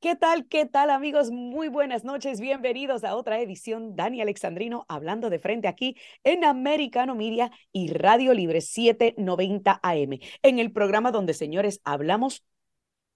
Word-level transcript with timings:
¿Qué 0.00 0.16
tal? 0.16 0.46
¿Qué 0.48 0.64
tal 0.64 0.88
amigos? 0.88 1.30
Muy 1.30 1.68
buenas 1.68 2.04
noches. 2.04 2.40
Bienvenidos 2.40 3.04
a 3.04 3.14
otra 3.14 3.38
edición. 3.38 3.94
Dani 3.94 4.22
Alexandrino 4.22 4.86
hablando 4.88 5.28
de 5.28 5.38
frente 5.38 5.68
aquí 5.68 5.94
en 6.24 6.42
Americano 6.42 7.14
Media 7.14 7.50
y 7.70 7.92
Radio 7.92 8.32
Libre 8.32 8.62
790 8.62 9.78
AM. 9.82 10.20
En 10.42 10.58
el 10.58 10.72
programa 10.72 11.12
donde, 11.12 11.34
señores, 11.34 11.82
hablamos 11.84 12.44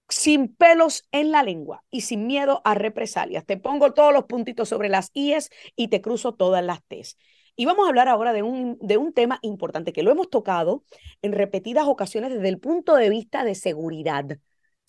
sin 0.09 0.53
pelos 0.53 1.07
en 1.11 1.31
la 1.31 1.41
lengua 1.41 1.83
y 1.89 2.01
sin 2.01 2.27
miedo 2.27 2.61
a 2.65 2.75
represalias. 2.75 3.43
Te 3.47 3.57
pongo 3.57 3.95
todos 3.95 4.13
los 4.13 4.25
puntitos 4.25 4.69
sobre 4.69 4.89
las 4.89 5.09
IES 5.13 5.49
y 5.75 5.87
te 5.87 6.01
cruzo 6.01 6.35
todas 6.35 6.63
las 6.63 6.83
T's. 6.83 7.17
Y 7.55 7.65
vamos 7.65 7.87
a 7.87 7.89
hablar 7.89 8.09
ahora 8.09 8.31
de 8.31 8.43
un, 8.43 8.77
de 8.79 8.97
un 8.97 9.11
tema 9.11 9.39
importante 9.41 9.91
que 9.91 10.03
lo 10.03 10.11
hemos 10.11 10.29
tocado 10.29 10.83
en 11.23 11.31
repetidas 11.31 11.87
ocasiones 11.87 12.31
desde 12.31 12.49
el 12.49 12.59
punto 12.59 12.95
de 12.95 13.09
vista 13.09 13.43
de 13.43 13.55
seguridad 13.55 14.37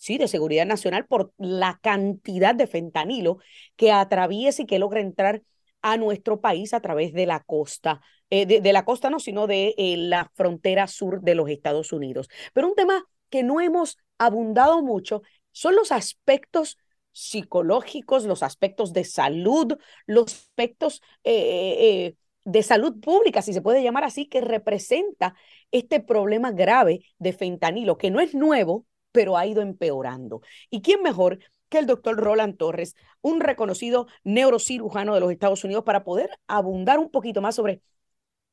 sí, 0.03 0.17
de 0.17 0.27
seguridad 0.27 0.65
nacional 0.65 1.05
por 1.05 1.31
la 1.37 1.79
cantidad 1.81 2.53
de 2.53 2.67
fentanilo 2.67 3.37
que 3.77 3.93
atraviesa 3.93 4.63
y 4.63 4.65
que 4.65 4.77
logra 4.77 4.99
entrar 4.99 5.43
a 5.81 5.95
nuestro 5.95 6.41
país 6.41 6.73
a 6.73 6.81
través 6.81 7.13
de 7.13 7.25
la 7.25 7.39
costa, 7.41 8.01
eh, 8.29 8.45
de, 8.45 8.73
la 8.73 8.83
costa 8.83 9.09
no, 9.09 9.21
sino 9.21 9.47
de 9.47 9.73
eh, 9.77 9.95
la 9.95 10.29
frontera 10.35 10.87
sur 10.87 11.21
de 11.21 11.35
los 11.35 11.49
Estados 11.49 11.93
Unidos. 11.93 12.27
Pero 12.53 12.67
un 12.67 12.75
tema 12.75 13.05
que 13.29 13.43
no 13.43 13.61
hemos 13.61 13.97
abundado 14.17 14.81
mucho 14.83 15.21
son 15.53 15.75
los 15.75 15.93
aspectos 15.93 16.77
psicológicos, 17.13 18.25
los 18.25 18.43
aspectos 18.43 18.91
de 18.91 19.05
salud, 19.05 19.77
los 20.05 20.25
aspectos 20.25 21.01
eh, 21.23 22.15
de 22.43 22.63
salud 22.63 22.99
pública, 22.99 23.41
si 23.41 23.53
se 23.53 23.61
puede 23.61 23.83
llamar 23.83 24.03
así, 24.03 24.25
que 24.25 24.41
representa 24.41 25.33
este 25.71 26.01
problema 26.01 26.51
grave 26.51 27.05
de 27.19 27.31
fentanilo, 27.31 27.97
que 27.97 28.11
no 28.11 28.19
es 28.19 28.35
nuevo, 28.35 28.85
pero 29.13 29.37
ha 29.37 29.45
ido 29.45 29.61
empeorando. 29.61 30.41
¿Y 30.69 30.81
quién 30.81 31.01
mejor 31.01 31.39
que 31.69 31.77
el 31.79 31.85
doctor 31.85 32.17
Roland 32.17 32.57
Torres, 32.57 32.95
un 33.21 33.39
reconocido 33.39 34.07
neurocirujano 34.25 35.13
de 35.13 35.21
los 35.21 35.31
Estados 35.31 35.63
Unidos, 35.63 35.85
para 35.85 36.03
poder 36.03 36.29
abundar 36.47 36.99
un 36.99 37.09
poquito 37.09 37.41
más 37.41 37.55
sobre 37.55 37.81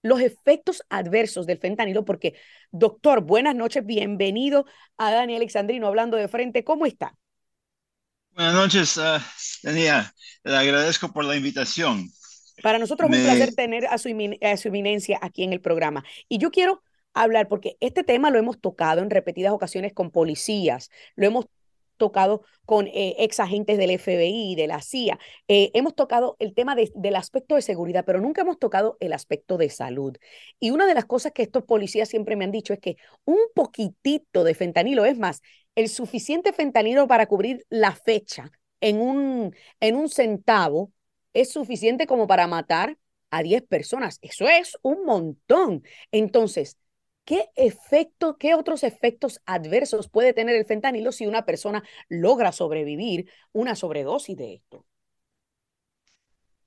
los 0.03 0.21
efectos 0.21 0.85
adversos 0.89 1.47
del 1.47 1.59
fentanilo? 1.59 2.05
Porque, 2.05 2.35
doctor, 2.71 3.23
buenas 3.23 3.57
noches, 3.57 3.85
bienvenido 3.85 4.67
a 4.97 5.11
Dani 5.11 5.35
Alexandrino 5.35 5.89
hablando 5.89 6.17
de 6.17 6.29
frente. 6.29 6.63
¿Cómo 6.63 6.87
está? 6.87 7.17
Buenas 8.33 8.55
noches, 8.55 8.97
uh, 8.97 9.19
Daniela. 9.63 10.15
Le 10.45 10.57
agradezco 10.57 11.13
por 11.13 11.25
la 11.25 11.37
invitación. 11.37 12.09
Para 12.63 12.79
nosotros 12.79 13.11
es 13.11 13.19
un 13.19 13.25
placer 13.25 13.55
tener 13.55 13.87
a 13.87 13.99
su, 13.99 14.09
a 14.43 14.57
su 14.57 14.69
eminencia 14.69 15.19
aquí 15.21 15.43
en 15.43 15.53
el 15.53 15.61
programa. 15.61 16.05
Y 16.29 16.39
yo 16.39 16.51
quiero 16.51 16.83
hablar, 17.15 17.49
porque 17.49 17.77
este 17.81 18.05
tema 18.05 18.31
lo 18.31 18.39
hemos 18.39 18.61
tocado 18.61 19.03
en 19.03 19.11
repetidas 19.11 19.53
ocasiones 19.53 19.93
con 19.93 20.11
policías, 20.11 20.91
lo 21.17 21.27
hemos 21.27 21.47
tocado 22.01 22.43
con 22.65 22.87
eh, 22.89 23.15
ex 23.19 23.39
agentes 23.41 23.79
del 23.79 23.91
FBI, 23.91 24.55
de 24.57 24.67
la 24.67 24.81
CIA, 24.81 25.19
eh, 25.49 25.71
hemos 25.75 25.95
tocado 25.95 26.37
el 26.39 26.55
tema 26.55 26.75
del 26.75 27.17
aspecto 27.17 27.55
de 27.55 27.63
seguridad, 27.63 28.05
pero 28.07 28.21
nunca 28.21 28.41
hemos 28.41 28.59
tocado 28.59 28.97
el 29.01 29.13
aspecto 29.13 29.59
de 29.59 29.69
salud. 29.69 30.17
Y 30.59 30.71
una 30.71 30.87
de 30.87 30.95
las 30.95 31.05
cosas 31.05 31.33
que 31.33 31.43
estos 31.43 31.65
policías 31.65 32.09
siempre 32.09 32.37
me 32.37 32.45
han 32.45 32.53
dicho 32.53 32.73
es 32.73 32.81
que 32.81 32.97
un 33.25 33.39
poquitito 33.55 34.43
de 34.45 34.55
fentanilo, 34.55 35.05
es 35.05 35.19
más, 35.19 35.43
el 35.75 35.89
suficiente 35.89 36.53
fentanilo 36.53 37.07
para 37.07 37.27
cubrir 37.27 37.65
la 37.69 37.93
fecha 37.93 38.51
en 38.81 39.01
un, 39.01 39.55
en 39.81 39.95
un 39.97 40.09
centavo, 40.09 40.93
es 41.35 41.53
suficiente 41.53 42.07
como 42.07 42.27
para 42.27 42.47
matar 42.47 42.97
a 43.31 43.43
10 43.43 43.63
personas. 43.63 44.19
Eso 44.23 44.49
es 44.49 44.77
un 44.83 45.05
montón. 45.05 45.83
Entonces, 46.11 46.77
¿Qué 47.31 47.49
efecto, 47.55 48.39
qué 48.39 48.55
otros 48.57 48.83
efectos 48.83 49.41
adversos 49.47 50.09
puede 50.09 50.33
tener 50.33 50.57
el 50.57 50.65
fentanilo 50.67 51.13
si 51.13 51.29
una 51.29 51.45
persona 51.47 51.85
logra 52.09 52.51
sobrevivir 52.51 53.31
una 53.53 53.77
sobredosis 53.77 54.37
de 54.37 54.55
esto? 54.55 54.85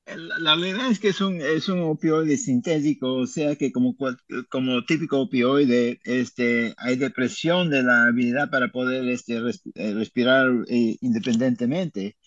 La 0.05 0.55
realidad 0.55 0.91
es 0.91 0.99
que 0.99 1.09
es 1.09 1.21
un, 1.21 1.39
es 1.39 1.69
un 1.69 1.79
opioide 1.79 2.35
sintético, 2.35 3.13
o 3.13 3.25
sea 3.25 3.55
que 3.55 3.71
como, 3.71 3.95
como 4.49 4.83
típico 4.83 5.21
opioide, 5.21 6.01
este, 6.03 6.73
hay 6.77 6.97
depresión 6.97 7.69
de 7.69 7.83
la 7.83 8.07
habilidad 8.07 8.49
para 8.49 8.67
poder 8.67 9.07
este, 9.07 9.41
eh, 9.75 9.93
respirar 9.93 10.51
eh, 10.67 10.97
independientemente. 10.99 12.17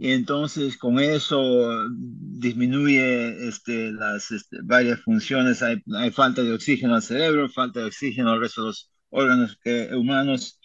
Y 0.00 0.10
entonces 0.10 0.76
con 0.76 1.00
eso 1.00 1.88
disminuye 1.90 3.48
este, 3.48 3.90
las 3.92 4.30
este, 4.30 4.58
varias 4.62 5.00
funciones, 5.00 5.62
hay, 5.62 5.82
hay, 5.96 6.10
falta 6.10 6.42
de 6.42 6.52
oxígeno 6.52 6.94
al 6.94 7.02
cerebro, 7.02 7.48
falta 7.48 7.80
de 7.80 7.86
oxígeno 7.86 8.32
al 8.32 8.40
resto 8.40 8.60
de 8.60 8.66
los 8.68 8.90
órganos 9.08 9.58
humanos. 9.96 10.60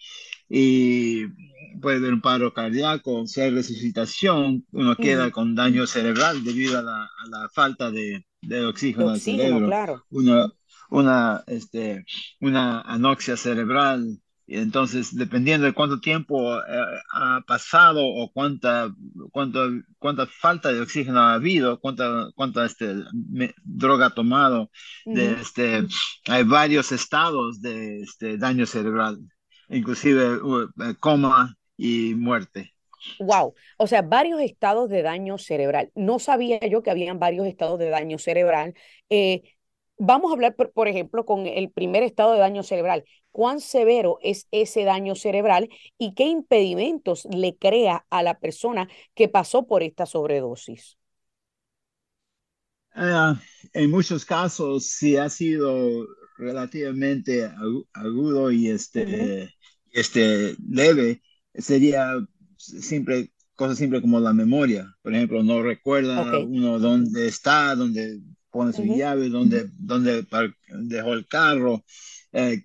Y 0.50 1.24
puede 1.80 1.98
haber 1.98 2.14
un 2.14 2.20
paro 2.20 2.52
cardíaco, 2.52 3.26
si 3.26 3.40
hay 3.40 3.50
resucitación, 3.50 4.64
uno 4.72 4.96
queda 4.96 5.30
con 5.30 5.54
daño 5.54 5.86
cerebral 5.86 6.44
debido 6.44 6.78
a 6.78 6.82
la, 6.82 7.02
a 7.04 7.28
la 7.30 7.48
falta 7.48 7.90
de, 7.90 8.24
de 8.42 8.64
oxígeno, 8.66 9.10
al 9.10 9.20
cerebro. 9.20 9.66
Claro. 9.66 10.04
Una, 10.10 10.46
una, 10.90 11.44
este, 11.46 12.04
una 12.40 12.80
anoxia 12.82 13.36
cerebral. 13.36 14.18
Y 14.46 14.56
entonces, 14.56 15.14
dependiendo 15.14 15.66
de 15.66 15.72
cuánto 15.72 16.00
tiempo 16.00 16.56
eh, 16.56 16.62
ha 17.12 17.40
pasado 17.46 18.04
o 18.04 18.32
cuánta, 18.32 18.92
cuánto, 19.30 19.60
cuánta 19.98 20.26
falta 20.26 20.72
de 20.72 20.80
oxígeno 20.80 21.20
ha 21.20 21.34
habido, 21.34 21.78
cuánta, 21.78 22.30
cuánta 22.34 22.66
este, 22.66 22.96
droga 23.62 24.06
ha 24.06 24.14
tomado, 24.14 24.70
de, 25.04 25.34
este, 25.40 25.86
hay 26.26 26.42
varios 26.42 26.90
estados 26.90 27.60
de 27.60 28.00
este, 28.00 28.38
daño 28.38 28.66
cerebral 28.66 29.20
inclusive 29.70 30.40
eh, 30.80 30.94
coma 30.98 31.56
y 31.80 32.14
muerte. 32.14 32.74
Wow, 33.18 33.54
o 33.78 33.86
sea, 33.86 34.02
varios 34.02 34.40
estados 34.40 34.90
de 34.90 35.02
daño 35.02 35.38
cerebral. 35.38 35.90
No 35.94 36.18
sabía 36.18 36.60
yo 36.66 36.82
que 36.82 36.90
habían 36.90 37.18
varios 37.18 37.46
estados 37.46 37.78
de 37.78 37.88
daño 37.88 38.18
cerebral. 38.18 38.74
Eh, 39.08 39.42
vamos 39.96 40.30
a 40.30 40.34
hablar, 40.34 40.54
por, 40.54 40.88
ejemplo, 40.88 41.24
con 41.24 41.46
el 41.46 41.70
primer 41.70 42.02
estado 42.02 42.32
de 42.34 42.40
daño 42.40 42.62
cerebral. 42.62 43.04
¿Cuán 43.30 43.60
severo 43.60 44.18
es 44.22 44.46
ese 44.50 44.84
daño 44.84 45.14
cerebral 45.14 45.70
y 45.96 46.14
qué 46.14 46.24
impedimentos 46.24 47.26
le 47.30 47.56
crea 47.56 48.04
a 48.10 48.22
la 48.22 48.38
persona 48.38 48.88
que 49.14 49.28
pasó 49.28 49.66
por 49.66 49.82
esta 49.82 50.04
sobredosis? 50.04 50.98
Ah, 52.92 53.40
en 53.72 53.90
muchos 53.90 54.26
casos, 54.26 54.86
si 54.86 55.16
ha 55.16 55.30
sido 55.30 56.06
relativamente 56.36 57.50
agudo 57.92 58.50
y 58.50 58.68
este, 58.68 59.54
este, 59.92 60.56
leve, 60.68 61.22
sería 61.54 62.14
simple, 62.56 63.32
cosa 63.54 63.74
simple 63.74 64.00
como 64.00 64.20
la 64.20 64.32
memoria. 64.32 64.94
Por 65.02 65.14
ejemplo, 65.14 65.42
no 65.42 65.62
recuerda 65.62 66.38
uno 66.40 66.78
dónde 66.78 67.28
está, 67.28 67.74
dónde 67.74 68.20
pone 68.50 68.72
su 68.72 68.84
llave, 68.84 69.28
dónde, 69.28 69.70
dónde 69.78 70.26
dejó 70.68 71.12
el 71.14 71.26
carro. 71.26 71.84
Eh, 72.32 72.62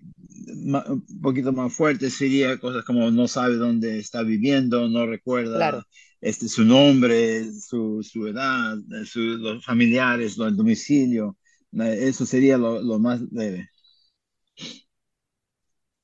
un 0.48 1.04
poquito 1.20 1.52
más 1.52 1.72
fuerte 1.72 2.10
sería 2.10 2.58
cosas 2.58 2.84
como 2.84 3.10
no 3.10 3.26
sabe 3.26 3.56
dónde 3.56 3.98
está 3.98 4.22
viviendo, 4.22 4.88
no 4.88 5.06
recuerda 5.06 5.84
este, 6.20 6.48
su 6.48 6.64
nombre, 6.64 7.52
su, 7.52 8.02
su 8.02 8.26
edad, 8.26 8.76
los 8.86 9.64
familiares, 9.64 10.38
el 10.38 10.56
domicilio. 10.56 11.36
Eh, 11.72 11.98
eso 12.02 12.24
sería 12.26 12.58
lo, 12.58 12.80
lo 12.80 12.98
más 12.98 13.20
leve 13.32 13.68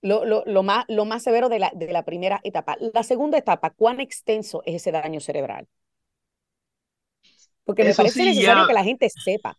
lo, 0.02 0.24
lo, 0.24 0.42
lo, 0.46 0.62
más, 0.62 0.84
lo 0.88 1.04
más 1.04 1.22
severo 1.22 1.48
de 1.48 1.58
la, 1.60 1.72
de 1.74 1.90
la 1.92 2.04
primera 2.04 2.40
etapa. 2.44 2.76
La 2.92 3.02
segunda 3.02 3.38
etapa, 3.38 3.70
¿cuán 3.70 4.00
extenso 4.00 4.62
es 4.66 4.76
ese 4.76 4.92
daño 4.92 5.20
cerebral? 5.20 5.68
Porque 7.64 7.84
me 7.84 7.94
parece 7.94 8.24
necesario 8.24 8.66
que 8.66 8.72
la 8.72 8.84
gente 8.84 9.08
sepa. 9.08 9.56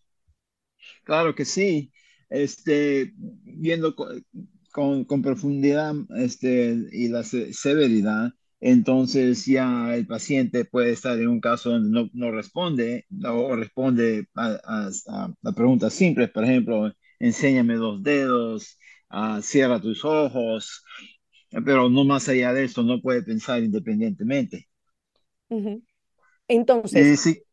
Claro 1.04 1.34
que 1.34 1.46
sí. 1.46 1.92
Este, 2.30 3.14
viendo 3.16 3.96
con, 3.96 5.06
con, 5.06 5.22
profundidad 5.22 5.94
este, 6.18 6.76
y 6.92 7.08
la 7.08 7.24
severidad, 7.24 8.32
entonces 8.60 9.46
ya 9.46 9.96
el 9.96 10.08
paciente 10.08 10.66
puede 10.66 10.92
estar 10.92 11.20
en 11.20 11.28
un 11.28 11.40
caso 11.40 11.70
donde 11.70 11.90
no, 11.90 12.10
no 12.14 12.32
responde 12.32 13.06
o 13.24 13.56
responde 13.56 14.28
a, 14.36 14.58
a, 14.64 14.90
a, 15.44 15.52
preguntas 15.54 15.94
simples, 15.94 16.32
por 16.32 16.44
ejemplo, 16.44 16.92
enséñame 17.20 17.76
dos 17.76 18.02
dedos, 18.02 18.80
Ah, 19.14 19.40
cierra 19.42 19.80
tus 19.80 20.04
ojos, 20.06 20.84
pero 21.66 21.90
no 21.90 22.04
más 22.06 22.30
allá 22.30 22.54
de 22.54 22.66
esto, 22.66 22.84
no 22.84 23.02
puede 23.02 23.24
pensar 23.24 23.64
independientemente. 23.64 24.70
Entonces, 26.48 27.10
sí, 27.16 27.44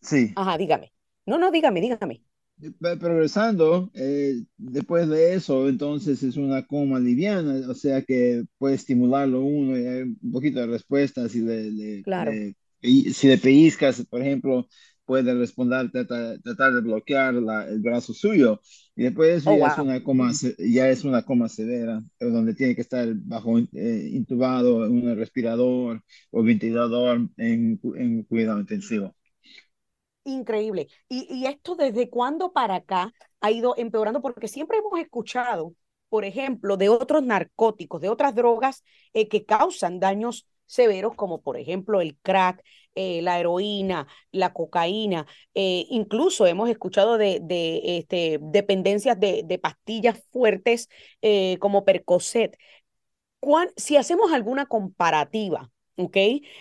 sí. 0.00 0.36
Ajá, 0.36 0.58
dígame. 0.58 0.92
No, 1.26 1.38
no, 1.38 1.50
dígame, 1.50 1.80
dígame. 1.80 2.22
Progresando, 2.80 3.90
eh, 3.94 4.42
después 4.56 5.06
de 5.10 5.34
eso, 5.34 5.68
entonces 5.68 6.22
es 6.22 6.36
una 6.38 6.66
coma 6.66 6.98
liviana, 6.98 7.68
o 7.70 7.74
sea 7.74 8.00
que 8.02 8.44
puede 8.56 8.76
estimularlo 8.76 9.42
uno 9.42 9.78
y 9.78 9.86
hay 9.86 10.02
un 10.04 10.32
poquito 10.32 10.60
de 10.60 10.66
respuesta 10.68 11.28
si 11.28 11.40
le, 11.42 11.70
claro. 12.02 12.40
si 12.82 13.28
le 13.28 13.38
pellizcas, 13.38 14.04
por 14.06 14.20
ejemplo, 14.22 14.68
puede 15.06 15.34
responder, 15.34 15.90
tratar, 15.90 16.38
tratar 16.42 16.74
de 16.74 16.80
bloquear 16.82 17.34
la, 17.34 17.66
el 17.68 17.80
brazo 17.80 18.12
suyo. 18.14 18.60
Y 18.96 19.04
después 19.04 19.30
eso 19.38 19.50
Oh, 19.50 19.56
ya, 19.56 19.66
es 19.68 19.78
wow. 19.78 19.78
una 19.78 20.02
coma, 20.02 20.32
ya 20.58 20.88
es 20.90 21.04
una 21.04 21.22
coma 21.24 21.48
severa, 21.48 22.02
donde 22.20 22.54
tiene 22.54 22.74
que 22.74 22.82
estar 22.82 23.08
bajo 23.14 23.58
eh, 23.58 24.10
intubado 24.12 24.84
en 24.86 24.92
un 25.08 25.16
respirador 25.16 26.02
o 26.30 26.42
ventilador 26.42 27.28
en, 27.38 27.80
en 27.96 28.22
cuidado 28.24 28.60
intensivo. 28.60 29.14
Increíble. 30.24 30.88
Y, 31.08 31.26
y 31.32 31.46
esto 31.46 31.76
desde 31.76 32.10
cuándo 32.10 32.52
para 32.52 32.76
acá 32.76 33.12
ha 33.40 33.50
ido 33.52 33.74
empeorando, 33.76 34.20
porque 34.20 34.48
siempre 34.48 34.78
hemos 34.78 34.98
escuchado, 34.98 35.74
por 36.08 36.24
ejemplo, 36.24 36.76
de 36.76 36.88
otros 36.88 37.22
narcóticos, 37.22 38.00
de 38.00 38.08
otras 38.08 38.34
drogas 38.34 38.82
eh, 39.12 39.28
que 39.28 39.44
causan 39.44 40.00
daños 40.00 40.46
severos, 40.66 41.14
como 41.14 41.42
por 41.42 41.56
ejemplo 41.56 42.00
el 42.00 42.16
crack, 42.22 42.60
eh, 42.96 43.22
la 43.22 43.38
heroína, 43.40 44.08
la 44.32 44.52
cocaína. 44.52 45.26
eh, 45.54 45.86
incluso 45.90 46.46
hemos 46.46 46.68
escuchado 46.70 47.18
de, 47.18 47.40
de 47.42 47.98
este, 47.98 48.38
dependencias 48.42 49.18
de, 49.20 49.42
de 49.44 49.58
pastillas 49.58 50.22
fuertes 50.32 50.88
eh, 51.22 51.58
como 51.60 51.84
Percocet. 51.84 52.58
cuán- 53.40 53.70
si 53.76 53.96
hacemos 53.96 54.32
alguna 54.32 54.66
comparativa, 54.66 55.70
¿ok? 55.96 56.16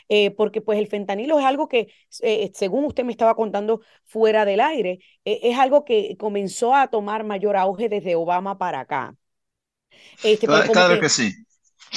Eh, 0.10 0.32
porque 0.32 0.62
pues 0.62 0.80
el 0.80 0.88
fentanilo 0.88 1.40
es 1.40 1.46
algo 1.46 1.68
que, 1.68 1.88
eh, 2.22 2.52
según 2.54 2.86
usted 2.86 3.04
me 3.06 3.12
estaba 3.12 3.36
contando 3.36 3.82
fuera 4.06 4.46
del 4.46 4.60
aire, 4.62 5.00
eh, 5.26 5.40
es 5.44 5.58
algo 5.60 5.86
que 5.86 6.16
comenzó 6.18 6.76
a 6.76 6.88
tomar 6.90 7.24
mayor 7.24 7.58
auge 7.58 7.90
desde 7.90 8.16
Obama 8.16 8.58
para 8.58 8.82
acá. 8.82 9.16
Este, 10.22 10.50
pero 10.50 10.64
Claro, 10.64 10.66
como 10.66 10.86
claro 10.86 11.00
que, 11.00 11.00
que 11.00 11.10
sí. 11.10 11.45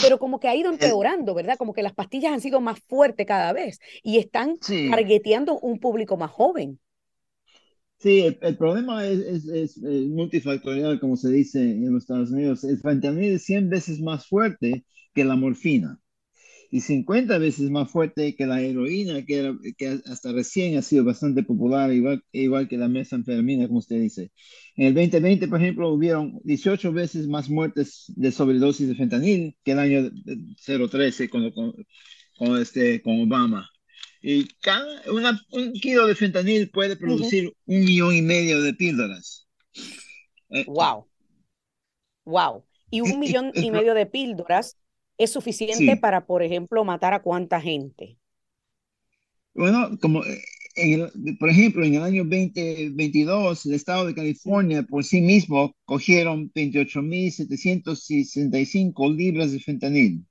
Pero 0.00 0.19
como 0.19 0.41
que 0.41 0.49
ha 0.49 0.56
ido 0.56 0.71
empeorando, 0.71 1.35
¿verdad? 1.35 1.56
Como 1.59 1.73
que 1.75 1.83
las 1.83 1.95
pastillas 1.95 2.33
han 2.33 2.41
sido 2.41 2.61
más 2.61 2.81
fuertes 2.81 3.27
cada 3.27 3.53
vez 3.53 3.79
y 4.03 4.19
están 4.19 4.59
sí, 4.61 4.79
targeteando 4.89 5.59
un 5.59 5.79
público 5.81 6.17
más 6.17 6.31
joven. 6.31 6.81
sí, 7.99 8.21
el, 8.21 8.39
el 8.43 8.56
problema 8.56 9.06
es, 9.06 9.19
es, 9.21 9.49
es, 9.49 9.77
eh, 9.79 10.06
multifactorial, 10.09 11.00
como 11.00 11.17
se 11.17 11.31
dice 11.31 11.61
en 11.61 11.93
los 11.93 12.03
Estados 12.05 12.31
Unidos. 12.31 12.65
El 12.65 12.79
fentanil 12.79 13.35
es 13.35 13.45
100 13.45 13.69
veces 13.71 14.00
más 14.00 14.27
fuerte 14.27 14.85
que 15.15 15.25
la 15.25 15.37
morfina. 15.37 16.00
Y 16.70 16.81
50 16.81 17.38
veces 17.38 17.70
más 17.70 17.91
fuerte 17.91 18.37
que 18.37 18.47
la 18.47 18.61
heroína, 18.61 19.25
que, 19.25 19.38
era, 19.38 19.55
que 19.76 20.00
hasta 20.05 20.32
recién 20.32 20.76
ha 20.76 20.82
sido 20.82 21.05
bastante 21.05 21.43
popular, 21.43 21.93
igual, 21.93 22.23
igual 22.32 22.69
que 22.69 22.76
la 22.76 22.88
mesanfetamina, 22.88 23.67
como 23.67 23.79
usted 23.79 24.00
dice. 24.00 24.32
En 24.76 24.88
el 24.88 24.94
2020, 24.94 25.49
por 25.49 25.61
ejemplo, 25.61 25.88
hubieron 25.91 26.41
18 26.44 26.93
veces 26.93 27.26
más 27.26 27.49
muertes 27.49 28.05
de 28.17 28.32
sobredosis 28.32 28.87
de 28.88 28.94
fentanil 28.94 29.56
que 29.65 29.73
el 29.73 29.79
año 29.79 30.11
013 30.65 31.31
con, 31.31 31.50
con, 31.53 31.75
con, 32.37 32.61
este, 32.61 33.00
con 33.00 33.21
Obama. 33.23 33.69
Y 34.21 34.47
cada, 34.61 34.85
una, 35.11 35.41
un 35.53 35.73
kilo 35.73 36.06
de 36.06 36.14
fentanil 36.14 36.71
puede 36.71 36.97
producir 36.97 37.53
un 37.64 37.81
millón 37.81 38.14
y 38.14 38.23
medio 38.23 38.61
de 38.61 38.75
píldoras. 38.75 39.49
Eh, 40.50 40.64
Wow, 40.67 41.06
wow. 42.25 42.64
Y 42.91 43.00
un 43.00 43.19
millón 43.21 43.53
y 43.55 43.71
medio 43.71 43.94
de 43.94 44.06
píldoras 44.06 44.76
es 45.19 45.32
suficiente 45.32 45.70
sí. 45.70 45.97
para, 45.97 46.26
por 46.26 46.43
ejemplo, 46.43 46.85
matar 46.85 47.15
a 47.15 47.23
cuánta 47.23 47.61
gente. 47.61 48.19
Bueno, 49.55 49.99
como 50.00 50.25
eh, 50.25 50.43
en 50.76 51.00
el- 51.03 51.37
por 51.38 51.50
ejemplo, 51.50 51.85
en 51.85 51.94
el 51.94 52.03
año 52.03 52.25
2022, 52.25 53.67
el 53.67 53.75
estado 53.75 54.06
de 54.06 54.15
California 54.15 54.82
por 54.85 55.05
sí 55.05 55.20
mismo 55.20 55.75
cogieron 55.85 56.50
28.765 56.55 59.11
libras 59.11 59.53
de 59.53 59.61
fentanil. 59.61 60.25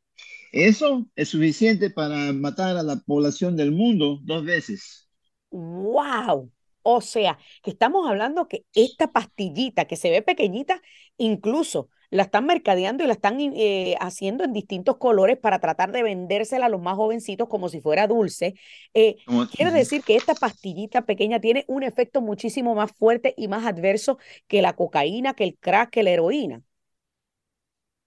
Eso 0.54 1.10
es 1.16 1.30
suficiente 1.30 1.92
para 1.92 2.33
matar 2.33 2.78
a 2.78 2.83
la 2.83 2.98
población 3.01 3.57
del 3.57 3.74
mundo 3.74 4.22
dos 4.24 4.45
veces. 4.45 5.10
¡Wow! 5.50 6.51
O 6.83 7.01
sea, 7.01 7.38
que 7.63 7.72
estamos 7.72 8.10
hablando 8.10 8.48
que 8.48 8.66
esta 8.74 9.12
pastillita 9.12 9.86
que 9.86 9.95
se 9.98 10.10
ve 10.10 10.22
pequeñita, 10.22 10.81
incluso 11.18 11.90
la 12.09 12.24
están 12.24 12.45
mercadeando 12.45 13.04
y 13.04 13.07
la 13.07 13.13
están 13.13 13.38
eh, 13.39 13.95
haciendo 14.00 14.44
en 14.44 14.54
distintos 14.54 14.98
colores 14.98 15.38
para 15.38 15.59
tratar 15.59 15.92
de 15.92 16.04
vendérsela 16.04 16.68
a 16.68 16.69
los 16.69 16.81
más 16.81 16.95
jovencitos 16.95 17.48
como 17.50 17.69
si 17.69 17.81
fuera 17.81 18.07
dulce. 18.07 18.56
Eh, 18.94 19.18
quiere 19.50 19.71
decir 19.71 20.04
que 20.04 20.15
esta 20.15 20.36
pastillita 20.36 21.04
pequeña 21.06 21.39
tiene 21.39 21.65
un 21.68 21.83
efecto 21.83 22.21
muchísimo 22.21 22.75
más 22.75 22.92
fuerte 22.94 23.33
y 23.38 23.48
más 23.48 23.65
adverso 23.65 24.18
que 24.48 24.62
la 24.62 24.74
cocaína, 24.75 25.33
que 25.33 25.44
el 25.45 25.57
crack, 25.59 25.89
que 25.92 26.04
la 26.04 26.12
heroína. 26.12 26.63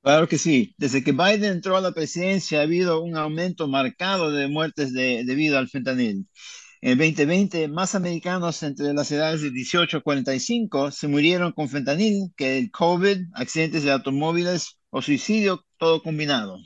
Claro 0.02 0.29
que 0.29 0.38
sí. 0.38 0.75
Desde 0.79 1.05
que 1.05 1.12
Biden 1.12 1.44
entró 1.44 1.76
a 1.76 1.81
la 1.82 1.93
presidencia 1.93 2.61
ha 2.61 2.62
habido 2.62 3.02
un 3.02 3.17
aumento 3.17 3.69
marcado 3.69 4.31
de 4.32 4.49
muertes 4.49 4.93
de- 4.94 5.25
debido 5.26 5.58
al 5.58 5.69
fentanil. 5.69 6.26
En 6.82 6.93
el 6.93 6.99
2020, 6.99 7.69
más 7.69 7.94
americanos 7.94 8.62
entre 8.62 8.94
las 8.94 9.12
edades 9.12 9.43
de 9.43 9.50
18 9.50 9.99
a 9.99 10.00
45 10.00 10.91
se 10.91 11.09
murieron 11.09 11.53
con 11.53 11.69
fentanil 11.69 12.32
que 12.35 12.56
el 12.56 12.71
COVID, 12.71 13.19
accidentes 13.35 13.85
de 13.85 13.91
automóviles 13.91 14.79
o 14.88 15.03
suicidio, 15.03 15.67
todo 15.77 16.03
combinado. 16.03 16.56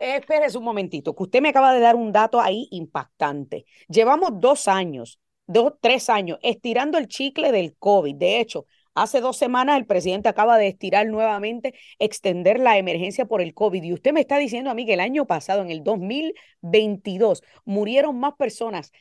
Eh, 0.00 0.16
Espérese 0.16 0.56
un 0.56 0.64
momentito, 0.64 1.14
que 1.14 1.22
usted 1.22 1.42
me 1.42 1.50
acaba 1.50 1.74
de 1.74 1.80
dar 1.80 1.96
un 1.96 2.12
dato 2.12 2.40
ahí 2.40 2.66
impactante. 2.70 3.66
Llevamos 3.88 4.30
dos 4.40 4.68
años, 4.68 5.20
dos, 5.46 5.74
tres 5.82 6.08
años, 6.08 6.38
estirando 6.42 6.96
el 6.96 7.06
chicle 7.06 7.52
del 7.52 7.76
COVID. 7.78 8.14
De 8.16 8.40
hecho, 8.40 8.64
hace 8.94 9.20
dos 9.20 9.36
semanas 9.36 9.76
el 9.76 9.84
presidente 9.84 10.30
acaba 10.30 10.56
de 10.56 10.68
estirar 10.68 11.06
nuevamente, 11.08 11.74
extender 11.98 12.58
la 12.58 12.78
emergencia 12.78 13.26
por 13.26 13.42
el 13.42 13.52
COVID. 13.52 13.82
Y 13.82 13.92
usted 13.92 14.14
me 14.14 14.20
está 14.20 14.38
diciendo 14.38 14.70
a 14.70 14.74
mí 14.74 14.86
que 14.86 14.94
el 14.94 15.00
año 15.00 15.26
pasado, 15.26 15.60
en 15.60 15.70
el 15.70 15.84
2022, 15.84 17.42
murieron 17.66 18.18
más 18.18 18.32
personas 18.38 18.92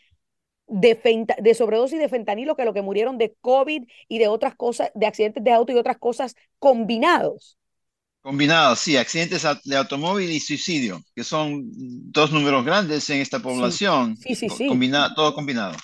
de, 0.67 0.95
fenta- 0.95 1.35
de 1.41 1.53
sobredosis 1.53 1.99
de 1.99 2.09
fentanilo 2.09 2.55
que 2.55 2.65
lo 2.65 2.73
que 2.73 2.81
murieron 2.81 3.17
de 3.17 3.35
COVID 3.41 3.83
y 4.07 4.19
de 4.19 4.27
otras 4.27 4.55
cosas, 4.55 4.91
de 4.95 5.05
accidentes 5.07 5.43
de 5.43 5.51
auto 5.51 5.71
y 5.73 5.75
otras 5.77 5.97
cosas 5.97 6.35
combinados. 6.59 7.57
Combinado, 8.21 8.75
sí, 8.75 8.97
accidentes 8.97 9.43
de 9.63 9.75
automóvil 9.77 10.29
y 10.31 10.39
suicidio, 10.41 11.01
que 11.15 11.23
son 11.23 11.63
dos 12.11 12.31
números 12.31 12.65
grandes 12.65 13.09
en 13.09 13.21
esta 13.21 13.39
población, 13.39 14.17
sí, 14.17 14.35
sí, 14.35 14.49
sí. 14.49 14.67
combina- 14.67 15.13
todo 15.15 15.33
combinado. 15.33 15.75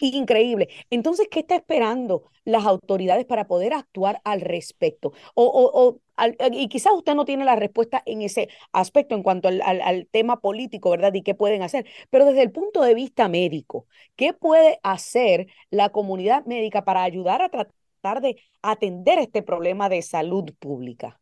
Increíble. 0.00 0.68
Entonces, 0.88 1.28
¿qué 1.30 1.40
está 1.40 1.56
esperando 1.56 2.24
las 2.44 2.64
autoridades 2.64 3.26
para 3.26 3.46
poder 3.46 3.74
actuar 3.74 4.20
al 4.24 4.40
respecto? 4.40 5.12
O, 5.34 5.44
o- 5.44 5.88
o 5.88 6.00
al- 6.20 6.36
y 6.54 6.68
quizás 6.68 6.92
usted 6.94 7.14
no 7.14 7.24
tiene 7.24 7.44
la 7.44 7.56
respuesta 7.56 8.02
en 8.06 8.22
ese 8.22 8.48
aspecto 8.72 9.14
en 9.14 9.22
cuanto 9.22 9.48
al, 9.48 9.62
al- 9.62 9.80
al 9.82 10.06
tema 10.10 10.40
político, 10.40 10.90
¿verdad? 10.90 11.14
Y 11.14 11.22
qué 11.22 11.34
pueden 11.34 11.62
hacer. 11.62 11.86
Pero 12.10 12.24
desde 12.26 12.42
el 12.42 12.52
punto 12.52 12.82
de 12.82 12.94
vista 12.94 13.28
médico, 13.28 13.86
¿qué 14.16 14.32
puede 14.32 14.80
hacer 14.82 15.46
la 15.70 15.90
comunidad 15.90 16.44
médica 16.46 16.84
para 16.84 17.02
ayudar 17.02 17.42
a 17.42 17.48
tratar 17.50 18.20
de 18.22 18.36
atender 18.62 19.18
este 19.18 19.42
problema 19.42 19.88
de 19.88 20.02
salud 20.02 20.52
pública? 20.58 21.19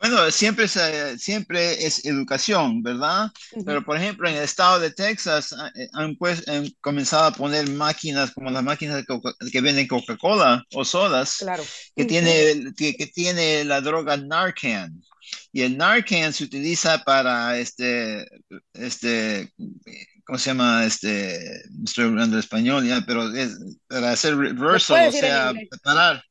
Bueno, 0.00 0.30
siempre 0.30 0.66
es, 0.66 0.76
eh, 0.76 1.18
siempre 1.18 1.84
es 1.84 2.04
educación, 2.04 2.82
¿verdad? 2.82 3.30
Ujú, 3.52 3.64
Pero, 3.64 3.84
por 3.84 3.96
ejemplo, 3.96 4.28
en 4.28 4.36
el 4.36 4.44
estado 4.44 4.78
de 4.78 4.92
Texas 4.92 5.52
ah, 5.58 5.72
eh, 5.74 5.88
han, 5.92 6.14
pues, 6.16 6.46
han 6.48 6.68
comenzado 6.80 7.24
a 7.24 7.32
poner 7.32 7.68
máquinas 7.70 8.30
como 8.30 8.50
las 8.50 8.62
máquinas 8.62 9.04
que 9.52 9.60
venden 9.60 9.88
Coca-Cola 9.88 10.64
o 10.72 10.84
sodas, 10.84 11.38
Claro. 11.38 11.64
que 11.96 12.04
tiene, 12.04 12.72
que, 12.76 12.94
que 12.96 13.06
tiene 13.08 13.64
la 13.64 13.80
droga 13.80 14.16
Narcan. 14.16 15.02
Y 15.52 15.62
el 15.62 15.76
Narcan 15.76 16.32
se 16.32 16.44
utiliza 16.44 16.98
para 17.04 17.58
este, 17.58 18.24
este, 18.74 19.52
¿cómo 20.24 20.38
se 20.38 20.50
llama? 20.50 20.86
Este, 20.86 21.62
estoy 21.84 22.04
hablando 22.04 22.38
español 22.38 22.86
ya, 22.86 23.02
pero 23.06 23.34
es 23.34 23.58
para 23.88 24.12
hacer 24.12 24.34
¿Lo 24.34 24.42
reversal, 24.42 25.08
o 25.08 25.12
sea, 25.12 25.52
parar, 25.82 26.22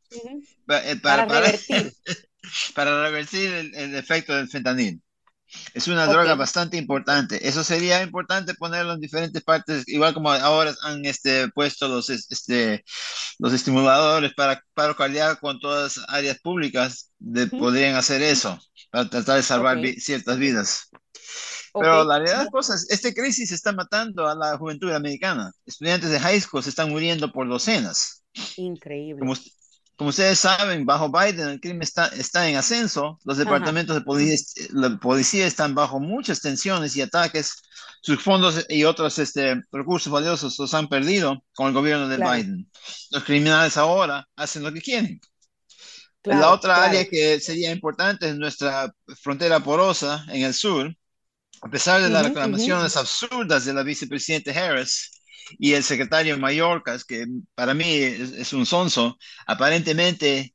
pa- 0.65 0.89
eh, 0.89 0.95
Para 0.95 1.27
para, 1.27 1.27
para, 1.27 1.41
revertir. 1.47 1.93
para 2.75 3.01
revertir 3.03 3.51
el, 3.53 3.75
el 3.75 3.95
efecto 3.95 4.35
del 4.35 4.49
fentanil. 4.49 5.01
Es 5.73 5.87
una 5.87 6.05
Ok. 6.05 6.09
droga 6.09 6.35
bastante 6.35 6.77
importante. 6.77 7.47
Eso 7.47 7.63
sería 7.63 8.01
importante 8.03 8.53
ponerlo 8.55 8.93
en 8.93 9.01
diferentes 9.01 9.43
partes, 9.43 9.87
igual 9.87 10.13
como 10.13 10.31
ahora 10.31 10.75
han 10.83 11.05
este, 11.05 11.49
puesto 11.49 11.87
los, 11.87 12.09
es- 12.09 12.27
este, 12.31 12.83
los 13.39 13.53
estimuladores 13.53 14.33
para 14.35 14.61
paro 14.73 14.95
cardíaco 14.95 15.39
con 15.41 15.59
todas 15.59 15.97
las 15.97 16.05
áreas 16.09 16.39
públicas, 16.41 17.11
de, 17.19 17.47
podrían 17.47 17.95
hacer 17.95 18.21
eso 18.23 18.59
para 18.91 19.09
tratar 19.09 19.37
de 19.37 19.43
salvar 19.43 19.77
Ok. 19.77 19.83
vi- 19.83 19.99
ciertas 20.01 20.37
vidas. 20.39 20.89
Ok. 21.73 21.83
Pero 21.83 22.03
la 22.03 22.17
realidad 22.19 22.39
de 22.39 22.43
las 22.45 22.51
cosas, 22.51 22.87
esta 22.89 23.13
crisis 23.13 23.51
está 23.51 23.71
matando 23.71 24.27
a 24.27 24.35
la 24.35 24.57
juventud 24.57 24.91
americana. 24.91 25.51
Estudiantes 25.65 26.09
de 26.09 26.19
high 26.19 26.41
school 26.41 26.63
se 26.63 26.69
están 26.69 26.89
muriendo 26.89 27.31
por 27.31 27.47
docenas. 27.47 28.23
Increíble. 28.57 29.19
Como, 29.19 29.35
como 29.97 30.11
ustedes 30.11 30.39
saben, 30.39 30.85
bajo 30.85 31.11
Biden 31.11 31.49
el 31.49 31.59
crimen 31.59 31.81
está, 31.83 32.07
está 32.09 32.49
en 32.49 32.55
ascenso. 32.57 33.19
Los 33.25 33.37
Ajá. 33.43 33.77
departamentos 33.77 33.95
de 33.95 34.01
policía, 34.03 34.67
la 34.73 34.97
policía 34.99 35.47
están 35.47 35.75
bajo 35.75 35.99
muchas 35.99 36.41
tensiones 36.41 36.95
y 36.95 37.01
ataques. 37.01 37.55
Sus 38.01 38.21
fondos 38.23 38.65
y 38.69 38.83
otros 38.85 39.17
este, 39.19 39.61
recursos 39.71 40.11
valiosos 40.13 40.57
los 40.59 40.73
han 40.75 40.87
perdido 40.87 41.43
con 41.55 41.67
el 41.67 41.73
gobierno 41.73 42.07
de 42.07 42.17
Claro. 42.17 42.37
Biden. 42.37 42.69
Los 43.11 43.23
criminales 43.23 43.77
ahora 43.77 44.27
hacen 44.35 44.63
lo 44.63 44.71
que 44.73 44.81
quieren. 44.81 45.19
la 46.29 46.51
Claro, 46.51 46.51
otra 46.51 46.83
claro. 46.83 46.85
área 46.85 47.05
que 47.07 47.39
sería 47.39 47.71
importante 47.71 48.29
es 48.29 48.35
nuestra 48.37 48.91
frontera 49.21 49.59
porosa 49.61 50.25
en 50.29 50.43
el 50.43 50.53
sur. 50.53 50.93
A 51.61 51.69
pesar 51.69 52.01
de 52.01 52.09
las 52.09 52.23
Ujú, 52.23 52.31
ujú. 52.43 52.73
reclamaciones 52.73 52.97
absurdas 52.97 53.65
de 53.65 53.73
la 53.73 53.83
vicepresidenta 53.83 54.51
Harris, 54.51 55.11
y 55.59 55.73
el 55.73 55.83
secretario 55.83 56.37
Mallorcas, 56.37 57.05
que 57.05 57.25
para 57.55 57.73
mí 57.73 57.85
es, 57.85 58.53
un 58.53 58.65
sonso, 58.65 59.17
aparentemente 59.45 60.53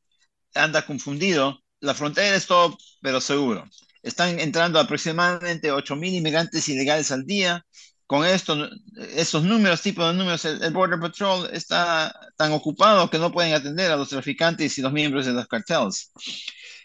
anda 0.54 0.86
confundido. 0.86 1.62
La 1.80 1.94
frontera 1.94 2.36
es 2.36 2.46
todo, 2.46 2.78
pero 3.00 3.20
seguro. 3.20 3.64
Están 4.02 4.40
entrando 4.40 4.78
aproximadamente 4.78 5.72
8.000 5.72 6.14
inmigrantes 6.14 6.68
ilegales 6.68 7.10
al 7.12 7.24
día. 7.24 7.64
Con 8.06 8.26
esto, 8.26 8.68
estos 9.16 9.42
números, 9.42 9.80
tipo 9.80 10.06
de 10.06 10.14
números, 10.14 10.44
el, 10.44 10.72
Border 10.72 11.00
Patrol 11.00 11.48
está 11.52 12.14
tan 12.36 12.52
ocupado 12.52 13.08
que 13.08 13.18
no 13.18 13.32
pueden 13.32 13.54
atender 13.54 13.90
a 13.90 13.96
los 13.96 14.10
traficantes 14.10 14.76
y 14.76 14.82
los 14.82 14.92
miembros 14.92 15.24
de 15.26 15.32
los 15.32 15.46
carteles. 15.46 16.12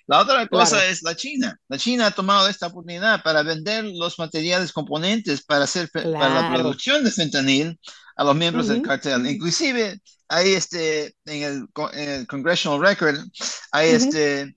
La 0.08 0.22
otra 0.22 0.48
cosa 0.48 0.86
es 0.86 1.04
la 1.04 1.16
China. 1.16 1.60
La 1.68 1.78
China 1.78 2.08
ha 2.08 2.12
tomado 2.12 2.48
esta 2.48 2.68
oportunidad 2.68 3.22
para 3.24 3.44
vender 3.44 3.84
los 3.84 4.18
materiales 4.18 4.72
componentes 4.72 5.44
para 5.44 5.66
hacer 5.66 5.90
para 5.92 6.30
la 6.30 6.54
producción 6.54 7.04
de 7.04 7.12
fentanil 7.12 7.80
a 8.16 8.24
los 8.24 8.36
miembros 8.36 8.70
del 8.70 8.82
cartel. 8.82 9.28
Inclusive 9.28 10.00
hay 10.30 10.54
este 10.54 11.14
en 11.26 11.68
el, 11.94 12.28
Congressional 12.28 12.82
Record 12.82 13.18
hay 13.72 13.90
este 13.90 14.56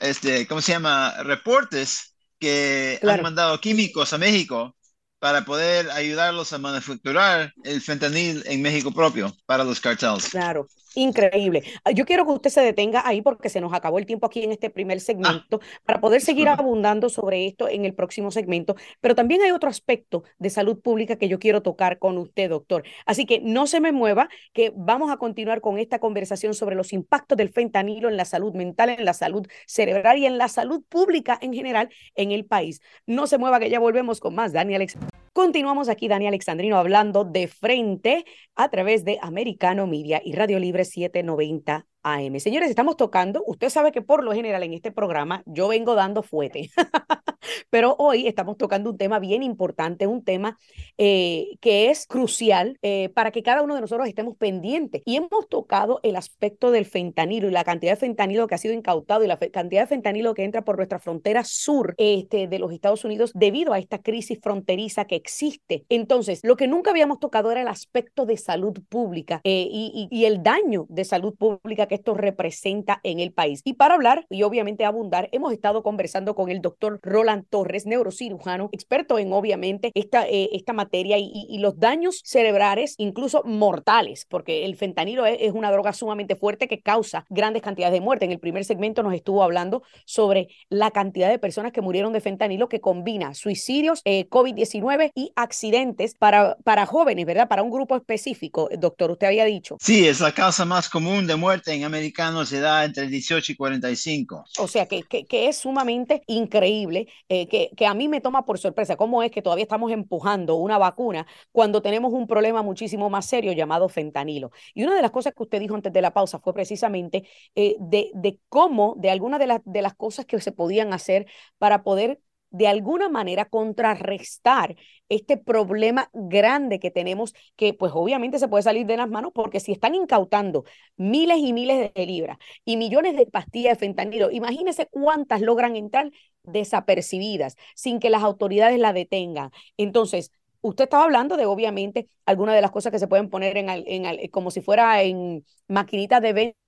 este 0.00 0.46
¿cómo 0.46 0.60
se 0.60 0.72
llama? 0.72 1.14
reportes 1.22 2.14
que 2.40 3.00
han 3.02 3.22
mandado 3.22 3.60
químicos 3.60 4.12
a 4.12 4.18
México 4.18 4.76
para 5.20 5.44
poder 5.44 5.90
ayudarlos 5.90 6.52
a 6.52 6.58
manufacturar 6.58 7.52
el 7.64 7.80
fentanil 7.80 8.42
en 8.46 8.62
México 8.62 8.92
propio 8.92 9.34
para 9.46 9.64
los 9.64 9.80
carteles. 9.80 10.28
Claro. 10.28 10.68
Increíble. 10.94 11.62
Ah, 11.84 11.90
yo 11.90 12.04
quiero 12.06 12.24
que 12.24 12.32
usted 12.32 12.50
se 12.50 12.60
detenga 12.60 13.06
ahí 13.06 13.22
porque 13.22 13.48
se 13.48 13.60
nos 13.60 13.72
acabó 13.72 13.98
el 13.98 14.06
tiempo 14.06 14.26
aquí 14.26 14.42
en 14.42 14.52
este 14.52 14.70
primer 14.70 14.98
ah. 14.98 15.00
segmento 15.00 15.60
para 15.84 16.00
poder 16.00 16.20
seguir 16.20 16.48
abundando 16.48 17.08
sobre 17.08 17.46
esto 17.46 17.68
en 17.68 17.84
el 17.84 17.94
próximo 17.94 18.30
segmento. 18.30 18.74
Pero 19.00 19.14
también 19.14 19.42
hay 19.42 19.50
otro 19.50 19.68
aspecto 19.68 20.24
de 20.38 20.50
salud 20.50 20.80
pública 20.80 21.16
que 21.16 21.28
yo 21.28 21.38
quiero 21.38 21.62
tocar 21.62 21.98
con 21.98 22.18
usted, 22.18 22.50
doctor. 22.50 22.84
Así 23.06 23.26
que 23.26 23.40
no 23.40 23.66
se 23.66 23.80
me 23.80 23.92
mueva, 23.92 24.28
que 24.52 24.72
vamos 24.74 25.10
a 25.10 25.18
continuar 25.18 25.60
con 25.60 25.78
esta 25.78 25.98
conversación 25.98 26.54
sobre 26.54 26.76
los 26.76 26.92
impactos 26.92 27.36
del 27.36 27.50
fentanilo 27.50 28.08
en 28.08 28.16
la 28.16 28.24
salud 28.24 28.54
mental, 28.54 28.90
en 28.90 29.04
la 29.04 29.14
salud 29.14 29.46
cerebral 29.66 30.18
y 30.18 30.26
en 30.26 30.38
la 30.38 30.48
salud 30.48 30.82
pública 30.88 31.38
en 31.40 31.52
general 31.52 31.90
en 32.14 32.32
el 32.32 32.44
país. 32.44 32.80
No 33.06 33.26
se 33.26 33.38
mueva, 33.38 33.60
que 33.60 33.70
ya 33.70 33.78
volvemos 33.78 34.20
con 34.20 34.34
más. 34.34 34.52
Dani 34.52 34.74
Alex. 34.74 34.96
Continuamos 35.38 35.88
aquí, 35.88 36.08
Dani 36.08 36.26
Alexandrino, 36.26 36.78
hablando 36.78 37.22
de 37.22 37.46
frente 37.46 38.24
a 38.56 38.70
través 38.70 39.04
de 39.04 39.20
Americano 39.22 39.86
Media 39.86 40.20
y 40.24 40.32
Radio 40.32 40.58
Libre 40.58 40.84
790 40.84 41.86
AM. 42.02 42.38
Señores, 42.40 42.70
estamos 42.70 42.96
tocando, 42.96 43.42
usted 43.46 43.68
sabe 43.68 43.92
que 43.92 44.02
por 44.02 44.24
lo 44.24 44.32
general 44.32 44.62
en 44.62 44.72
este 44.72 44.92
programa 44.92 45.42
yo 45.46 45.68
vengo 45.68 45.94
dando 45.94 46.22
fuete, 46.22 46.70
pero 47.70 47.96
hoy 47.98 48.26
estamos 48.26 48.56
tocando 48.56 48.90
un 48.90 48.98
tema 48.98 49.18
bien 49.18 49.42
importante, 49.42 50.06
un 50.06 50.24
tema 50.24 50.58
eh, 50.96 51.56
que 51.60 51.90
es 51.90 52.06
crucial 52.06 52.78
eh, 52.82 53.10
para 53.10 53.30
que 53.30 53.42
cada 53.42 53.62
uno 53.62 53.74
de 53.74 53.80
nosotros 53.80 54.08
estemos 54.08 54.36
pendientes. 54.36 55.02
Y 55.04 55.16
hemos 55.16 55.48
tocado 55.48 56.00
el 56.02 56.16
aspecto 56.16 56.70
del 56.70 56.86
fentanilo 56.86 57.48
y 57.48 57.52
la 57.52 57.64
cantidad 57.64 57.92
de 57.92 57.96
fentanilo 57.96 58.46
que 58.46 58.54
ha 58.54 58.58
sido 58.58 58.74
incautado 58.74 59.24
y 59.24 59.26
la 59.26 59.38
cantidad 59.38 59.82
de 59.82 59.86
fentanilo 59.86 60.34
que 60.34 60.44
entra 60.44 60.62
por 60.62 60.76
nuestra 60.76 60.98
frontera 60.98 61.44
sur 61.44 61.94
este, 61.98 62.46
de 62.46 62.58
los 62.58 62.72
Estados 62.72 63.04
Unidos 63.04 63.32
debido 63.34 63.72
a 63.72 63.78
esta 63.78 63.98
crisis 63.98 64.38
fronteriza 64.42 65.06
que 65.06 65.16
existe. 65.16 65.84
Entonces, 65.88 66.40
lo 66.42 66.56
que 66.56 66.68
nunca 66.68 66.90
habíamos 66.90 67.18
tocado 67.18 67.50
era 67.50 67.62
el 67.62 67.68
aspecto 67.68 68.26
de 68.26 68.36
salud 68.36 68.78
pública 68.88 69.40
eh, 69.44 69.66
y, 69.70 70.08
y 70.10 70.24
el 70.24 70.42
daño 70.42 70.86
de 70.88 71.04
salud 71.04 71.34
pública 71.34 71.87
que 71.88 71.96
esto 71.96 72.14
representa 72.14 73.00
en 73.02 73.20
el 73.20 73.32
país. 73.32 73.60
Y 73.64 73.74
para 73.74 73.94
hablar 73.94 74.26
y 74.30 74.42
obviamente 74.42 74.84
abundar, 74.84 75.28
hemos 75.32 75.52
estado 75.52 75.82
conversando 75.82 76.34
con 76.34 76.50
el 76.50 76.60
doctor 76.60 77.00
Roland 77.02 77.46
Torres, 77.48 77.86
neurocirujano, 77.86 78.68
experto 78.72 79.18
en 79.18 79.32
obviamente 79.32 79.90
esta, 79.94 80.26
eh, 80.28 80.50
esta 80.52 80.72
materia 80.72 81.16
y, 81.18 81.58
los 81.58 81.80
daños 81.80 82.20
cerebrales, 82.24 82.94
incluso 82.98 83.42
mortales, 83.44 84.24
porque 84.28 84.64
el 84.64 84.76
fentanilo 84.76 85.26
es, 85.26 85.38
es, 85.40 85.52
una 85.52 85.72
droga 85.72 85.92
sumamente 85.92 86.36
fuerte 86.36 86.68
que 86.68 86.80
causa 86.80 87.24
grandes 87.30 87.62
cantidades 87.62 87.94
de 87.94 88.00
muerte. 88.00 88.26
En 88.26 88.32
el 88.32 88.38
primer 88.38 88.64
segmento 88.64 89.02
nos 89.02 89.14
estuvo 89.14 89.42
hablando 89.42 89.82
sobre 90.04 90.48
la 90.68 90.92
cantidad 90.92 91.28
de 91.28 91.38
personas 91.40 91.72
que 91.72 91.80
murieron 91.80 92.12
de 92.12 92.20
fentanilo 92.20 92.68
que 92.68 92.80
combina 92.80 93.34
suicidios, 93.34 94.02
eh, 94.04 94.28
COVID-19 94.28 95.10
y 95.14 95.32
accidentes 95.34 96.14
para, 96.14 96.56
para 96.64 96.86
jóvenes, 96.86 97.26
¿verdad? 97.26 97.48
Para 97.48 97.62
un 97.62 97.70
grupo 97.70 97.96
específico, 97.96 98.68
doctor, 98.78 99.10
usted 99.10 99.26
había 99.26 99.44
dicho. 99.44 99.76
Sí, 99.80 100.06
es 100.06 100.20
la 100.20 100.32
causa 100.32 100.64
más 100.64 100.88
común 100.88 101.26
de 101.26 101.36
muerte 101.36 101.77
en 101.78 101.84
americanos 101.84 102.48
se 102.48 102.60
da 102.60 102.84
entre 102.84 103.06
18 103.08 103.52
y 103.52 103.56
45. 103.56 104.44
O 104.58 104.68
sea, 104.68 104.86
que, 104.86 105.02
que, 105.02 105.48
es 105.48 105.58
sumamente 105.58 106.22
increíble, 106.26 107.08
eh, 107.28 107.48
que, 107.48 107.70
que 107.76 107.86
a 107.86 107.94
mí 107.94 108.08
me 108.08 108.20
toma 108.20 108.44
por 108.44 108.58
sorpresa 108.58 108.96
cómo 108.96 109.22
es 109.22 109.30
que 109.30 109.42
todavía 109.42 109.62
estamos 109.62 109.90
empujando 109.92 110.56
una 110.56 110.78
vacuna 110.78 111.26
cuando 111.52 111.82
tenemos 111.82 112.12
un 112.12 112.26
problema 112.26 112.62
muchísimo 112.62 113.08
más 113.10 113.26
serio 113.26 113.52
llamado 113.52 113.88
fentanilo. 113.88 114.50
Y 114.74 114.82
una 114.84 114.94
de 114.94 115.02
las 115.02 115.10
cosas 115.10 115.34
que 115.34 115.42
usted 115.42 115.60
dijo 115.60 115.74
antes 115.74 115.92
de 115.92 116.02
la 116.02 116.12
pausa 116.12 116.38
fue 116.38 116.52
precisamente 116.54 117.28
eh, 117.54 117.76
de, 117.80 118.10
de 118.14 118.38
cómo, 118.48 118.94
de 118.98 119.10
algunas 119.10 119.40
de, 119.40 119.46
las 119.46 119.60
de 119.64 119.82
las 119.82 119.94
cosas 119.94 120.26
que 120.26 120.40
se 120.40 120.52
podían 120.52 120.92
hacer 120.92 121.26
para 121.58 121.82
poder 121.82 122.20
de 122.50 122.66
alguna 122.68 123.08
manera 123.08 123.44
contrarrestar 123.46 124.76
este 125.08 125.36
problema 125.36 126.10
grande 126.12 126.78
que 126.78 126.90
tenemos, 126.90 127.34
que 127.56 127.74
pues 127.74 127.92
obviamente 127.94 128.38
se 128.38 128.48
puede 128.48 128.62
salir 128.62 128.86
de 128.86 128.96
las 128.96 129.08
manos 129.08 129.32
porque 129.34 129.60
si 129.60 129.72
están 129.72 129.94
incautando 129.94 130.64
miles 130.96 131.38
y 131.38 131.52
miles 131.52 131.92
de 131.94 132.06
libras 132.06 132.38
y 132.64 132.76
millones 132.76 133.16
de 133.16 133.26
pastillas 133.26 133.78
de 133.78 133.86
fentanilo, 133.86 134.30
imagínense 134.30 134.86
cuántas 134.90 135.40
logran 135.40 135.76
entrar 135.76 136.10
desapercibidas 136.42 137.56
sin 137.74 138.00
que 138.00 138.10
las 138.10 138.22
autoridades 138.22 138.78
la 138.78 138.92
detengan. 138.92 139.50
Entonces, 139.76 140.32
usted 140.60 140.84
estaba 140.84 141.04
hablando 141.04 141.36
de 141.36 141.46
obviamente 141.46 142.08
algunas 142.26 142.54
de 142.54 142.62
las 142.62 142.70
cosas 142.70 142.92
que 142.92 142.98
se 142.98 143.08
pueden 143.08 143.30
poner 143.30 143.56
en, 143.56 143.68
en 143.68 144.28
como 144.30 144.50
si 144.50 144.60
fuera 144.60 145.02
en 145.02 145.44
maquinitas 145.68 146.22
de 146.22 146.32
venta 146.32 146.67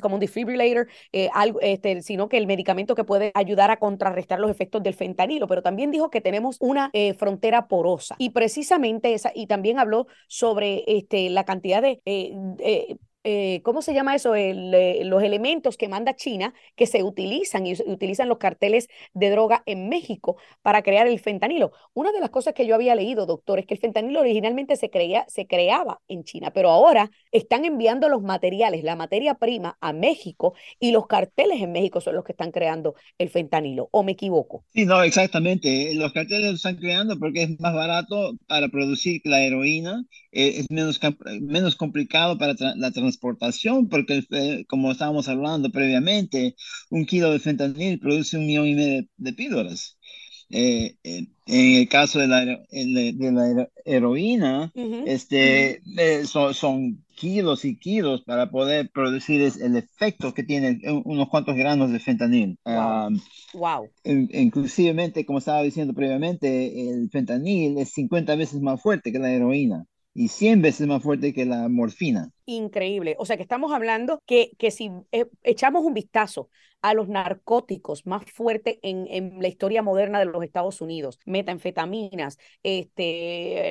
como 0.00 0.14
un 0.14 0.20
defibrillator, 0.20 0.88
eh, 1.12 1.28
algo, 1.32 1.60
este, 1.60 2.02
sino 2.02 2.28
que 2.28 2.38
el 2.38 2.46
medicamento 2.46 2.94
que 2.94 3.04
puede 3.04 3.32
ayudar 3.34 3.70
a 3.70 3.78
contrarrestar 3.78 4.38
los 4.40 4.50
efectos 4.50 4.82
del 4.82 4.94
fentanilo, 4.94 5.46
pero 5.46 5.62
también 5.62 5.90
dijo 5.90 6.10
que 6.10 6.20
tenemos 6.20 6.56
una 6.60 6.90
eh, 6.92 7.14
frontera 7.14 7.68
porosa. 7.68 8.16
Y 8.18 8.30
precisamente 8.30 9.14
esa, 9.14 9.32
y 9.34 9.46
también 9.46 9.78
habló 9.78 10.06
sobre 10.28 10.84
este, 10.86 11.30
la 11.30 11.44
cantidad 11.44 11.82
de 11.82 12.00
eh, 12.04 12.96
eh, 13.22 13.60
¿cómo 13.64 13.82
se 13.82 13.92
llama 13.92 14.14
eso? 14.14 14.34
Eh, 14.34 15.02
los 15.04 15.22
elementos 15.22 15.76
que 15.76 15.88
manda 15.88 16.16
China 16.16 16.54
que 16.74 16.86
se 16.86 17.02
utilizan 17.02 17.66
y 17.66 17.74
utilizan 17.86 18.28
los 18.28 18.38
carteles 18.38 18.88
de 19.12 19.30
droga 19.30 19.62
en 19.66 19.88
México 19.90 20.36
para 20.62 20.82
crear 20.82 21.06
el 21.06 21.20
fentanilo. 21.20 21.72
Una 21.92 22.12
de 22.12 22.20
las 22.20 22.30
cosas 22.30 22.54
que 22.54 22.66
yo 22.66 22.74
había 22.74 22.94
leído, 22.94 23.26
doctor, 23.26 23.58
es 23.58 23.66
que 23.66 23.74
el 23.74 23.80
fentanilo 23.80 24.20
originalmente 24.20 24.76
se, 24.76 24.88
creía, 24.88 25.26
se 25.28 25.46
creaba 25.46 26.00
en 26.08 26.24
China, 26.24 26.50
pero 26.52 26.70
ahora 26.70 27.10
están 27.30 27.64
enviando 27.66 28.08
los 28.08 28.22
materiales, 28.22 28.84
la 28.84 28.96
materia 28.96 29.34
prima 29.34 29.76
a 29.80 29.92
México 29.92 30.54
y 30.78 30.90
los 30.90 31.06
carteles 31.06 31.60
en 31.60 31.72
México 31.72 32.00
son 32.00 32.14
los 32.14 32.24
que 32.24 32.32
están 32.32 32.52
creando 32.52 32.94
el 33.18 33.28
fentanilo. 33.28 33.88
¿O 33.92 34.02
me 34.02 34.12
equivoco? 34.12 34.64
Sí, 34.72 34.86
no, 34.86 35.02
exactamente. 35.02 35.94
Los 35.94 36.12
carteles 36.12 36.50
lo 36.50 36.56
están 36.56 36.76
creando 36.76 37.18
porque 37.18 37.42
es 37.42 37.60
más 37.60 37.74
barato 37.74 38.32
para 38.46 38.68
producir 38.68 39.20
la 39.24 39.42
heroína, 39.42 40.04
eh, 40.32 40.54
es 40.58 40.70
menos, 40.70 40.98
menos 41.40 41.76
complicado 41.76 42.38
para 42.38 42.54
la 42.76 42.90
transportación 42.90 43.09
transportación, 43.10 43.88
porque 43.88 44.24
eh, 44.30 44.64
como 44.68 44.92
estábamos 44.92 45.28
hablando 45.28 45.70
previamente, 45.70 46.54
un 46.90 47.04
kilo 47.04 47.30
de 47.30 47.40
fentanil 47.40 47.98
produce 47.98 48.36
un 48.36 48.46
millón 48.46 48.68
y 48.68 48.74
medio 48.74 49.04
de 49.16 49.32
píldoras. 49.32 49.96
Eh, 50.52 50.96
en 51.04 51.28
el 51.46 51.88
caso 51.88 52.18
de 52.18 52.26
la, 52.26 52.44
de 52.44 53.32
la 53.32 53.68
heroína, 53.84 54.72
este, 55.06 55.80
eh, 55.96 56.24
son, 56.24 57.04
kilos 57.14 57.66
y 57.66 57.76
kilos 57.76 58.22
para 58.22 58.50
poder 58.50 58.88
producir 58.90 59.42
el 59.42 59.76
efecto 59.76 60.32
que 60.32 60.42
tiene 60.42 60.80
unos 61.04 61.28
cuantos 61.28 61.54
gramos 61.54 61.92
de 61.92 62.00
fentanil. 62.00 62.58
Wow. 63.52 63.90
inclusivemente, 64.04 65.26
como 65.26 65.38
estaba 65.38 65.62
diciendo 65.62 65.92
previamente, 65.92 66.90
el 66.90 67.10
fentanil 67.10 67.76
es 67.78 67.90
50 67.90 68.34
veces 68.36 68.60
más 68.60 68.80
fuerte 68.80 69.12
que 69.12 69.18
la 69.18 69.32
heroína 69.32 69.84
y 70.14 70.28
100 70.28 70.62
veces 70.62 70.86
más 70.86 71.02
fuerte 71.02 71.32
que 71.32 71.44
la 71.44 71.68
morfina. 71.68 72.30
Increíble. 72.46 73.16
O 73.18 73.26
sea 73.26 73.36
que 73.36 73.42
estamos 73.42 73.72
hablando 73.72 74.22
que, 74.26 74.52
que 74.58 74.70
si 74.70 74.90
eh, 75.12 75.26
echamos 75.42 75.84
un 75.84 75.94
vistazo 75.94 76.50
a 76.82 76.94
los 76.94 77.08
narcóticos 77.08 78.06
más 78.06 78.24
fuertes 78.32 78.78
en, 78.82 79.06
en, 79.08 79.40
la 79.40 79.48
historia 79.48 79.82
moderna 79.82 80.18
de 80.18 80.24
los 80.26 80.42
Estados 80.42 80.80
Unidos, 80.80 81.18
metanfetaminas, 81.26 82.38
este, 82.62 83.70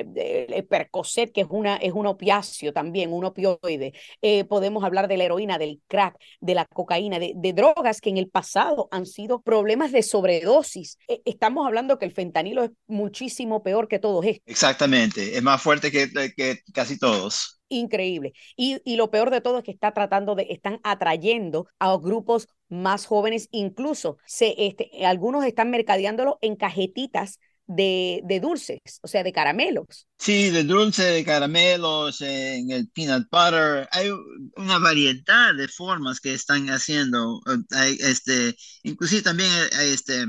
el 0.56 0.64
Percocet, 0.66 1.32
que 1.32 1.42
es, 1.42 1.46
una, 1.50 1.76
es 1.76 1.92
un 1.92 2.06
opiáceo 2.06 2.72
también, 2.72 3.12
un 3.12 3.24
opioide. 3.24 3.92
Eh, 4.22 4.44
podemos 4.44 4.84
hablar 4.84 5.08
de 5.08 5.16
la 5.16 5.24
heroína, 5.24 5.58
del 5.58 5.80
crack, 5.88 6.16
de 6.40 6.54
la 6.54 6.66
cocaína, 6.66 7.18
de, 7.18 7.32
de, 7.36 7.52
drogas 7.52 8.00
que 8.00 8.10
en 8.10 8.16
el 8.16 8.28
pasado 8.28 8.88
han 8.90 9.06
sido 9.06 9.42
problemas 9.42 9.92
de 9.92 10.02
sobredosis. 10.02 10.98
Eh, 11.08 11.20
estamos 11.24 11.66
hablando 11.66 11.98
que 11.98 12.06
el 12.06 12.12
fentanilo 12.12 12.64
es 12.64 12.70
muchísimo 12.86 13.62
peor 13.62 13.88
que 13.88 13.98
todos 13.98 14.24
estos. 14.24 14.42
Exactamente, 14.46 15.36
es 15.36 15.42
más 15.42 15.60
fuerte 15.60 15.90
que, 15.90 16.10
que 16.36 16.60
casi 16.72 16.98
todos 16.98 17.60
increíble. 17.70 18.32
Y, 18.56 18.82
y, 18.84 18.96
lo 18.96 19.10
peor 19.10 19.30
de 19.30 19.40
todo 19.40 19.58
es 19.58 19.64
que 19.64 19.70
está 19.70 19.92
tratando 19.92 20.34
de, 20.34 20.48
están 20.50 20.80
atrayendo 20.82 21.66
a 21.78 21.96
grupos 21.96 22.48
más 22.70 23.06
jóvenes, 23.06 23.48
incluso 23.50 24.18
se, 24.26 24.54
este, 24.56 24.90
algunos 25.04 25.44
están 25.44 25.70
mercadeándolo 25.70 26.38
en 26.40 26.56
cajetitas 26.56 27.38
de, 27.66 28.20
de 28.24 28.40
dulces, 28.40 28.80
o 29.02 29.06
sea, 29.06 29.22
de 29.22 29.32
caramelos. 29.32 30.08
Sí, 30.18 30.50
de 30.50 30.64
dulce, 30.64 31.04
de 31.04 31.24
caramelos, 31.24 32.20
en 32.20 32.70
el 32.70 32.88
peanut 32.88 33.28
butter. 33.30 33.88
Hay 33.92 34.10
una 34.56 34.78
variedad 34.78 35.54
de 35.54 35.68
formas 35.68 36.20
que 36.20 36.34
están 36.34 36.68
haciendo. 36.68 37.40
Hay, 37.70 37.96
este, 38.00 38.56
inclusive 38.82 39.22
también 39.22 39.50
hay 39.78 39.90
este, 39.90 40.26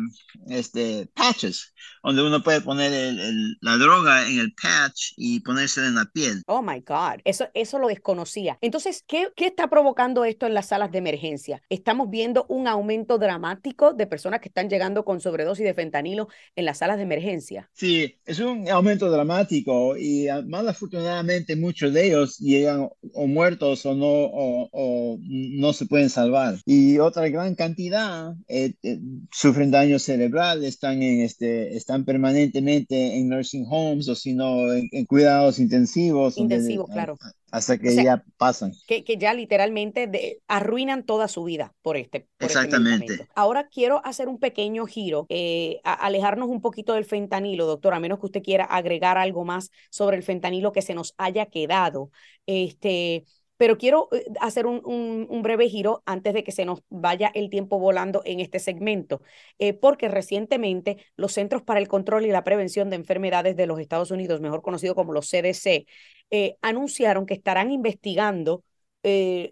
este, 0.50 1.08
patches 1.16 1.71
donde 2.04 2.24
uno 2.24 2.44
puede 2.44 2.62
poner 2.62 2.92
el, 2.92 3.58
la 3.62 3.78
droga 3.78 4.28
en 4.28 4.40
el 4.40 4.54
patch 4.54 5.14
y 5.18 5.40
ponérsela 5.42 5.88
en 5.88 5.96
la 5.96 6.06
piel. 6.06 6.42
Oh 6.48 6.62
my 6.62 6.80
God, 6.82 7.22
eso, 7.24 7.48
eso 7.54 7.80
lo 7.80 7.88
desconocía. 7.88 8.58
Entonces, 8.62 9.04
¿qué, 9.08 9.30
¿qué 9.36 9.48
está 9.48 9.70
provocando 9.70 10.26
esto 10.26 10.46
en 10.46 10.54
las 10.54 10.68
salas 10.68 10.92
de 10.92 11.00
emergencia? 11.00 11.62
Estamos 11.70 12.10
viendo 12.10 12.46
un 12.50 12.68
aumento 12.68 13.18
dramático 13.18 13.94
de 13.94 14.08
personas 14.08 14.42
que 14.42 14.50
están 14.50 14.70
llegando 14.70 15.06
con 15.06 15.22
sobredosis 15.22 15.66
de 15.66 15.74
fentanilo 15.74 16.28
en 16.56 16.66
las 16.66 16.80
salas 16.80 16.98
de 16.98 17.04
emergencia. 17.04 17.70
Sí, 17.74 18.16
es 18.26 18.40
un 18.40 18.70
aumento 18.70 19.10
dramático 19.10 19.98
y 19.98 20.28
ah, 20.28 20.42
mal 20.46 20.68
afortunadamente 20.68 21.56
muchos 21.56 21.94
de 21.94 22.08
ellos 22.08 22.38
llegan 22.40 22.90
o 23.14 23.28
muertos 23.28 23.86
o 23.86 23.94
no, 23.94 24.08
o, 24.08 25.18
no 25.22 25.74
se 25.74 25.86
pueden 25.86 26.10
salvar. 26.10 26.56
Y 26.66 27.00
otra 27.00 27.30
gran 27.30 27.56
cantidad 27.56 28.34
eh, 28.48 28.74
eh, 28.84 29.00
sufren 29.32 29.72
daño 29.72 30.00
cerebral, 30.00 30.64
están 30.64 31.02
en 31.02 31.22
este, 31.22 31.71
están 31.76 32.06
permanentemente 32.06 33.18
en 33.18 33.30
nursing 33.30 33.66
homes 33.70 34.08
o 34.08 34.16
sino 34.16 34.72
en, 34.72 34.88
en 34.92 35.06
cuidados 35.06 35.60
intensivos. 35.60 36.38
Intensivos, 36.38 36.90
claro. 36.90 37.18
Hasta 37.52 37.78
que 37.78 37.94
ya 37.94 38.24
pasan. 38.38 38.72
Que, 38.88 39.04
que 39.04 39.18
ya 39.18 39.34
literalmente 39.34 40.40
arruinan 40.48 41.06
toda 41.06 41.28
su 41.28 41.44
vida 41.44 41.74
por 41.82 41.98
este. 41.98 42.28
Por 42.38 42.48
este 42.50 42.60
Exactamente. 42.60 43.28
Ahora 43.36 43.68
quiero 43.68 44.02
hacer 44.06 44.30
un 44.30 44.40
pequeño 44.40 44.86
giro, 44.86 45.26
eh, 45.28 45.82
alejarnos 45.84 46.48
un 46.48 46.62
poquito 46.62 46.94
del 46.94 47.04
fentanilo, 47.04 47.66
doctor, 47.66 47.94
a 47.94 48.00
menos 48.00 48.20
que 48.20 48.28
usted 48.28 48.44
quiera 48.44 48.64
agregar 48.64 49.18
algo 49.18 49.44
más 49.44 49.70
sobre 49.90 50.16
el 50.16 50.24
fentanilo 50.24 50.72
que 50.72 50.82
se 50.82 50.94
nos 50.94 51.14
haya 51.18 51.46
quedado. 51.48 52.10
Este, 52.46 53.26
pero 53.62 53.78
quiero 53.78 54.10
eh, 54.12 54.26
hacer 54.40 54.66
un, 54.66 55.42
breve 55.44 55.70
giro 55.70 56.02
antes 56.08 56.34
de 56.34 56.44
que 56.44 56.52
se 56.52 56.66
nos 56.66 56.82
vaya 56.90 57.32
el 57.36 57.52
tiempo 57.52 57.78
volando 57.78 58.24
en 58.26 58.40
este 58.40 58.58
segmento, 58.58 59.22
eh, 59.60 59.74
porque 59.74 60.08
recientemente 60.08 60.98
los 61.16 61.34
Centros 61.34 61.62
para 61.62 61.80
el 61.80 61.88
Control 61.88 62.26
y 62.26 62.32
la 62.32 62.44
Prevención 62.44 62.90
de 62.90 62.96
Enfermedades 62.96 63.56
de 63.56 63.68
los 63.68 63.80
Estados 63.80 64.10
Unidos, 64.10 64.42
mejor 64.42 64.64
conocido 64.64 64.96
como 64.96 65.14
los 65.14 65.30
CDC, 65.30 65.86
eh, 66.32 66.56
anunciaron 66.64 67.28
que 67.28 67.36
estarán 67.36 67.70
investigando 67.70 68.64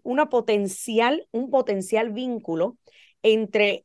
una 0.04 0.30
potencial, 0.30 1.28
un 1.32 1.52
potencial 1.52 2.12
vínculo 2.12 2.78
entre 3.22 3.84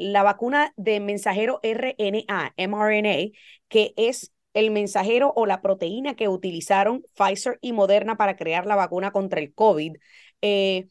la 0.00 0.22
vacuna 0.22 0.72
de 0.76 1.00
mensajero 1.00 1.60
RNA, 1.62 2.54
mRNA, 2.56 3.32
que 3.68 3.92
es 3.96 4.32
el 4.58 4.70
mensajero 4.70 5.32
o 5.36 5.46
la 5.46 5.60
proteína 5.60 6.14
que 6.14 6.28
utilizaron 6.28 7.04
Pfizer 7.16 7.58
y 7.60 7.72
Moderna 7.72 8.16
para 8.16 8.36
crear 8.36 8.66
la 8.66 8.76
vacuna 8.76 9.12
contra 9.12 9.40
el 9.40 9.54
COVID, 9.54 9.96
eh, 10.42 10.88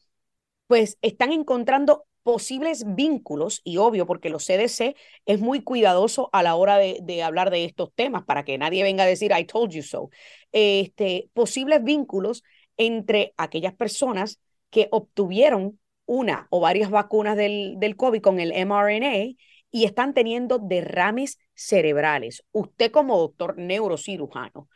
pues 0.66 0.98
están 1.02 1.32
encontrando 1.32 2.06
posibles 2.22 2.84
vínculos, 2.94 3.62
y 3.64 3.78
obvio, 3.78 4.06
porque 4.06 4.28
los 4.28 4.44
CDC 4.44 4.96
es 5.24 5.40
muy 5.40 5.62
cuidadoso 5.62 6.28
a 6.32 6.42
la 6.42 6.56
hora 6.56 6.76
de, 6.76 7.22
hablar 7.22 7.50
de 7.50 7.64
estos 7.64 7.92
temas, 7.94 8.24
para 8.24 8.44
que 8.44 8.58
nadie 8.58 8.82
venga 8.82 9.04
a 9.04 9.06
decir, 9.06 9.32
I 9.36 9.44
told 9.44 9.70
you 9.72 9.82
so, 9.82 10.10
este, 10.52 11.30
posibles 11.32 11.82
vínculos 11.82 12.42
entre 12.76 13.32
aquellas 13.38 13.74
personas 13.74 14.40
que 14.70 14.88
obtuvieron 14.90 15.80
una 16.04 16.48
o 16.50 16.60
varias 16.60 16.90
vacunas 16.90 17.36
del, 17.36 17.76
del 17.78 17.96
COVID 17.96 18.20
con 18.20 18.40
el 18.40 18.52
mRNA 18.66 19.34
y 19.70 19.84
están 19.84 20.14
teniendo 20.14 20.58
derrames 20.58 21.38
cerebrales. 21.54 22.42
Usted 22.52 22.90
como 22.90 23.18
doctor 23.18 23.58
neurocirujano, 23.58 24.68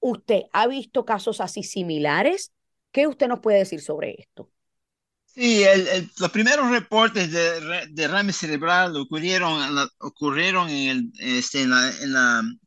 ¿usted 0.00 0.42
ha 0.52 0.66
visto 0.66 1.04
casos 1.04 1.40
así 1.40 1.62
similares? 1.62 2.52
¿Qué 2.92 3.06
usted 3.06 3.28
nos 3.28 3.40
puede 3.40 3.58
decir 3.58 3.80
sobre 3.80 4.14
esto? 4.18 4.50
Sí, 5.34 5.64
los 6.20 6.30
primeros 6.30 6.70
reportes 6.70 7.32
de 7.32 7.88
derrame 7.90 8.32
cerebral 8.32 8.96
ocurrieron, 8.96 9.88
ocurrieron 9.98 10.68
en, 10.70 10.88
el, 10.88 11.12
este, 11.18 11.62
en, 11.62 11.72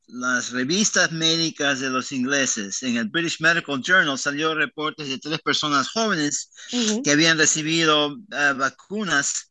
las 0.07 0.51
revistas 0.51 1.13
médicas 1.13 1.79
de 1.79 1.89
los 1.89 2.11
ingleses. 2.11 2.83
En 2.83 2.97
el 2.97 3.07
British 3.07 3.39
Medical 3.39 3.81
Journal 3.81 4.17
salió 4.17 4.53
reportes 4.53 5.07
de 5.07 5.17
tres 5.17 5.39
personas 5.39 5.89
jóvenes 5.89 6.51
que 7.03 7.11
habían 7.11 7.37
recibido 7.37 8.17
eh, 8.31 8.53
vacunas 8.57 9.47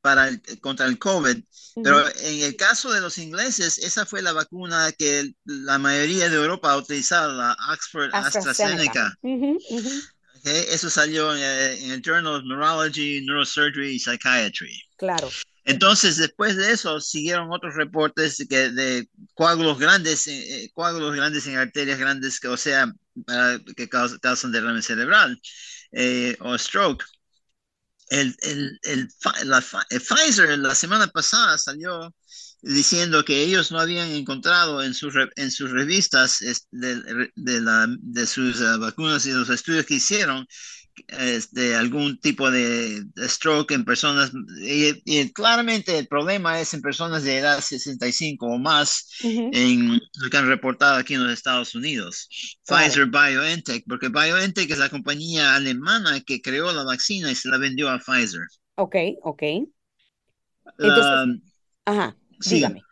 para 0.00 0.28
el, 0.28 0.42
contra 0.60 0.86
el 0.86 0.98
COVID. 0.98 1.36
Pero 1.82 2.08
en 2.08 2.42
el 2.42 2.56
caso 2.56 2.92
de 2.92 3.00
los 3.00 3.18
ingleses, 3.18 3.78
esa 3.78 4.06
fue 4.06 4.22
la 4.22 4.32
vacuna 4.32 4.92
que 4.92 5.32
la 5.44 5.78
mayoría 5.78 6.28
de 6.28 6.36
Europa 6.36 6.72
ha 6.72 6.76
utilizado, 6.76 7.32
la 7.32 7.56
Oxford 7.72 8.10
AstraZeneca. 8.12 9.16
eso 10.44 10.90
salió 10.90 11.34
en, 11.34 11.90
el 11.90 12.02
Journal 12.02 12.36
of 12.36 12.44
Neurology, 12.44 13.20
Neurosurgery 13.22 13.94
y 13.94 13.98
Psychiatry. 13.98 14.82
Claro. 14.96 15.30
Entonces, 15.64 16.16
después 16.16 16.56
de 16.56 16.72
eso, 16.72 17.00
siguieron 17.00 17.52
otros 17.52 17.74
reportes 17.76 18.44
que, 18.48 18.70
de 18.70 19.08
coágulos 19.34 19.78
grandes, 19.78 20.26
eh, 20.26 20.64
eh, 20.64 20.70
coágulos 20.72 21.14
grandes 21.14 21.46
en 21.46 21.58
arterias 21.58 21.98
grandes, 21.98 22.40
que, 22.40 22.48
o 22.48 22.56
sea, 22.56 22.92
que 23.76 23.88
causan, 23.88 24.52
derrame 24.52 24.82
cerebral 24.82 25.40
eh, 25.92 26.36
o 26.40 26.56
stroke 26.56 27.04
el, 28.10 28.36
el, 28.42 28.78
el, 28.82 29.08
la, 29.44 29.60
Pfizer 29.88 30.58
la 30.58 30.74
semana 30.74 31.06
pasada 31.06 31.56
salió 31.56 32.14
diciendo 32.62 33.24
que 33.24 33.42
ellos 33.42 33.72
no 33.72 33.80
habían 33.80 34.10
encontrado 34.10 34.82
en, 34.82 34.92
sus 34.92 35.14
en 35.36 35.50
sus 35.50 35.70
revistas 35.70 36.40
de, 36.70 37.30
de 37.34 38.26
sus 38.26 38.60
eh, 38.60 38.76
vacunas 38.78 39.24
y 39.24 39.32
los 39.32 39.48
estudios 39.48 39.86
que 39.86 39.94
hicieron 39.94 40.46
este, 41.08 41.74
algún 41.74 42.18
tipo 42.20 42.50
de, 42.50 43.04
stroke 43.18 43.72
en 43.72 43.84
personas, 43.84 44.32
y, 44.60 45.32
claramente 45.32 45.98
el 45.98 46.06
problema 46.06 46.60
es 46.60 46.74
en 46.74 46.82
personas 46.82 47.24
de 47.24 47.38
edad 47.38 47.60
65 47.60 48.46
o 48.46 48.58
más, 48.58 49.08
en 49.22 49.94
lo 49.94 50.30
que 50.30 50.36
han 50.36 50.48
reportado 50.48 50.96
aquí 50.96 51.14
en 51.14 51.24
los 51.24 51.32
Estados 51.32 51.74
Unidos. 51.74 52.28
Pfizer 52.66 53.06
BioNTech, 53.06 53.84
porque 53.86 54.08
BioNTech 54.08 54.70
es 54.70 54.78
la 54.78 54.88
compañía 54.88 55.54
alemana 55.54 56.20
que 56.20 56.40
creó 56.40 56.72
la 56.72 56.84
vacuna 56.84 57.30
y 57.30 57.34
se 57.34 57.48
la 57.48 57.58
vendió 57.58 57.88
a 57.88 57.98
Pfizer. 57.98 58.42
Ok, 58.76 58.96
ok. 59.22 59.42
Entonces, 60.78 61.42
ajá, 61.84 62.16
dígame. 62.38 62.82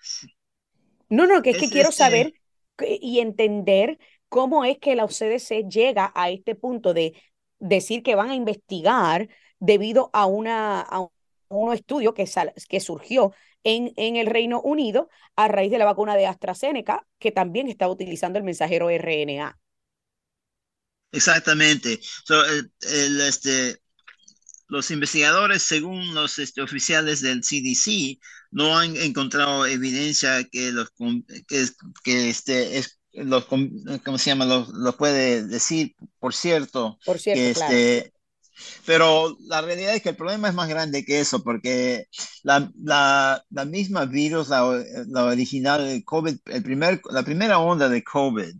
No, 1.08 1.26
no, 1.26 1.42
que 1.42 1.50
es, 1.50 1.58
que 1.58 1.68
quiero 1.68 1.88
este 1.88 1.98
saber 2.02 2.34
y 3.00 3.20
entender 3.20 3.98
cómo 4.28 4.64
es 4.64 4.78
que 4.78 4.94
la 4.94 5.06
CDC 5.06 5.68
llega 5.68 6.12
a 6.14 6.30
este 6.30 6.54
punto 6.54 6.94
de 6.94 7.14
decir 7.59 8.03
que 8.03 8.14
van 8.14 8.31
a 8.31 8.35
investigar 8.35 9.29
debido 9.59 10.11
a, 10.12 10.27
una, 10.27 10.81
a 10.81 11.09
un 11.49 11.73
estudio 11.73 12.14
que, 12.14 12.29
que 12.68 12.81
surgió 12.81 13.33
en, 13.64 13.92
en, 13.97 14.16
el 14.16 14.27
Reino 14.27 14.61
Unido 14.61 15.09
a 15.37 15.49
raíz 15.49 15.71
de 15.71 15.79
la 15.79 15.85
vacuna 15.85 16.16
de 16.16 16.27
AstraZeneca, 16.27 17.07
que 17.18 17.33
también 17.33 17.68
está 17.68 17.88
utilizando 17.88 18.38
el 18.38 18.44
mensajero 18.44 18.88
RNA. 18.88 19.59
Exactamente. 21.12 22.01
el, 22.83 23.21
este, 23.21 23.81
los 24.68 24.90
investigadores, 24.90 25.62
según 25.62 26.14
los 26.14 26.38
este, 26.38 26.61
oficiales 26.61 27.21
del 27.21 27.40
CDC, 27.40 28.21
no 28.51 28.79
han 28.79 28.97
encontrado 28.97 29.66
evidencia 29.66 30.44
que, 30.44 30.73
los, 30.73 30.90
que, 31.47 31.66
que 32.05 32.31
este, 32.31 32.79
es, 32.79 32.97
los, 33.12 33.47
¿cómo 33.47 34.18
se 34.18 34.31
llama? 34.31 34.44
Lo, 34.44 34.97
puede 34.97 35.47
decir, 35.47 35.94
por 36.18 36.35
cierto. 36.35 36.99
Por 37.05 37.18
cierto, 37.18 37.40
este, 37.40 38.12
Pero 38.87 39.37
la 39.40 39.61
realidad 39.61 39.94
es 39.94 40.03
que 40.03 40.11
el 40.11 40.16
problema 40.16 40.49
es 40.49 40.55
más 40.55 40.68
grande 40.68 41.05
que 41.05 41.21
eso, 41.21 41.42
porque 41.42 42.07
la, 42.42 42.71
la, 42.83 43.44
la 43.51 43.64
misma 43.64 44.05
virus, 44.05 44.49
la, 44.49 44.85
la, 45.09 45.25
original 45.25 45.87
de 45.87 46.05
COVID, 46.05 46.37
el 46.47 46.62
primer, 46.62 47.01
la 47.11 47.23
primera 47.23 47.59
onda 47.59 47.88
de 47.88 48.03
COVID, 48.03 48.53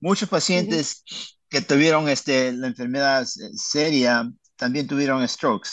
muchos 0.00 0.28
pacientes 0.28 1.02
que 1.48 1.60
tuvieron 1.60 2.08
este, 2.08 2.52
la 2.52 2.66
enfermedad 2.66 3.26
seria 3.54 4.30
también 4.56 4.86
tuvieron 4.86 5.26
strokes. 5.28 5.70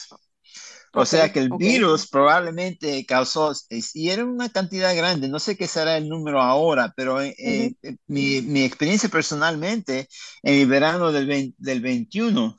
O 0.96 1.06
sea 1.06 1.32
que 1.32 1.40
el 1.40 1.50
virus 1.50 2.08
probablemente 2.08 3.04
causó, 3.06 3.52
y 3.70 4.10
era 4.10 4.24
una 4.24 4.50
cantidad 4.50 4.96
grande, 4.96 5.28
no 5.28 5.40
sé 5.40 5.58
qué 5.58 5.68
será 5.68 5.98
el 5.98 6.08
número 6.08 6.40
ahora, 6.40 6.94
pero 6.96 7.20
eh, 7.20 7.36
eh, 7.40 7.96
mi, 8.06 8.42
mi, 8.42 8.64
experiencia 8.64 9.10
personalmente 9.10 10.08
en 10.44 10.62
el 10.62 10.68
verano 10.68 11.12
del, 11.12 11.56
del 11.58 11.82
21, 11.82 12.56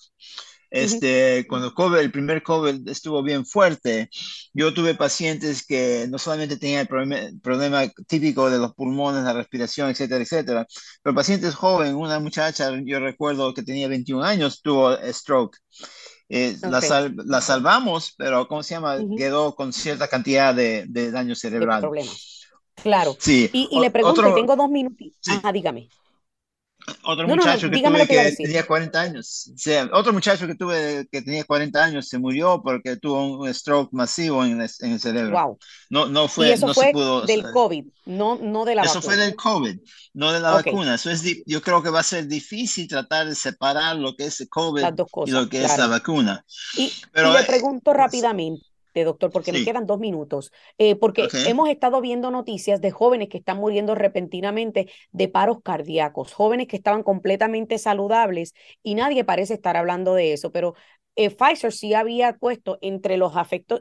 este, 0.74 1.46
cuando 1.48 1.72
COVID, 1.72 1.98
el 1.98 2.10
primer 2.10 2.42
COVID 2.42 2.88
estuvo 2.88 3.22
bien 3.22 3.46
fuerte, 3.46 4.10
yo 4.52 4.74
tuve 4.74 4.96
pacientes 4.96 5.64
que 5.64 6.06
no 6.10 6.18
solamente 6.18 6.56
tenían 6.56 6.80
el 6.80 6.88
problema, 6.88 7.28
problema, 7.40 7.82
típico 8.08 8.50
de 8.50 8.58
los 8.58 8.74
pulmones, 8.74 9.22
la 9.22 9.32
respiración, 9.32 9.90
etcétera, 9.90 10.22
etcétera, 10.24 10.66
pero 11.02 11.14
pacientes 11.14 11.54
jóvenes, 11.54 11.94
una 11.94 12.18
muchacha, 12.18 12.72
yo 12.84 12.98
recuerdo 12.98 13.54
que 13.54 13.62
tenía 13.62 13.86
21 13.86 14.24
años, 14.24 14.60
tuvo 14.62 14.96
stroke. 15.12 15.56
Eh, 16.28 16.56
la, 16.62 17.12
la, 17.16 17.40
salvamos, 17.40 18.14
pero 18.16 18.48
¿cómo 18.48 18.62
se 18.62 18.74
llama? 18.74 18.96
Quedó 19.16 19.54
con 19.54 19.72
cierta 19.72 20.08
cantidad 20.08 20.54
de, 20.54 20.86
de 20.88 21.10
daño 21.10 21.34
cerebral. 21.34 21.86
Claro. 22.82 23.16
Sí. 23.18 23.50
Y, 23.52 23.78
le 23.78 23.90
pregunto, 23.90 24.34
tengo 24.34 24.56
dos 24.56 24.70
minutos. 24.70 25.08
Ajá, 25.28 25.52
dígame. 25.52 25.88
Otro 27.02 27.26
muchacho 27.26 27.70
que 27.70 27.78
tuve 27.80 28.06
que, 28.06 28.32
tenía 28.36 28.66
40 28.66 29.00
años. 29.00 29.50
Sea, 29.56 29.88
otro 29.92 30.12
muchacho 30.12 30.46
que 30.46 30.54
tuve 30.54 31.06
que 31.10 31.22
tenía 31.22 31.44
40 31.44 31.82
años 31.82 32.08
se 32.08 32.18
murió 32.18 32.60
porque 32.62 32.96
tuvo 32.96 33.38
un 33.38 33.54
stroke 33.54 33.92
masivo 33.92 34.44
en 34.44 34.60
el, 34.60 34.70
en 34.80 34.92
el 34.92 35.00
cerebro. 35.00 35.30
Wow. 35.30 35.58
No, 35.88 36.06
no 36.06 36.28
fue, 36.28 36.48
y 36.48 36.52
eso 36.52 36.66
no 36.66 36.74
fue 36.74 36.86
se 36.86 36.92
pudo, 36.92 37.22
del 37.22 37.50
COVID, 37.52 37.84
no, 38.06 38.36
no 38.36 38.64
de 38.64 38.74
la 38.74 38.82
eso 38.82 39.00
fue 39.00 39.16
del 39.16 39.34
COVID, 39.34 39.78
no 40.12 40.32
de 40.32 40.40
la 40.40 40.50
vacuna. 40.52 40.96
Eso 40.96 41.10
es, 41.10 41.22
yo 41.46 41.62
creo 41.62 41.82
que 41.82 41.90
va 41.90 42.00
a 42.00 42.04
ser 42.04 42.26
difícil 42.26 42.86
tratar 42.86 43.28
de 43.28 43.34
separar 43.34 43.96
lo 43.96 44.14
que 44.14 44.26
es 44.26 44.40
el 44.40 44.48
COVID 44.48 44.84
y 45.26 45.30
lo 45.30 45.48
que 45.48 45.64
es 45.64 45.78
la 45.78 45.86
vacuna. 45.86 46.44
Y, 46.76 46.92
Pero, 47.12 47.32
y 47.32 47.38
le 47.38 47.44
pregunto 47.44 47.92
rápidamente, 47.94 48.64
doctor, 49.02 49.32
porque 49.32 49.52
me 49.52 49.64
quedan 49.64 49.86
dos 49.86 49.98
minutos, 49.98 50.52
eh, 50.78 50.94
porque 50.94 51.26
hemos 51.46 51.68
estado 51.68 52.00
viendo 52.00 52.30
noticias 52.30 52.80
de 52.80 52.92
jóvenes 52.92 53.28
que 53.28 53.38
están 53.38 53.56
muriendo 53.56 53.94
repentinamente 53.96 54.88
de 55.10 55.28
paros 55.28 55.58
cardíacos, 55.62 56.32
jóvenes 56.32 56.68
que 56.68 56.76
estaban 56.76 57.02
completamente 57.02 57.78
saludables 57.78 58.54
y 58.82 58.94
nadie 58.94 59.24
parece 59.24 59.54
estar 59.54 59.76
hablando 59.76 60.14
de 60.14 60.34
eso, 60.34 60.52
pero 60.52 60.74
eh, 61.16 61.30
Pfizer 61.30 61.72
sí 61.72 61.94
había 61.94 62.36
puesto 62.38 62.78
entre 62.80 63.16
los 63.16 63.32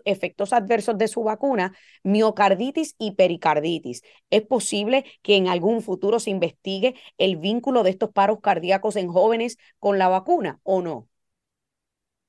efectos 0.05 0.53
adversos 0.53 0.97
de 0.97 1.07
su 1.07 1.23
vacuna 1.23 1.75
miocarditis 2.03 2.95
y 2.99 3.11
pericarditis. 3.11 4.03
¿Es 4.29 4.43
posible 4.43 5.05
que 5.23 5.35
en 5.35 5.47
algún 5.47 5.81
futuro 5.81 6.19
se 6.19 6.29
investigue 6.29 6.95
el 7.17 7.37
vínculo 7.37 7.83
de 7.83 7.89
estos 7.91 8.11
paros 8.11 8.39
cardíacos 8.41 8.95
en 8.95 9.07
jóvenes 9.07 9.57
con 9.79 9.97
la 9.97 10.09
vacuna 10.09 10.59
o 10.63 10.81
no? 10.81 11.09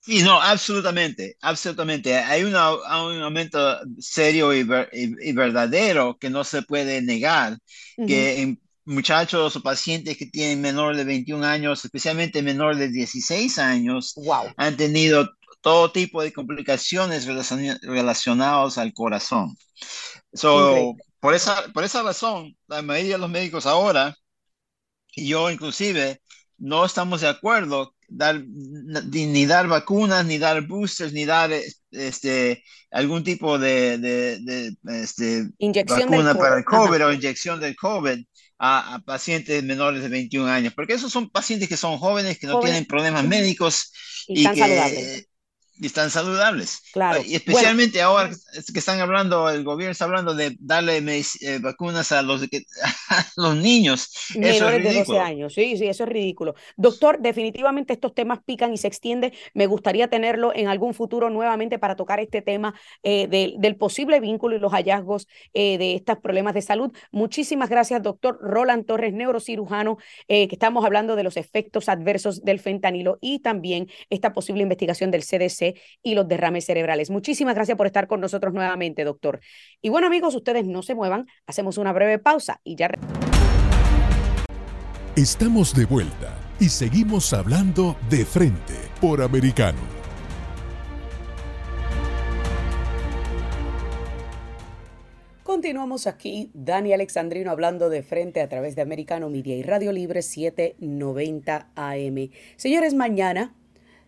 Sí, 0.05 0.23
no, 0.23 0.39
absolutamente, 0.39 1.39
absolutamente. 1.41 2.15
Hay 2.15 2.45
un 2.45 2.55
aumento 2.55 3.81
serio 3.99 4.53
y, 4.53 4.63
verdadero 5.33 6.19
que 6.19 6.29
no 6.29 6.45
se 6.45 6.61
puede 6.61 7.01
negar, 7.01 7.57
que 7.97 8.43
en 8.43 8.61
muchachos 8.85 9.57
o 9.57 9.63
pacientes 9.63 10.19
que 10.19 10.27
tienen 10.27 10.61
menor 10.61 10.95
de 10.95 11.05
21 11.05 11.43
años, 11.47 11.83
especialmente 11.83 12.43
menor 12.43 12.77
de 12.77 12.89
16 12.89 13.59
años, 13.59 14.15
han 14.59 14.77
tenido 14.77 15.31
todo 15.63 15.91
tipo 15.91 16.23
de 16.23 16.35
complicaciones 16.35 17.25
relacionadas 17.25 18.77
al 18.77 18.93
corazón. 18.93 19.57
So, 20.35 20.97
por 21.19 21.33
esa, 21.33 21.73
por 21.73 21.83
esa 21.83 22.03
razón, 22.03 22.55
la 22.67 22.83
mayoría 22.83 23.15
de 23.15 23.21
los 23.21 23.31
médicos 23.31 23.65
ahora, 23.65 24.15
y 25.17 25.29
yo 25.29 25.51
inclusive, 25.51 26.21
no 26.59 26.85
estamos 26.85 27.23
de 27.23 27.29
acuerdo 27.29 27.94
dar, 28.17 28.43
ni 28.45 29.47
dar 29.47 29.67
vacunas, 29.69 30.25
ni 30.25 30.39
dar 30.39 30.67
boosters, 30.67 31.13
ni 31.13 31.25
dar 31.25 31.51
este, 31.91 32.63
algún 32.91 33.25
tipo 33.25 33.59
de, 33.59 33.99
de, 33.99 34.77
este, 35.01 35.49
vacuna 35.87 36.35
para 36.35 36.59
el 36.59 36.65
COVID 36.65 37.05
o 37.05 37.13
inyección 37.13 37.61
del 37.61 37.77
COVID 37.77 38.25
a, 38.59 39.01
pacientes 39.05 39.63
menores 39.63 40.03
de 40.03 40.09
21 40.09 40.49
años, 40.49 40.73
porque 40.75 40.95
esos 40.95 41.13
son 41.13 41.29
pacientes 41.29 41.69
que 41.69 41.77
son 41.77 41.99
jóvenes, 41.99 42.39
que 42.39 42.47
no 42.47 42.61
tienen 42.61 42.87
problemas 42.87 43.25
médicos 43.25 43.93
y, 44.27 44.49
que, 44.49 45.27
y 45.77 45.87
están 45.87 46.11
saludables. 46.11 46.83
Claro. 46.93 47.21
Y 47.25 47.35
especialmente 47.35 48.01
ahora 48.01 48.31
que 48.31 48.79
están 48.79 49.01
hablando, 49.01 49.49
el 49.51 49.65
gobierno 49.65 49.91
está 49.91 50.05
hablando 50.05 50.35
de 50.35 50.57
darle 50.61 50.99
eh, 50.99 51.59
vacunas 51.61 52.13
a 52.13 52.23
los, 52.23 52.43
los 53.37 53.57
niños. 53.57 54.11
Menores 54.37 54.85
de 54.85 54.95
12 55.05 55.19
años. 55.19 55.55
Sí, 55.55 55.77
sí, 55.77 55.87
eso 55.87 56.05
es 56.05 56.09
ridículo. 56.09 56.55
Doctor, 56.77 57.19
definitivamente 57.21 57.93
estos 57.93 58.15
temas 58.15 58.39
pican 58.45 58.73
y 58.73 58.79
se 58.79 58.87
extienden. 58.87 59.33
Me 59.53 59.67
gustaría 59.67 60.09
tenerlo 60.09 60.55
en 60.55 60.69
algún 60.69 60.95
futuro 60.95 61.29
nuevamente 61.29 61.79
para 61.79 61.97
tocar 61.97 62.21
este 62.21 62.41
tema 62.41 62.75
eh, 63.03 63.27
del 63.27 63.77
posible 63.77 64.21
vínculo 64.21 64.57
y 64.57 64.61
los 64.61 64.73
hallazgos 64.73 65.27
eh, 65.55 65.77
de 65.79 65.97
estos 65.97 66.19
problemas 66.19 66.55
de 66.55 66.63
salud. 66.63 66.93
Muchísimas 67.11 67.69
gracias, 67.69 68.03
doctor 68.03 68.39
Roland 68.41 68.87
Torres, 68.87 69.13
neurocirujano, 69.13 69.99
que 70.29 70.49
estamos 70.51 70.85
hablando 70.85 71.17
de 71.17 71.23
los 71.23 71.37
efectos 71.37 71.89
adversos 71.89 72.45
del 72.45 72.61
fentanilo 72.61 73.19
y 73.21 73.41
también 73.41 73.89
esta 74.11 74.33
posible 74.33 74.63
investigación 74.63 75.11
del 75.11 75.23
CDC 75.23 75.64
y 76.03 76.15
los 76.15 76.29
derrames 76.29 76.67
cerebrales. 76.67 77.11
Muchísimas 77.11 77.55
gracias 77.55 77.77
por 77.79 77.87
estar 77.87 78.07
con 78.07 78.21
nosotros 78.21 78.53
nuevamente, 78.53 79.05
doctor. 79.05 79.41
Y 79.81 79.89
bueno, 79.89 80.07
amigos, 80.07 80.35
ustedes 80.35 80.67
no 80.67 80.83
se 80.83 80.95
muevan, 80.95 81.27
hacemos 81.47 81.79
una 81.79 81.93
breve 81.93 82.19
pausa 82.19 82.61
y 82.65 82.77
ya... 82.77 82.91
Estamos 85.17 85.75
de 85.75 85.85
vuelta 85.85 86.37
y 86.59 86.69
seguimos 86.69 87.33
hablando 87.33 87.97
de 88.11 88.25
frente 88.25 88.75
por 89.01 89.23
americano. 89.23 89.79
Continuamos 95.45 96.07
aquí, 96.07 96.51
Dani 96.53 96.93
Alexandrino 96.93 97.51
hablando 97.51 97.89
de 97.89 98.03
frente 98.03 98.41
a 98.41 98.49
través 98.49 98.75
de 98.75 98.83
Americano 98.83 99.31
Media 99.31 99.55
y 99.55 99.63
Radio 99.63 99.93
Libre 99.93 100.21
790 100.21 101.69
AM. 101.77 102.31
Señores, 102.57 102.93
mañana 102.95 103.55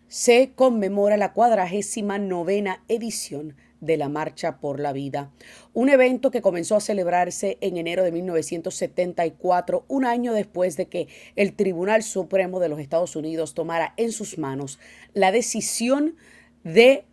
se 0.09 0.53
conmemora 0.55 1.17
la 1.17 1.33
cuadragésima 1.33 2.19
novena 2.19 2.83
edición 2.89 3.57
de 3.81 3.97
la 3.97 4.09
Marcha 4.09 4.59
por 4.59 4.81
la 4.81 4.93
Vida, 4.93 5.31
un 5.75 5.89
evento 5.89 6.31
que 6.31 6.41
comenzó 6.41 6.77
a 6.77 6.81
celebrarse 6.81 7.59
en 7.61 7.77
enero 7.77 8.05
de 8.05 8.13
1974, 8.13 9.85
un 9.89 10.05
año 10.05 10.33
después 10.33 10.77
de 10.77 10.87
que 10.87 11.09
el 11.35 11.55
Tribunal 11.55 12.03
Supremo 12.03 12.61
de 12.61 12.69
los 12.69 12.81
Estados 12.81 13.17
Unidos 13.17 13.55
tomara 13.55 13.95
en 13.97 14.13
sus 14.13 14.39
manos 14.39 14.79
la 15.13 15.33
decisión 15.33 16.17
de 16.65 17.05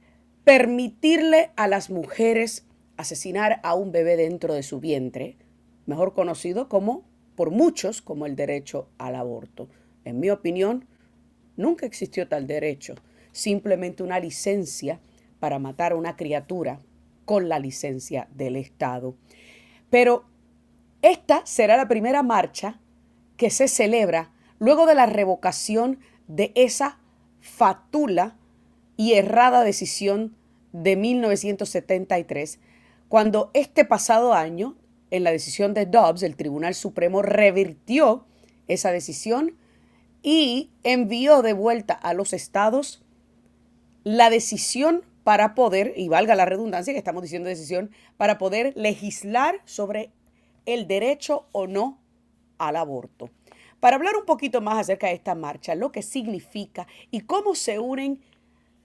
permitirle 0.44 1.52
a 1.56 1.68
las 1.68 1.90
mujeres 1.90 2.66
asesinar 2.98 3.60
a 3.64 3.76
un 3.76 3.92
bebé 3.92 4.16
dentro 4.16 4.54
de 4.54 4.64
su 4.64 4.80
vientre, 4.80 5.38
mejor 5.86 6.14
conocido 6.14 6.70
como, 6.70 7.04
por 7.36 7.52
muchos, 7.52 8.02
como 8.02 8.26
el 8.26 8.36
derecho 8.36 8.88
al 8.98 9.16
aborto. 9.16 9.68
En 10.06 10.20
mi 10.20 10.30
opinión, 10.30 10.86
Nunca 11.56 11.86
existió 11.86 12.28
tal 12.28 12.48
derecho, 12.48 12.96
simplemente 13.32 14.04
una 14.04 14.20
licencia 14.20 15.00
para 15.40 15.60
matar 15.60 15.92
a 15.92 15.96
una 15.96 16.16
criatura 16.16 16.80
con 17.26 17.50
la 17.50 17.60
licencia 17.60 18.28
del 18.34 18.56
Estado. 18.56 19.16
Pero 19.90 20.26
esta 21.02 21.46
será 21.46 21.78
la 21.78 21.88
primera 21.88 22.24
marcha 22.24 22.80
que 23.38 23.50
se 23.50 23.68
celebra 23.68 24.32
luego 24.60 24.86
de 24.86 24.96
la 24.96 25.06
revocación 25.06 26.00
de 26.28 26.52
esa 26.56 27.00
fatula 27.42 28.38
y 28.96 29.14
errada 29.14 29.64
decisión 29.64 30.36
de 30.72 30.96
1973, 30.96 32.60
cuando 33.10 33.52
este 33.54 33.86
pasado 33.86 34.34
año, 34.34 34.76
en 35.12 35.24
la 35.24 35.32
decisión 35.32 35.74
de 35.74 35.86
Dobbs, 35.86 36.24
el 36.24 36.36
Tribunal 36.36 36.74
Supremo 36.74 37.22
revirtió 37.22 38.26
esa 38.68 38.92
decisión 38.92 39.58
y 40.24 40.72
envió 40.84 41.42
de 41.42 41.54
vuelta 41.54 41.94
a 41.94 42.14
los 42.14 42.34
estados 42.34 43.04
la 44.04 44.30
decisión 44.30 45.04
para 45.24 45.54
poder, 45.56 45.94
y 45.96 46.08
valga 46.10 46.36
la 46.36 46.46
redundancia 46.46 46.94
que 46.94 46.98
estamos 46.98 47.22
diciendo 47.22 47.48
decisión, 47.48 47.92
para 48.18 48.38
poder 48.38 48.74
legislar 48.76 49.62
sobre 49.66 50.12
el 50.66 50.88
derecho 50.88 51.46
o 51.52 51.68
no 51.68 52.00
al 52.58 52.76
aborto. 52.76 53.30
Para 53.80 53.98
hablar 53.98 54.16
un 54.16 54.26
poquito 54.26 54.62
más 54.62 54.80
acerca 54.80 55.08
de 55.08 55.14
esta 55.14 55.36
marcha, 55.36 55.76
lo 55.76 55.92
que 55.92 56.02
significa 56.02 56.88
y 57.12 57.22
cómo 57.22 57.54
se 57.54 57.80
unen 57.80 58.22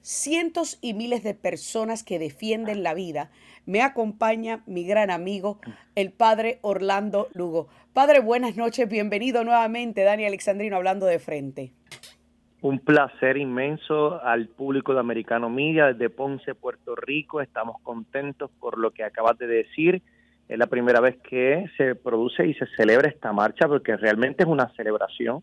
cientos 0.03 0.79
y 0.81 0.95
miles 0.95 1.23
de 1.23 1.35
personas 1.35 2.03
que 2.03 2.19
defienden 2.19 2.83
la 2.83 2.95
vida, 2.95 3.31
me 3.67 3.83
acompaña 3.83 4.63
mi 4.67 4.85
gran 4.85 5.11
amigo, 5.11 5.61
el 5.95 6.13
padre 6.13 6.59
Orlando 6.63 7.29
Lugo. 7.33 7.69
Padre, 7.99 8.21
buenas 8.21 8.57
noches, 8.57 8.89
bienvenido 8.89 9.43
nuevamente, 9.43 10.05
Dani 10.05 10.25
Alexandrino, 10.25 10.77
hablando 10.77 11.05
de 11.05 11.19
frente. 11.19 11.73
Un 12.61 12.79
placer 12.79 13.37
inmenso 13.37 14.23
al 14.23 14.47
público 14.47 14.95
de 14.95 15.01
Americano 15.01 15.51
Media 15.51 15.87
desde 15.87 16.09
Ponce, 16.09 16.55
Puerto 16.55 16.95
Rico. 16.95 17.41
Estamos 17.41 17.83
contentos 17.83 18.53
por 18.61 18.79
lo 18.79 18.93
que 18.93 19.03
acabas 19.03 19.37
de 19.39 19.49
decir. 19.49 20.01
Es 20.49 20.57
la 20.57 20.69
primera 20.69 21.01
vez 21.01 21.17
que 21.29 21.65
se 21.77 21.97
produce 21.97 22.47
y 22.47 22.55
se 22.55 22.67
celebra 22.77 23.09
esta 23.09 23.33
marcha 23.33 23.67
porque 23.67 23.97
realmente 23.97 24.45
es 24.45 24.49
una 24.49 24.73
celebración 24.77 25.43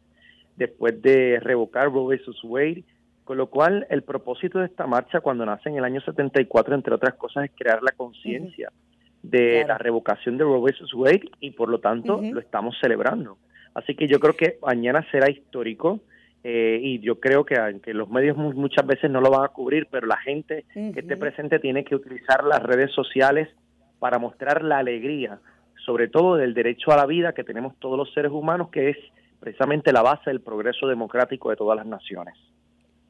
después 0.55 1.01
de 1.01 1.41
revocar 1.41 1.91
Roe 1.91 2.15
vs. 2.15 2.41
Wade 2.45 2.85
con 3.25 3.37
lo 3.37 3.47
cual, 3.47 3.85
el 3.89 4.03
propósito 4.03 4.59
de 4.59 4.67
esta 4.67 4.85
marcha, 4.87 5.19
cuando 5.19 5.45
nace 5.45 5.67
en 5.67 5.77
el 5.77 5.83
año 5.83 5.99
74, 5.99 6.75
entre 6.75 6.93
otras 6.93 7.15
cosas, 7.15 7.45
es 7.45 7.51
crear 7.53 7.81
la 7.81 7.91
conciencia 7.91 8.71
de 9.29 9.65
la 9.67 9.77
revocación 9.77 10.37
de 10.37 10.43
Roe 10.43 10.71
vs. 10.71 10.93
Wade 10.93 11.29
y, 11.39 11.51
por 11.51 11.69
lo 11.69 11.79
tanto, 11.79 12.21
lo 12.21 12.39
estamos 12.39 12.75
celebrando. 12.79 13.37
Así 13.73 13.95
que 13.95 14.07
yo 14.07 14.19
creo 14.19 14.35
que 14.35 14.57
mañana 14.61 15.05
será 15.11 15.29
histórico 15.29 15.99
eh, 16.43 16.79
y 16.81 16.99
yo 16.99 17.19
creo 17.19 17.43
que 17.43 17.55
aunque 17.57 17.93
los 17.93 18.09
medios 18.09 18.37
muchas 18.37 18.85
veces 18.85 19.09
no 19.09 19.19
lo 19.19 19.31
van 19.31 19.45
a 19.45 19.49
cubrir, 19.49 19.87
pero 19.89 20.07
la 20.07 20.17
gente 20.17 20.65
que 20.73 20.99
esté 20.99 21.17
presente 21.17 21.59
tiene 21.59 21.83
que 21.83 21.95
utilizar 21.95 22.43
las 22.43 22.61
redes 22.61 22.91
sociales 22.91 23.49
para 23.99 24.19
mostrar 24.19 24.63
la 24.63 24.77
alegría, 24.77 25.39
sobre 25.85 26.07
todo 26.07 26.35
del 26.35 26.53
derecho 26.53 26.91
a 26.91 26.97
la 26.97 27.05
vida 27.05 27.33
que 27.33 27.43
tenemos 27.43 27.75
todos 27.79 27.97
los 27.97 28.13
seres 28.13 28.31
humanos, 28.31 28.69
que 28.69 28.89
es 28.89 28.97
precisamente 29.39 29.91
la 29.91 30.03
base 30.03 30.29
del 30.29 30.41
progreso 30.41 30.87
democrático 30.87 31.49
de 31.49 31.55
todas 31.55 31.77
las 31.77 31.85
naciones. 31.85 32.35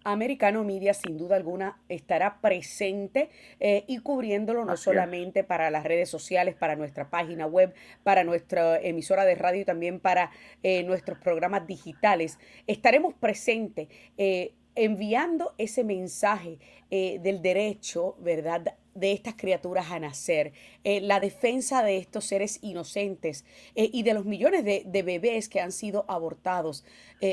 Americano 0.06 0.63
Media 0.63 0.94
sin 0.94 1.18
duda 1.18 1.36
alguna 1.36 1.80
estará 1.89 2.39
presente 2.39 3.30
eh, 3.60 3.84
y 3.88 3.98
cubriéndolo 3.98 4.63
no 4.63 4.78
solamente 4.78 5.44
para 5.44 5.72
las 5.72 5.84
redes 5.84 6.10
sociales, 6.10 6.56
para 6.56 6.76
nuestra 6.76 7.10
página 7.10 7.48
web, 7.48 7.74
para 8.04 8.24
nuestra 8.24 8.80
emisora 8.80 9.26
de 9.26 9.36
radio 9.36 9.62
y 9.62 9.65
también 9.65 10.00
para 10.00 10.32
eh, 10.62 10.84
nuestros 10.84 11.18
programas 11.18 11.65
digitales. 11.65 12.38
Estaremos 12.68 13.15
presentes 13.15 13.89
eh, 14.18 14.54
enviando 14.76 15.56
ese 15.58 15.84
mensaje 15.84 16.60
del 16.89 17.41
derecho, 17.41 18.15
¿verdad? 18.20 18.76
De 18.95 19.12
estas 19.12 19.36
criaturas 19.36 19.91
a 19.91 19.99
nacer, 19.99 20.53
la 20.84 21.19
defensa 21.19 21.84
de 21.84 21.97
estos 21.97 22.25
seres 22.25 22.60
inocentes 22.62 23.45
y 23.75 24.03
de 24.03 24.13
los 24.13 24.25
millones 24.25 24.63
de, 24.63 25.03
bebés 25.03 25.49
que 25.49 25.60
han 25.60 25.71
sido 25.71 26.05
abortados 26.08 26.86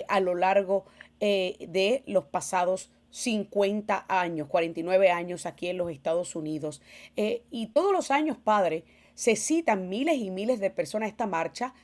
a 0.08 0.20
lo 0.20 0.34
largo 0.34 0.84
eh, 1.24 1.68
de 1.68 2.02
los 2.08 2.24
pasados 2.24 2.90
50 3.10 4.06
años, 4.08 4.48
49 4.48 5.12
años 5.12 5.46
aquí 5.46 5.68
en 5.68 5.78
los 5.78 5.88
Estados 5.88 6.34
Unidos. 6.34 6.82
Eh, 7.14 7.44
y 7.48 7.68
todos 7.68 7.92
los 7.92 8.10
años, 8.10 8.38
padre, 8.42 8.82
se 9.14 9.36
citan 9.36 9.88
miles 9.88 10.16
y 10.16 10.32
miles 10.32 10.58
de 10.58 10.70
personas 10.70 11.06
a 11.06 11.10
esta 11.10 11.28
marcha, 11.28 11.74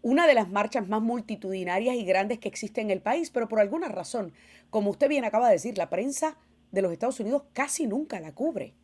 una 0.00 0.28
de 0.28 0.34
las 0.34 0.48
marchas 0.48 0.86
más 0.86 1.02
multitudinarias 1.02 1.96
y 1.96 2.04
grandes 2.04 2.38
que 2.38 2.46
existe 2.46 2.82
en 2.82 2.92
el 2.92 3.00
país, 3.00 3.30
pero 3.30 3.48
por 3.48 3.58
alguna 3.58 3.88
razón, 3.88 4.32
como 4.70 4.90
usted 4.90 5.08
bien 5.08 5.24
acaba 5.24 5.48
de 5.48 5.54
decir, 5.54 5.76
la 5.76 5.90
prensa 5.90 6.36
de 6.70 6.82
los 6.82 6.92
Estados 6.92 7.18
Unidos 7.18 7.42
casi 7.52 7.88
nunca 7.88 8.20
la 8.20 8.32
cubre. 8.32 8.74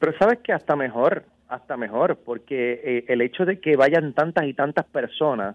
Pero 0.00 0.16
sabes 0.18 0.38
que 0.40 0.52
hasta 0.52 0.74
mejor, 0.76 1.26
hasta 1.46 1.76
mejor, 1.76 2.18
porque 2.24 2.80
eh, 2.82 3.04
el 3.08 3.20
hecho 3.20 3.44
de 3.44 3.60
que 3.60 3.76
vayan 3.76 4.14
tantas 4.14 4.46
y 4.46 4.54
tantas 4.54 4.86
personas 4.86 5.54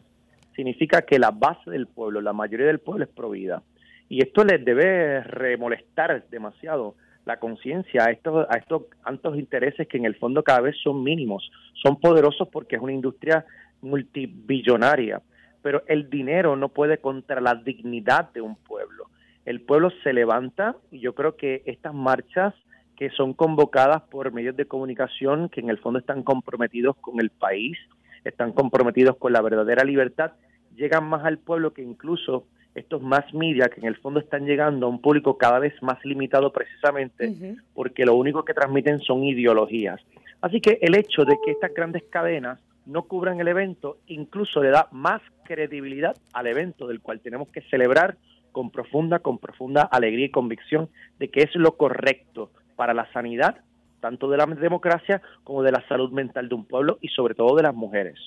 significa 0.55 1.01
que 1.01 1.17
la 1.17 1.31
base 1.31 1.71
del 1.71 1.87
pueblo, 1.87 2.21
la 2.21 2.31
mayoría 2.31 2.67
del 2.67 2.79
pueblo 2.79 3.05
es 3.05 3.09
provida. 3.09 3.63
Y 4.07 4.21
esto 4.21 4.45
les 4.45 4.63
debe 4.63 5.21
remolestar 5.23 6.25
demasiado 6.29 6.93
la 7.25 7.37
conciencia 7.39 8.05
a 8.05 8.11
estos, 8.11 8.45
a 8.49 8.57
estos 8.57 8.83
tantos 9.03 9.35
intereses 9.35 9.87
que 9.87 9.97
en 9.97 10.05
el 10.05 10.15
fondo 10.15 10.43
cada 10.43 10.61
vez 10.61 10.75
son 10.83 11.03
mínimos. 11.03 11.51
Son 11.73 11.99
poderosos 11.99 12.47
porque 12.49 12.75
es 12.75 12.81
una 12.83 12.93
industria 12.93 13.45
multibillonaria, 13.81 15.23
pero 15.63 15.81
el 15.87 16.07
dinero 16.07 16.55
no 16.55 16.69
puede 16.69 16.99
contra 16.99 17.41
la 17.41 17.55
dignidad 17.55 18.31
de 18.31 18.41
un 18.41 18.55
pueblo. 18.55 19.09
El 19.43 19.61
pueblo 19.61 19.89
se 20.03 20.13
levanta 20.13 20.75
y 20.91 20.99
yo 20.99 21.15
creo 21.15 21.35
que 21.35 21.63
estas 21.65 21.95
marchas 21.95 22.53
que 22.95 23.09
son 23.09 23.33
convocadas 23.33 24.01
por 24.03 24.31
medios 24.31 24.55
de 24.55 24.65
comunicación 24.65 25.49
que 25.49 25.61
en 25.61 25.69
el 25.69 25.77
fondo 25.77 25.99
están 25.99 26.23
comprometidos 26.23 26.95
con 26.97 27.19
el 27.19 27.29
país, 27.29 27.77
están 28.23 28.51
comprometidos 28.53 29.17
con 29.17 29.33
la 29.33 29.41
verdadera 29.41 29.83
libertad, 29.83 30.31
llegan 30.75 31.07
más 31.07 31.25
al 31.25 31.37
pueblo 31.37 31.73
que 31.73 31.81
incluso 31.81 32.45
estos 32.73 33.01
más 33.01 33.33
media 33.33 33.69
que 33.69 33.79
en 33.79 33.87
el 33.87 33.95
fondo 33.95 34.19
están 34.19 34.45
llegando 34.45 34.85
a 34.85 34.89
un 34.89 35.01
público 35.01 35.37
cada 35.37 35.59
vez 35.59 35.73
más 35.81 36.03
limitado 36.03 36.51
precisamente 36.51 37.55
porque 37.73 38.05
lo 38.05 38.15
único 38.15 38.43
que 38.43 38.53
transmiten 38.53 38.99
son 38.99 39.23
ideologías. 39.23 40.01
Así 40.41 40.59
que 40.59 40.79
el 40.81 40.95
hecho 40.95 41.23
de 41.23 41.37
que 41.43 41.51
estas 41.51 41.73
grandes 41.73 42.03
cadenas 42.09 42.59
no 42.85 43.03
cubran 43.03 43.39
el 43.39 43.47
evento 43.47 43.97
incluso 44.07 44.61
le 44.61 44.69
da 44.69 44.89
más 44.91 45.21
credibilidad 45.45 46.15
al 46.33 46.47
evento 46.47 46.87
del 46.87 47.01
cual 47.01 47.21
tenemos 47.21 47.47
que 47.49 47.61
celebrar 47.61 48.17
con 48.51 48.69
profunda, 48.71 49.19
con 49.19 49.37
profunda 49.37 49.83
alegría 49.83 50.25
y 50.25 50.31
convicción 50.31 50.89
de 51.19 51.29
que 51.29 51.41
es 51.41 51.55
lo 51.55 51.77
correcto 51.77 52.51
para 52.75 52.93
la 52.93 53.11
sanidad 53.13 53.63
tanto 54.05 54.29
de 54.29 54.37
la 54.37 54.45
democracia 54.45 55.19
como 55.43 55.63
de 55.63 55.71
la 55.71 55.83
salud 55.87 56.11
mental 56.11 56.47
de 56.47 56.53
un 56.53 56.65
pueblo 56.65 56.99
y 57.01 57.07
sobre 57.07 57.33
todo 57.33 57.55
de 57.55 57.63
las 57.63 57.73
mujeres. 57.73 58.19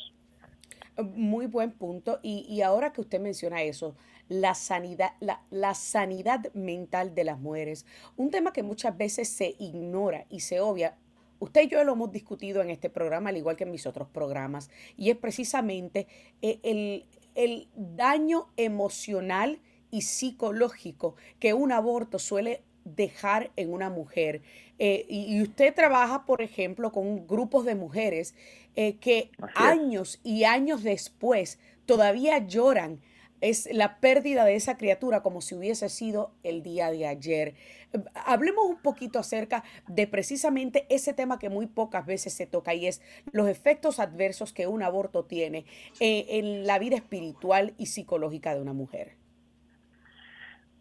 Muy 1.14 1.46
buen 1.46 1.70
punto. 1.70 2.18
Y, 2.20 2.60
ahora 2.62 2.92
que 2.92 3.00
usted 3.00 3.20
menciona 3.20 3.62
eso, 3.62 3.94
la 4.28 4.54
sanidad, 4.54 5.12
la, 5.20 5.40
la, 5.50 5.74
sanidad 5.74 6.52
mental 6.52 7.14
de 7.14 7.22
las 7.22 7.38
mujeres, 7.38 7.86
un 8.16 8.32
tema 8.32 8.52
que 8.52 8.64
muchas 8.64 8.98
veces 8.98 9.28
se 9.28 9.54
ignora 9.60 10.24
y 10.28 10.40
se 10.40 10.58
obvia. 10.58 10.96
Usted 11.38 11.62
y 11.62 11.68
yo 11.68 11.84
lo 11.84 11.92
hemos 11.92 12.10
discutido 12.10 12.60
en 12.60 12.70
este 12.70 12.90
programa, 12.90 13.30
al 13.30 13.36
igual 13.36 13.54
que 13.54 13.62
en 13.62 13.70
mis 13.70 13.86
otros 13.86 14.08
programas, 14.08 14.70
y 14.96 15.10
es 15.10 15.16
precisamente 15.16 16.08
eh, 16.42 16.58
el, 16.64 17.04
el 17.36 17.68
daño 17.76 18.48
emocional 18.56 19.60
y 19.92 20.02
psicológico 20.02 21.14
que 21.38 21.54
un 21.54 21.70
aborto 21.70 22.18
suele 22.18 22.62
dejar 22.94 23.50
en 23.56 23.72
una 23.72 23.90
mujer. 23.90 24.42
Eh, 24.78 25.06
y, 25.08 25.40
usted 25.42 25.74
trabaja, 25.74 26.24
por 26.24 26.42
ejemplo, 26.42 26.92
con 26.92 27.26
grupos 27.26 27.64
de 27.64 27.74
mujeres 27.74 28.34
eh, 28.76 28.96
que 28.96 29.30
años 29.54 30.20
y 30.22 30.44
años 30.44 30.82
después 30.82 31.58
todavía 31.86 32.38
lloran 32.38 33.00
es 33.40 33.68
la 33.72 34.00
pérdida 34.00 34.44
de 34.44 34.56
esa 34.56 34.76
criatura 34.76 35.22
como 35.22 35.40
si 35.40 35.54
hubiese 35.54 35.88
sido 35.88 36.32
el 36.42 36.62
día 36.62 36.90
de 36.90 37.06
ayer. 37.06 37.54
Hablemos 38.14 38.64
un 38.66 38.82
poquito 38.82 39.18
acerca 39.18 39.64
de 39.86 40.06
precisamente 40.06 40.86
ese 40.88 41.12
tema 41.12 41.38
que 41.38 41.48
muy 41.48 41.66
pocas 41.66 42.04
veces 42.04 42.32
se 42.32 42.46
toca 42.46 42.74
y 42.74 42.86
es 42.86 43.00
los 43.32 43.48
efectos 43.48 44.00
adversos 44.00 44.52
que 44.52 44.66
un 44.66 44.82
aborto 44.82 45.24
tiene 45.24 45.64
eh, 46.00 46.26
en 46.30 46.66
la 46.66 46.78
vida 46.78 46.96
espiritual 46.96 47.74
y 47.78 47.86
psicológica 47.86 48.54
de 48.54 48.60
una 48.60 48.72
mujer. 48.72 49.17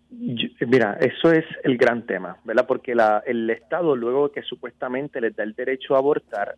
Mira, 0.10 0.98
eso 1.02 1.32
es 1.32 1.46
el 1.63 1.78
gran 1.78 2.06
tema, 2.06 2.38
¿verdad? 2.46 2.65
Porque 2.65 2.96
la, 2.96 3.22
el 3.26 3.50
Estado, 3.50 3.96
luego 3.96 4.32
que 4.32 4.41
supuestamente 4.41 5.20
les 5.20 5.36
da 5.36 5.43
el 5.43 5.54
derecho 5.54 5.96
a 5.96 6.00
abortar, 6.00 6.56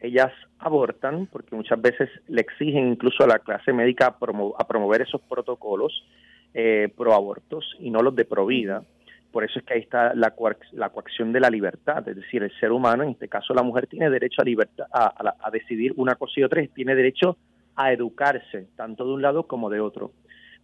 ellas 0.00 0.32
abortan, 0.58 1.26
porque 1.26 1.56
muchas 1.56 1.80
veces 1.80 2.08
le 2.28 2.40
exigen 2.40 2.88
incluso 2.88 3.24
a 3.24 3.26
la 3.26 3.38
clase 3.38 3.72
médica 3.72 4.06
a, 4.06 4.68
promover 4.68 5.02
esos 5.02 5.20
protocolos 5.22 6.04
eh, 6.52 6.88
pro 6.96 7.14
abortos 7.14 7.64
y 7.80 7.90
no 7.90 8.00
los 8.00 8.14
de 8.14 8.24
pro 8.24 8.46
vida. 8.46 8.84
Por 9.32 9.42
eso 9.42 9.58
es 9.58 9.64
que 9.64 9.74
ahí 9.74 9.80
está 9.80 10.14
la, 10.14 10.32
la 10.72 10.90
coacción 10.90 11.32
de 11.32 11.40
la 11.40 11.50
libertad, 11.50 12.08
es 12.08 12.14
decir, 12.14 12.44
el 12.44 12.52
ser 12.60 12.70
humano, 12.70 13.02
en 13.02 13.10
este 13.10 13.28
caso 13.28 13.52
la 13.54 13.64
mujer, 13.64 13.88
tiene 13.88 14.08
derecho 14.08 14.42
a, 14.42 14.44
libertad, 14.44 14.86
a, 14.92 15.34
a 15.40 15.50
decidir 15.50 15.92
una 15.96 16.14
cosa 16.14 16.34
y 16.36 16.44
otra, 16.44 16.62
y 16.62 16.68
tiene 16.68 16.94
derecho 16.94 17.36
a 17.74 17.92
educarse, 17.92 18.68
tanto 18.76 19.04
de 19.04 19.14
un 19.14 19.22
lado 19.22 19.48
como 19.48 19.68
de 19.68 19.80
otro. 19.80 20.12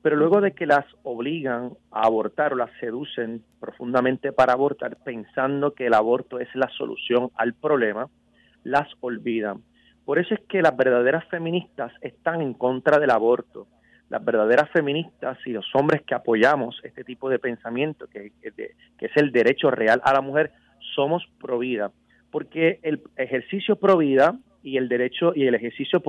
Pero 0.03 0.17
luego 0.17 0.41
de 0.41 0.53
que 0.53 0.67
las 0.67 0.87
obligan 1.03 1.73
a 1.91 2.07
abortar 2.07 2.55
o 2.55 2.57
las 2.57 2.71
seducen 2.81 3.43
profundamente 3.61 4.33
para 4.33 4.55
abortar, 4.55 4.97
pensando 5.05 5.75
que 5.75 5.87
el 5.87 5.95
aborto 5.95 6.41
es 6.41 6.49
la 6.55 6.69
solución 6.71 7.31
al 7.37 7.53
problema, 7.53 8.09
las 8.65 8.89
olvidan. 9.01 9.63
Por 10.07 10.19
eso 10.19 10.35
es 10.35 10.41
que 10.49 10.63
las 10.63 10.77
verdaderas 10.77 11.27
feministas 11.29 11.93
están 12.01 12.41
en 12.41 12.55
contra 12.55 12.99
del 12.99 13.11
aborto. 13.11 13.67
Las 14.09 14.25
verdaderas 14.25 14.71
feministas 14.71 15.39
y 15.45 15.53
los 15.53 15.67
hombres 15.75 16.03
que 16.03 16.15
apoyamos 16.15 16.81
este 16.83 17.05
tipo 17.05 17.29
de 17.29 17.39
pensamiento, 17.39 18.07
que, 18.09 18.33
es 18.43 19.17
el 19.17 19.33
derecho 19.33 19.71
real 19.71 20.01
a 20.03 20.15
la 20.15 20.23
mujer, 20.23 20.51
somos 20.95 21.23
pro 21.39 21.59
vida. 21.59 21.93
Porque 22.33 22.81
el 22.83 23.03
ejercicio 23.17 23.77
pro 23.77 23.99
vida 23.99 24.37
y 24.63 24.79
el 24.79 24.89
derecho 24.89 25.33
y 25.35 25.47
el 25.47 25.55
ejercicio 25.55 26.03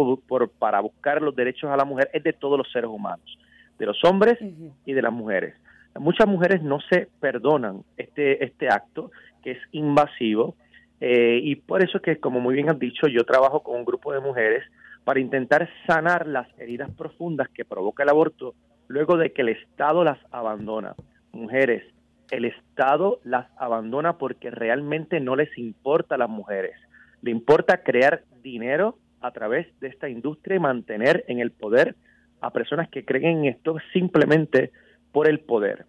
para 0.58 0.80
buscar 0.80 1.22
los 1.22 1.36
derechos 1.36 1.70
a 1.70 1.78
la 1.78 1.86
mujer 1.86 2.10
es 2.14 2.24
de 2.24 2.34
todos 2.34 2.58
los 2.58 2.72
seres 2.72 2.90
humanos 2.90 3.38
de 3.82 3.88
los 3.88 4.04
hombres 4.04 4.38
y 4.86 4.94
de 4.94 5.02
las 5.02 5.12
mujeres. 5.12 5.56
Muchas 5.96 6.28
mujeres 6.28 6.62
no 6.62 6.80
se 6.82 7.08
perdonan 7.20 7.84
este, 7.98 8.46
este 8.46 8.70
acto 8.70 9.10
que 9.44 9.54
es 9.54 9.58
invasivo 9.72 10.56
eh, 11.00 11.40
y 11.42 11.56
por 11.56 11.84
eso 11.84 12.00
que, 12.00 12.18
como 12.18 12.40
muy 12.40 12.54
bien 12.54 12.70
has 12.70 12.78
dicho, 12.78 13.08
yo 13.08 13.26
trabajo 13.26 13.64
con 13.64 13.78
un 13.78 13.86
grupo 13.86 14.14
de 14.14 14.20
mujeres 14.20 14.64
para 15.04 15.20
intentar 15.20 15.68
sanar 15.88 16.28
las 16.28 16.48
heridas 16.60 16.92
profundas 16.92 17.50
que 17.50 17.66
provoca 17.66 18.04
el 18.04 18.10
aborto 18.10 18.54
luego 18.88 19.18
de 19.18 19.34
que 19.34 19.42
el 19.42 19.50
Estado 19.50 20.04
las 20.04 20.20
abandona. 20.32 20.94
Mujeres, 21.32 21.84
el 22.30 22.46
Estado 22.46 23.20
las 23.24 23.48
abandona 23.58 24.20
porque 24.20 24.52
realmente 24.52 25.20
no 25.20 25.36
les 25.36 25.58
importa 25.58 26.16
a 26.16 26.20
las 26.20 26.30
mujeres. 26.30 26.76
Le 27.24 27.32
importa 27.32 27.82
crear 27.82 28.22
dinero 28.44 29.00
a 29.22 29.32
través 29.32 29.68
de 29.80 29.88
esta 29.88 30.08
industria 30.08 30.58
y 30.58 30.60
mantener 30.60 31.26
en 31.28 31.40
el 31.40 31.50
poder 31.50 31.96
a 32.42 32.50
personas 32.52 32.90
que 32.90 33.06
creen 33.06 33.40
en 33.40 33.46
esto 33.46 33.78
simplemente 33.94 34.72
por 35.12 35.28
el 35.28 35.40
poder. 35.40 35.86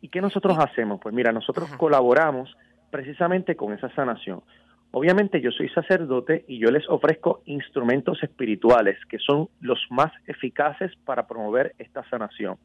¿Y 0.00 0.08
qué 0.08 0.20
nosotros 0.20 0.58
hacemos? 0.58 1.00
Pues 1.00 1.14
mira, 1.14 1.32
nosotros 1.32 1.68
colaboramos 1.76 2.54
precisamente 2.90 3.56
con 3.56 3.72
esa 3.72 3.88
sanación. 3.94 4.42
Obviamente 4.90 5.40
yo 5.40 5.50
soy 5.50 5.68
sacerdote 5.70 6.44
y 6.46 6.58
yo 6.58 6.70
les 6.70 6.88
ofrezco 6.88 7.42
instrumentos 7.46 8.22
espirituales 8.22 8.96
que 9.06 9.18
son 9.18 9.48
los 9.60 9.80
más 9.90 10.12
eficaces 10.26 10.92
para 11.04 11.26
promover 11.26 11.74
esta 11.78 12.08
sanación. 12.08 12.56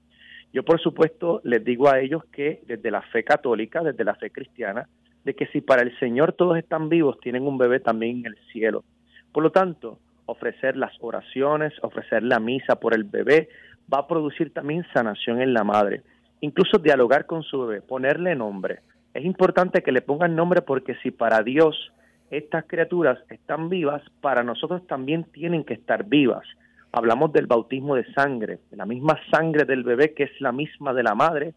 Yo 0.53 0.63
por 0.63 0.79
supuesto 0.79 1.41
les 1.43 1.63
digo 1.63 1.89
a 1.89 1.99
ellos 1.99 2.23
que 2.25 2.61
desde 2.67 2.91
la 2.91 3.01
fe 3.01 3.23
católica, 3.23 3.81
desde 3.81 4.03
la 4.03 4.15
fe 4.15 4.29
cristiana, 4.29 4.87
de 5.23 5.33
que 5.33 5.47
si 5.47 5.61
para 5.61 5.81
el 5.81 5.97
Señor 5.97 6.33
todos 6.33 6.57
están 6.57 6.89
vivos, 6.89 7.19
tienen 7.19 7.47
un 7.47 7.57
bebé 7.57 7.79
también 7.79 8.19
en 8.19 8.27
el 8.27 8.37
cielo. 8.51 8.83
Por 9.31 9.43
lo 9.43 9.51
tanto, 9.51 9.99
ofrecer 10.29 10.77
las 10.77 10.93
oraciones, 11.01 11.73
ofrecer 11.81 12.23
la 12.23 12.39
misa 12.39 12.75
por 12.75 12.93
el 12.93 13.03
bebé, 13.03 13.49
va 13.91 13.99
a 13.99 14.07
producir 14.07 14.53
también 14.53 14.85
sanación 14.93 15.41
en 15.41 15.53
la 15.53 15.63
madre. 15.63 16.01
Incluso 16.41 16.77
dialogar 16.77 17.25
con 17.25 17.43
su 17.43 17.65
bebé, 17.65 17.81
ponerle 17.81 18.35
nombre. 18.35 18.79
Es 19.13 19.25
importante 19.25 19.81
que 19.81 19.91
le 19.91 20.01
pongan 20.01 20.35
nombre 20.35 20.61
porque 20.61 20.95
si 21.01 21.11
para 21.11 21.41
Dios 21.41 21.91
estas 22.29 22.65
criaturas 22.65 23.17
están 23.29 23.69
vivas, 23.69 24.03
para 24.21 24.43
nosotros 24.43 24.85
también 24.87 25.23
tienen 25.25 25.63
que 25.63 25.73
estar 25.73 26.05
vivas. 26.05 26.45
Hablamos 26.91 27.33
del 27.33 27.47
bautismo 27.47 27.95
de 27.95 28.05
sangre, 28.13 28.59
de 28.69 28.77
la 28.77 28.85
misma 28.85 29.19
sangre 29.31 29.65
del 29.65 29.83
bebé 29.83 30.13
que 30.13 30.23
es 30.23 30.41
la 30.41 30.51
misma 30.51 30.93
de 30.93 31.03
la 31.03 31.15
madre, 31.15 31.53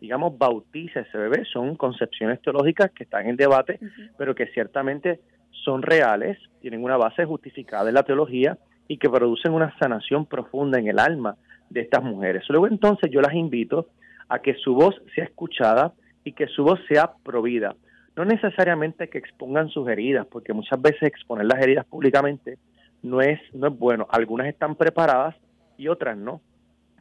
digamos, 0.00 0.36
bautiza 0.36 1.00
ese 1.00 1.16
bebé. 1.16 1.44
Son 1.44 1.76
concepciones 1.76 2.40
teológicas 2.42 2.90
que 2.90 3.04
están 3.04 3.28
en 3.28 3.36
debate, 3.36 3.78
pero 4.18 4.34
que 4.34 4.46
ciertamente 4.48 5.20
son 5.64 5.82
reales, 5.82 6.38
tienen 6.60 6.82
una 6.82 6.96
base 6.96 7.24
justificada 7.24 7.88
en 7.88 7.94
la 7.94 8.02
teología 8.02 8.58
y 8.88 8.98
que 8.98 9.10
producen 9.10 9.52
una 9.52 9.76
sanación 9.78 10.26
profunda 10.26 10.78
en 10.78 10.88
el 10.88 10.98
alma 10.98 11.36
de 11.70 11.80
estas 11.80 12.02
mujeres. 12.02 12.44
Luego 12.48 12.66
entonces 12.68 13.10
yo 13.10 13.20
las 13.20 13.34
invito 13.34 13.88
a 14.28 14.38
que 14.40 14.54
su 14.54 14.74
voz 14.74 14.94
sea 15.14 15.24
escuchada 15.24 15.92
y 16.24 16.32
que 16.32 16.46
su 16.48 16.64
voz 16.64 16.80
sea 16.88 17.12
provida. 17.22 17.74
No 18.16 18.24
necesariamente 18.24 19.08
que 19.08 19.18
expongan 19.18 19.68
sus 19.68 19.88
heridas, 19.88 20.26
porque 20.26 20.52
muchas 20.52 20.80
veces 20.80 21.02
exponer 21.02 21.46
las 21.46 21.62
heridas 21.62 21.84
públicamente 21.84 22.58
no 23.02 23.20
es, 23.20 23.38
no 23.52 23.68
es 23.68 23.78
bueno. 23.78 24.06
Algunas 24.10 24.46
están 24.48 24.74
preparadas 24.74 25.36
y 25.76 25.88
otras 25.88 26.16
no. 26.16 26.40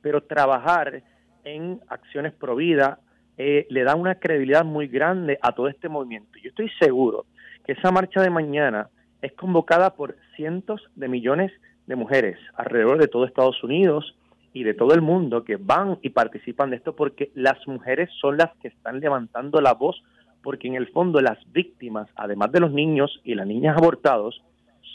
Pero 0.02 0.22
trabajar 0.22 1.02
en 1.44 1.80
acciones 1.88 2.34
providas 2.34 3.00
eh, 3.38 3.66
le 3.70 3.84
da 3.84 3.96
una 3.96 4.16
credibilidad 4.16 4.66
muy 4.66 4.88
grande 4.88 5.40
a 5.42 5.54
todo 5.54 5.68
este 5.68 5.90
movimiento. 5.90 6.38
Yo 6.42 6.50
estoy 6.50 6.70
seguro 6.80 7.26
que 7.66 7.74
esa 7.74 7.92
marcha 7.92 8.22
de 8.22 8.30
mañana 8.30 8.90
es 9.22 9.34
convocada 9.34 9.96
por 9.96 10.16
cientos 10.36 10.82
de 10.96 11.08
millones 11.08 11.52
de 11.88 11.96
mujeres 11.96 12.38
alrededor 12.56 13.00
de 13.00 13.08
todo 13.08 13.26
Estados 13.26 13.64
Unidos 13.64 14.16
y 14.54 14.64
de 14.64 14.74
todo 14.74 14.94
el 14.94 15.02
mundo 15.02 15.44
que 15.44 15.58
van 15.58 15.98
y 16.02 16.12
participan 16.12 16.70
de 16.70 16.78
esto 16.78 16.96
porque 16.96 17.32
las 17.34 17.68
mujeres 17.68 18.10
son 18.22 18.38
las 18.38 18.56
que 18.62 18.70
están 18.70 19.00
levantando 19.00 19.62
la 19.62 19.74
voz 19.74 20.02
porque 20.44 20.68
en 20.68 20.76
el 20.76 20.88
fondo 20.90 21.22
las 21.22 21.40
víctimas, 21.52 22.08
además 22.16 22.52
de 22.52 22.60
los 22.60 22.72
niños 22.72 23.20
y 23.24 23.34
las 23.34 23.48
niñas 23.48 23.76
abortados, 23.76 24.44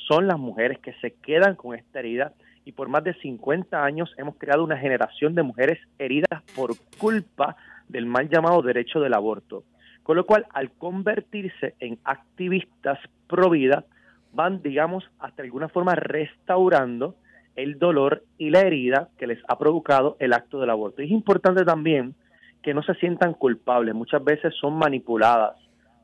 son 0.09 0.29
las 0.29 0.39
mujeres 0.39 0.79
que 0.79 0.93
se 1.01 1.15
quedan 1.15 1.57
con 1.57 1.75
esta 1.75 1.99
herida 1.99 2.33
y 2.65 2.73
por 2.73 2.89
más 2.89 3.03
de 3.03 3.15
50 3.15 3.83
años 3.83 4.15
hemos 4.17 4.37
creado 4.37 4.63
una 4.63 4.79
generación 4.79 5.35
de 5.35 5.43
mujeres 5.43 5.81
heridas 5.99 6.43
por 6.55 6.71
culpa 6.99 7.57
del 7.89 8.07
mal 8.07 8.29
llamado 8.29 8.63
derecho 8.63 9.01
del 9.01 9.15
aborto. 9.15 9.65
Con 10.11 10.17
lo 10.17 10.27
cual, 10.27 10.45
al 10.53 10.73
convertirse 10.73 11.77
en 11.79 11.97
activistas 12.03 12.99
pro 13.29 13.49
vida, 13.49 13.85
van, 14.33 14.61
digamos, 14.61 15.05
hasta 15.21 15.45
alguna 15.45 15.69
forma 15.69 15.95
restaurando 15.95 17.15
el 17.55 17.79
dolor 17.79 18.25
y 18.37 18.51
la 18.51 18.63
herida 18.63 19.11
que 19.19 19.29
les 19.29 19.39
ha 19.47 19.57
provocado 19.57 20.17
el 20.19 20.33
acto 20.33 20.59
del 20.59 20.71
aborto. 20.71 21.01
Es 21.01 21.13
importante 21.13 21.65
también 21.65 22.17
que 22.61 22.75
no 22.75 22.83
se 22.83 22.95
sientan 22.95 23.35
culpables. 23.35 23.95
Muchas 23.95 24.25
veces 24.25 24.53
son 24.61 24.75
manipuladas 24.75 25.57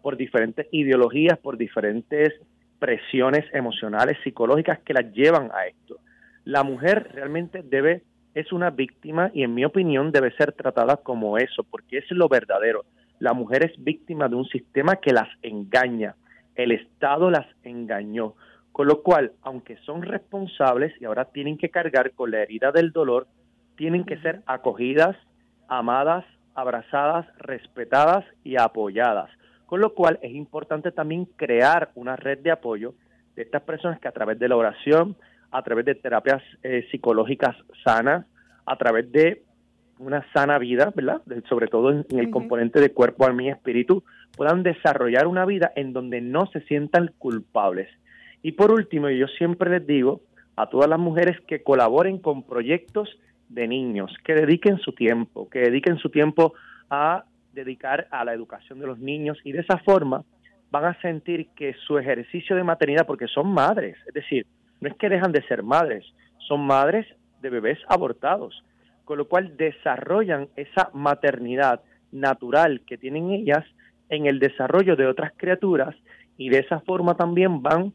por 0.02 0.16
diferentes 0.16 0.68
ideologías, 0.70 1.36
por 1.38 1.56
diferentes 1.56 2.32
presiones 2.78 3.44
emocionales, 3.52 4.18
psicológicas 4.22 4.78
que 4.84 4.94
las 4.94 5.12
llevan 5.14 5.50
a 5.52 5.66
esto. 5.66 5.98
La 6.44 6.62
mujer 6.62 7.10
realmente 7.12 7.64
debe, 7.64 8.04
es 8.34 8.52
una 8.52 8.70
víctima 8.70 9.32
y 9.34 9.42
en 9.42 9.52
mi 9.52 9.64
opinión 9.64 10.12
debe 10.12 10.30
ser 10.36 10.52
tratada 10.52 10.98
como 10.98 11.38
eso, 11.38 11.64
porque 11.64 11.98
es 11.98 12.04
lo 12.12 12.28
verdadero. 12.28 12.84
La 13.18 13.32
mujer 13.32 13.64
es 13.64 13.82
víctima 13.82 14.28
de 14.28 14.36
un 14.36 14.46
sistema 14.46 14.96
que 14.96 15.12
las 15.12 15.28
engaña. 15.42 16.14
El 16.54 16.72
Estado 16.72 17.30
las 17.30 17.46
engañó. 17.62 18.34
Con 18.72 18.88
lo 18.88 19.02
cual, 19.02 19.32
aunque 19.42 19.78
son 19.78 20.02
responsables 20.02 20.92
y 21.00 21.06
ahora 21.06 21.26
tienen 21.26 21.56
que 21.56 21.70
cargar 21.70 22.12
con 22.12 22.30
la 22.30 22.42
herida 22.42 22.72
del 22.72 22.92
dolor, 22.92 23.26
tienen 23.76 24.04
que 24.04 24.18
ser 24.18 24.42
acogidas, 24.46 25.16
amadas, 25.66 26.24
abrazadas, 26.54 27.26
respetadas 27.38 28.24
y 28.44 28.56
apoyadas. 28.56 29.30
Con 29.64 29.80
lo 29.80 29.94
cual 29.94 30.18
es 30.22 30.34
importante 30.34 30.92
también 30.92 31.24
crear 31.36 31.90
una 31.94 32.16
red 32.16 32.38
de 32.38 32.50
apoyo 32.50 32.94
de 33.34 33.42
estas 33.42 33.62
personas 33.62 33.98
que 33.98 34.08
a 34.08 34.12
través 34.12 34.38
de 34.38 34.48
la 34.48 34.56
oración, 34.56 35.16
a 35.50 35.62
través 35.62 35.84
de 35.84 35.94
terapias 35.94 36.42
eh, 36.62 36.86
psicológicas 36.90 37.56
sanas, 37.82 38.26
a 38.66 38.76
través 38.76 39.10
de 39.10 39.42
una 39.98 40.24
sana 40.32 40.58
vida, 40.58 40.92
¿verdad? 40.94 41.22
sobre 41.48 41.68
todo 41.68 41.90
en, 41.90 42.18
el 42.18 42.30
componente 42.30 42.80
de 42.80 42.92
cuerpo, 42.92 43.24
alma 43.24 43.44
y 43.44 43.48
espíritu, 43.48 44.04
puedan 44.36 44.62
desarrollar 44.62 45.26
una 45.26 45.44
vida 45.44 45.72
en 45.74 45.92
donde 45.92 46.20
no 46.20 46.46
se 46.46 46.60
sientan 46.62 47.12
culpables. 47.18 47.88
Y 48.42 48.52
por 48.52 48.70
último, 48.70 49.08
yo 49.08 49.26
siempre 49.26 49.70
les 49.70 49.86
digo 49.86 50.20
a 50.56 50.68
todas 50.68 50.88
las 50.88 50.98
mujeres 50.98 51.40
que 51.46 51.62
colaboren 51.62 52.18
con 52.18 52.42
proyectos 52.42 53.08
de 53.48 53.68
niños, 53.68 54.14
que 54.24 54.34
dediquen 54.34 54.78
su 54.78 54.92
tiempo, 54.92 55.48
que 55.48 55.60
dediquen 55.60 55.98
su 55.98 56.10
tiempo 56.10 56.54
a 56.90 57.24
dedicar 57.52 58.06
a 58.10 58.24
la 58.24 58.34
educación 58.34 58.78
de 58.78 58.86
los 58.86 58.98
niños 58.98 59.38
y 59.44 59.52
de 59.52 59.60
esa 59.60 59.78
forma 59.78 60.24
van 60.70 60.84
a 60.84 61.00
sentir 61.00 61.48
que 61.56 61.74
su 61.86 61.98
ejercicio 61.98 62.56
de 62.56 62.64
maternidad, 62.64 63.06
porque 63.06 63.28
son 63.28 63.48
madres, 63.48 63.96
es 64.06 64.14
decir, 64.14 64.46
no 64.80 64.88
es 64.88 64.96
que 64.96 65.08
dejan 65.08 65.32
de 65.32 65.42
ser 65.42 65.62
madres, 65.62 66.04
son 66.38 66.66
madres 66.66 67.06
de 67.40 67.50
bebés 67.50 67.78
abortados, 67.88 68.62
con 69.06 69.18
lo 69.18 69.28
cual 69.28 69.56
desarrollan 69.56 70.48
esa 70.56 70.90
maternidad 70.92 71.80
natural 72.10 72.82
que 72.84 72.98
tienen 72.98 73.30
ellas 73.30 73.64
en 74.08 74.26
el 74.26 74.40
desarrollo 74.40 74.96
de 74.96 75.06
otras 75.06 75.32
criaturas 75.36 75.94
y 76.36 76.48
de 76.48 76.58
esa 76.58 76.80
forma 76.80 77.16
también 77.16 77.62
van 77.62 77.94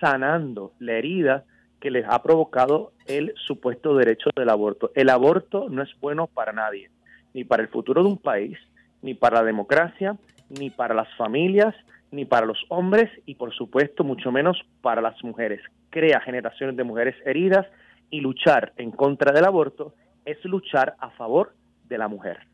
sanando 0.00 0.72
la 0.80 0.94
herida 0.94 1.44
que 1.80 1.92
les 1.92 2.04
ha 2.08 2.20
provocado 2.24 2.92
el 3.06 3.34
supuesto 3.46 3.96
derecho 3.96 4.30
del 4.34 4.48
aborto. 4.48 4.90
El 4.96 5.10
aborto 5.10 5.68
no 5.70 5.80
es 5.80 5.90
bueno 6.00 6.26
para 6.26 6.52
nadie, 6.52 6.90
ni 7.34 7.44
para 7.44 7.62
el 7.62 7.68
futuro 7.68 8.02
de 8.02 8.08
un 8.08 8.18
país, 8.18 8.58
ni 9.00 9.14
para 9.14 9.36
la 9.36 9.44
democracia, 9.44 10.16
ni 10.50 10.70
para 10.70 10.92
las 10.92 11.08
familias, 11.16 11.72
ni 12.10 12.24
para 12.24 12.46
los 12.46 12.58
hombres 12.68 13.08
y 13.26 13.36
por 13.36 13.54
supuesto 13.54 14.02
mucho 14.02 14.32
menos 14.32 14.60
para 14.82 15.00
las 15.00 15.22
mujeres. 15.22 15.60
Crea 15.90 16.20
generaciones 16.20 16.76
de 16.76 16.82
mujeres 16.82 17.14
heridas 17.24 17.66
y 18.10 18.20
luchar 18.22 18.72
en 18.76 18.90
contra 18.90 19.32
del 19.32 19.44
aborto 19.44 19.94
es 20.28 20.44
luchar 20.44 20.94
a 21.00 21.10
favor 21.10 21.56
de 21.84 21.98
la 21.98 22.06
mujer. 22.06 22.46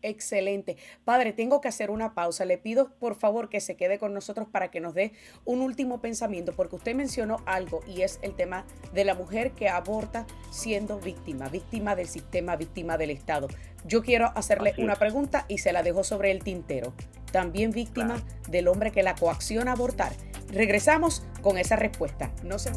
Excelente. 0.00 0.76
Padre, 1.04 1.32
tengo 1.32 1.60
que 1.60 1.66
hacer 1.66 1.90
una 1.90 2.14
pausa. 2.14 2.44
Le 2.44 2.56
pido 2.56 2.94
por 3.00 3.16
favor 3.16 3.48
que 3.48 3.60
se 3.60 3.76
quede 3.76 3.98
con 3.98 4.14
nosotros 4.14 4.46
para 4.48 4.70
que 4.70 4.78
nos 4.78 4.94
dé 4.94 5.12
un 5.44 5.60
último 5.60 6.00
pensamiento, 6.00 6.52
porque 6.52 6.76
usted 6.76 6.94
mencionó 6.94 7.38
algo 7.46 7.80
y 7.84 8.02
es 8.02 8.20
el 8.22 8.36
tema 8.36 8.64
de 8.92 9.04
la 9.04 9.14
mujer 9.14 9.52
que 9.52 9.68
aborta 9.68 10.24
siendo 10.50 11.00
víctima, 11.00 11.48
víctima 11.48 11.96
del 11.96 12.06
sistema, 12.06 12.54
víctima 12.54 12.96
del 12.96 13.10
Estado. 13.10 13.48
Yo 13.84 14.02
quiero 14.02 14.30
hacerle 14.36 14.74
una 14.78 14.94
pregunta 14.94 15.46
y 15.48 15.58
se 15.58 15.72
la 15.72 15.82
dejo 15.82 16.04
sobre 16.04 16.30
el 16.30 16.44
tintero. 16.44 16.92
También 17.32 17.72
víctima 17.72 18.22
del 18.48 18.68
hombre 18.68 18.92
que 18.92 19.02
la 19.02 19.16
coacciona 19.16 19.72
a 19.72 19.74
abortar. 19.74 20.12
Regresamos 20.52 21.24
con 21.42 21.58
esa 21.58 21.74
respuesta. 21.74 22.30
No 22.44 22.58
se 22.60 22.70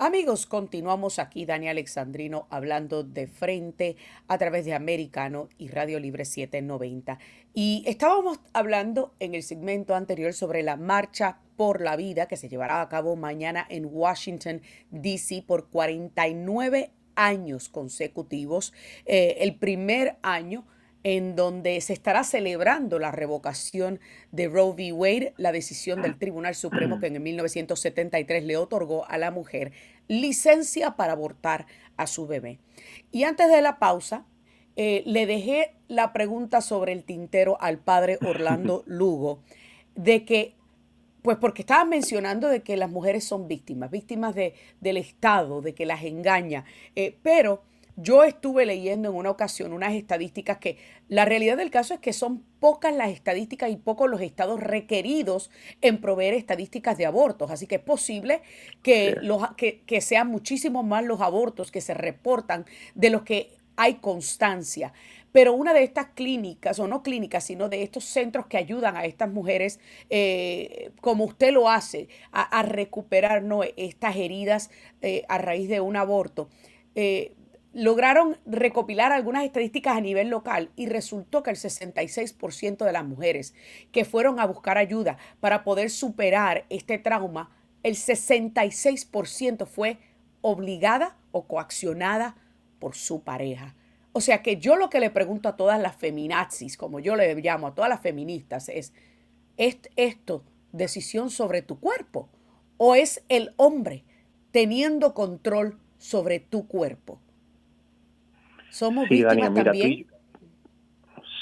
Amigos, 0.00 0.46
continuamos 0.46 1.18
aquí, 1.18 1.44
Dani 1.44 1.68
Alexandrino, 1.68 2.46
hablando 2.50 3.02
de 3.02 3.26
frente 3.26 3.96
a 4.28 4.38
través 4.38 4.64
de 4.64 4.72
Americano 4.72 5.48
y 5.58 5.66
Radio 5.66 5.98
Libre 5.98 6.24
790. 6.24 7.18
Y 7.52 7.82
estábamos 7.84 8.38
hablando 8.52 9.12
en 9.18 9.34
el 9.34 9.42
segmento 9.42 9.96
anterior 9.96 10.34
sobre 10.34 10.62
la 10.62 10.76
marcha 10.76 11.40
por 11.56 11.80
la 11.80 11.96
vida 11.96 12.28
que 12.28 12.36
se 12.36 12.48
llevará 12.48 12.80
a 12.80 12.88
cabo 12.88 13.16
mañana 13.16 13.66
en 13.68 13.88
Washington, 13.90 14.62
D.C. 14.92 15.42
por 15.44 15.68
49 15.68 16.92
años 17.16 17.68
consecutivos. 17.68 18.72
Eh, 19.04 19.38
el 19.40 19.56
primer 19.56 20.18
año 20.22 20.64
en 21.04 21.36
donde 21.36 21.80
se 21.80 21.92
estará 21.92 22.24
celebrando 22.24 22.98
la 22.98 23.12
revocación 23.12 24.00
de 24.32 24.48
Roe 24.48 24.72
v. 24.72 24.92
Wade, 24.92 25.34
la 25.36 25.52
decisión 25.52 26.02
del 26.02 26.18
Tribunal 26.18 26.54
Supremo 26.54 26.98
que 26.98 27.06
en 27.06 27.22
1973 27.22 28.44
le 28.44 28.56
otorgó 28.56 29.06
a 29.06 29.18
la 29.18 29.30
mujer 29.30 29.72
licencia 30.08 30.96
para 30.96 31.12
abortar 31.12 31.66
a 31.96 32.06
su 32.06 32.26
bebé. 32.26 32.58
Y 33.12 33.24
antes 33.24 33.48
de 33.48 33.62
la 33.62 33.78
pausa, 33.78 34.26
eh, 34.76 35.02
le 35.06 35.26
dejé 35.26 35.74
la 35.88 36.12
pregunta 36.12 36.60
sobre 36.60 36.92
el 36.92 37.04
tintero 37.04 37.60
al 37.60 37.78
padre 37.78 38.18
Orlando 38.24 38.82
Lugo, 38.86 39.42
de 39.94 40.24
que, 40.24 40.54
pues 41.22 41.36
porque 41.38 41.62
estaba 41.62 41.84
mencionando 41.84 42.48
de 42.48 42.62
que 42.62 42.76
las 42.76 42.90
mujeres 42.90 43.24
son 43.24 43.48
víctimas, 43.48 43.90
víctimas 43.90 44.34
de, 44.34 44.54
del 44.80 44.96
Estado, 44.96 45.62
de 45.62 45.74
que 45.74 45.86
las 45.86 46.04
engaña, 46.04 46.64
eh, 46.94 47.16
pero 47.22 47.62
yo 48.00 48.22
estuve 48.22 48.64
leyendo 48.64 49.08
en 49.08 49.16
una 49.16 49.30
ocasión 49.30 49.72
unas 49.72 49.94
estadísticas 49.94 50.58
que 50.58 50.78
la 51.08 51.24
realidad 51.24 51.56
del 51.56 51.70
caso 51.70 51.94
es 51.94 52.00
que 52.00 52.12
son 52.12 52.44
pocas 52.60 52.94
las 52.94 53.10
estadísticas 53.10 53.70
y 53.70 53.76
pocos 53.76 54.08
los 54.08 54.20
estados 54.20 54.60
requeridos 54.60 55.50
en 55.80 56.00
proveer 56.00 56.34
estadísticas 56.34 56.96
de 56.96 57.06
abortos. 57.06 57.50
Así 57.50 57.66
que 57.66 57.76
es 57.76 57.80
posible 57.80 58.42
que, 58.82 59.16
los, 59.20 59.42
que, 59.56 59.80
que 59.80 60.00
sean 60.00 60.28
muchísimos 60.28 60.84
más 60.84 61.04
los 61.04 61.20
abortos 61.20 61.72
que 61.72 61.80
se 61.80 61.92
reportan 61.92 62.66
de 62.94 63.10
los 63.10 63.22
que 63.22 63.50
hay 63.76 63.94
constancia. 63.94 64.92
Pero 65.32 65.52
una 65.52 65.74
de 65.74 65.82
estas 65.82 66.06
clínicas, 66.14 66.78
o 66.78 66.86
no 66.86 67.02
clínicas, 67.02 67.44
sino 67.44 67.68
de 67.68 67.82
estos 67.82 68.04
centros 68.04 68.46
que 68.46 68.58
ayudan 68.58 68.96
a 68.96 69.06
estas 69.06 69.28
mujeres, 69.28 69.80
eh, 70.08 70.92
como 71.00 71.24
usted 71.24 71.52
lo 71.52 71.68
hace, 71.68 72.08
a, 72.30 72.62
recuperar 72.62 73.42
¿no? 73.42 73.62
estas 73.76 74.16
heridas 74.16 74.70
eh, 75.02 75.24
a 75.28 75.38
raíz 75.38 75.68
de 75.68 75.80
un 75.80 75.96
aborto, 75.96 76.48
eh, 76.94 77.34
lograron 77.72 78.38
recopilar 78.46 79.12
algunas 79.12 79.44
estadísticas 79.44 79.96
a 79.96 80.00
nivel 80.00 80.28
local 80.28 80.70
y 80.76 80.86
resultó 80.86 81.42
que 81.42 81.50
el 81.50 81.56
66% 81.56 82.84
de 82.84 82.92
las 82.92 83.04
mujeres 83.04 83.54
que 83.92 84.04
fueron 84.04 84.40
a 84.40 84.46
buscar 84.46 84.78
ayuda 84.78 85.18
para 85.40 85.64
poder 85.64 85.90
superar 85.90 86.64
este 86.70 86.98
trauma, 86.98 87.50
el 87.82 87.94
66% 87.94 89.66
fue 89.66 89.98
obligada 90.40 91.16
o 91.30 91.46
coaccionada 91.46 92.36
por 92.78 92.94
su 92.94 93.22
pareja. 93.22 93.74
O 94.12 94.20
sea 94.20 94.42
que 94.42 94.56
yo 94.56 94.76
lo 94.76 94.90
que 94.90 95.00
le 95.00 95.10
pregunto 95.10 95.48
a 95.48 95.56
todas 95.56 95.80
las 95.80 95.94
feminazis, 95.96 96.76
como 96.76 97.00
yo 97.00 97.14
le 97.16 97.34
llamo 97.36 97.68
a 97.68 97.74
todas 97.74 97.90
las 97.90 98.00
feministas, 98.00 98.68
es, 98.68 98.92
¿es 99.56 99.78
esto 99.96 100.42
decisión 100.72 101.30
sobre 101.30 101.62
tu 101.62 101.78
cuerpo? 101.78 102.28
¿O 102.78 102.94
es 102.94 103.22
el 103.28 103.52
hombre 103.56 104.04
teniendo 104.50 105.14
control 105.14 105.78
sobre 105.98 106.40
tu 106.40 106.66
cuerpo? 106.66 107.20
¿Somos 108.70 109.08
víctimas 109.08 109.54
también? 109.54 110.06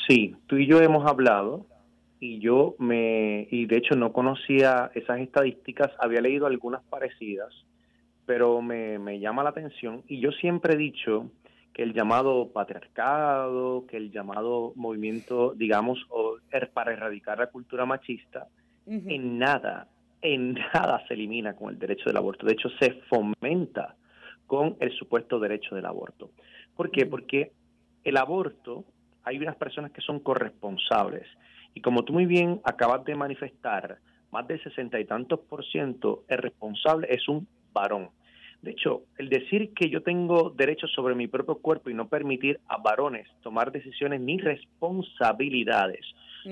sí, 0.07 0.37
tú 0.47 0.57
y 0.57 0.67
yo 0.67 0.81
hemos 0.81 1.07
hablado 1.07 1.67
y 2.21 2.39
yo 2.39 2.77
me, 2.79 3.47
y 3.51 3.67
de 3.67 3.77
hecho 3.77 3.95
no 3.97 4.13
conocía 4.13 4.91
esas 4.95 5.21
estadísticas, 5.21 5.91
había 5.99 6.21
leído 6.21 6.47
algunas 6.47 6.83
parecidas, 6.85 7.53
pero 8.25 8.63
me, 8.63 8.99
me 8.99 9.19
llama 9.19 9.43
la 9.43 9.51
atención 9.51 10.03
y 10.09 10.21
yo 10.21 10.33
siempre 10.33 10.75
he 10.75 10.77
dicho 10.77 11.31
que 11.77 11.83
el 11.83 11.93
llamado 11.93 12.49
patriarcado, 12.55 13.85
que 13.87 13.99
el 13.99 14.11
llamado 14.11 14.73
movimiento, 14.77 15.53
digamos, 15.55 15.99
o, 16.09 16.39
er, 16.51 16.71
para 16.71 16.95
erradicar 16.95 17.39
la 17.39 17.49
cultura 17.49 17.85
machista, 17.85 18.47
en 18.87 19.39
nada, 19.39 19.87
en 20.23 20.55
nada 20.55 21.05
se 21.07 21.13
elimina 21.13 21.55
con 21.55 21.75
el 21.75 21.79
derecho 21.79 22.05
del 22.07 22.17
aborto. 22.17 22.47
De 22.47 22.55
hecho, 22.55 22.71
se 22.81 22.93
fomenta 23.11 23.95
con 24.47 24.77
el 24.81 24.91
supuesto 24.93 25.39
derecho 25.39 25.75
del 25.75 25.85
aborto. 25.85 26.31
¿Por 26.77 26.91
qué? 26.91 27.07
Porque 27.07 27.53
el 28.05 28.17
aborto, 28.17 28.85
hay 29.25 29.39
unas 29.39 29.57
personas 29.57 29.91
que 29.91 30.01
son 30.01 30.21
corresponsables. 30.21 31.27
Y 31.75 31.81
como 31.81 32.05
tú 32.05 32.13
muy 32.13 32.27
bien 32.27 32.61
acabas 32.65 33.05
de 33.05 33.15
manifestar, 33.15 33.99
más 34.31 34.47
del 34.47 34.63
sesenta 34.63 35.01
y 35.01 35.05
tantos 35.05 35.41
por 35.41 35.65
ciento 35.65 36.25
el 36.29 36.39
responsable 36.39 37.09
es 37.11 37.29
un 37.29 37.47
varón. 37.73 38.11
De 38.63 38.71
hecho, 38.73 39.03
el 39.19 39.29
decir 39.29 39.73
que 39.75 39.91
yo 39.91 40.03
tengo 40.03 40.51
derechos 40.51 40.91
sobre 40.93 41.15
mi 41.15 41.27
propio 41.27 41.57
cuerpo 41.57 41.91
y 41.91 41.95
no 41.95 42.09
permitir 42.09 42.61
a 42.69 42.79
varones 42.79 43.29
tomar 43.43 43.71
decisiones 43.71 44.21
ni 44.21 44.39
responsabilidades 44.39 46.05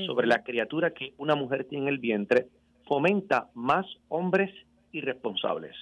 sobre 0.07 0.27
la 0.27 0.43
criatura 0.43 0.93
que 0.93 1.15
una 1.19 1.35
mujer 1.35 1.65
tiene 1.65 1.85
en 1.85 1.89
el 1.89 1.99
vientre, 1.99 2.49
fomenta 2.87 3.49
más 3.55 3.87
hombres 4.09 4.53
irresponsables. 4.93 5.75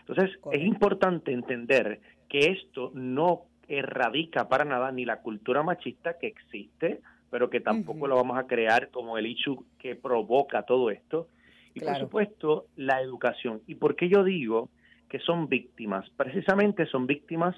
Entonces, 0.00 0.38
es 0.52 0.62
importante 0.62 1.32
entender 1.32 2.00
que 2.28 2.50
esto 2.50 2.90
no 2.94 3.42
erradica 3.68 4.48
para 4.48 4.64
nada 4.64 4.90
ni 4.90 5.04
la 5.04 5.20
cultura 5.20 5.62
machista 5.62 6.18
que 6.18 6.26
existe, 6.26 7.00
pero 7.30 7.50
que 7.50 7.60
tampoco 7.60 8.06
lo 8.06 8.16
vamos 8.16 8.38
a 8.38 8.46
crear 8.46 8.90
como 8.90 9.18
el 9.18 9.26
issue 9.26 9.64
que 9.78 9.94
provoca 9.94 10.62
todo 10.62 10.90
esto. 10.90 11.28
Y 11.74 11.80
por 11.80 11.96
supuesto, 11.98 12.66
la 12.76 13.00
educación. 13.00 13.60
¿Y 13.66 13.76
por 13.76 13.94
qué 13.94 14.08
yo 14.08 14.24
digo 14.24 14.70
que 15.08 15.20
son 15.20 15.48
víctimas? 15.48 16.08
Precisamente 16.16 16.86
son 16.86 17.06
víctimas 17.06 17.54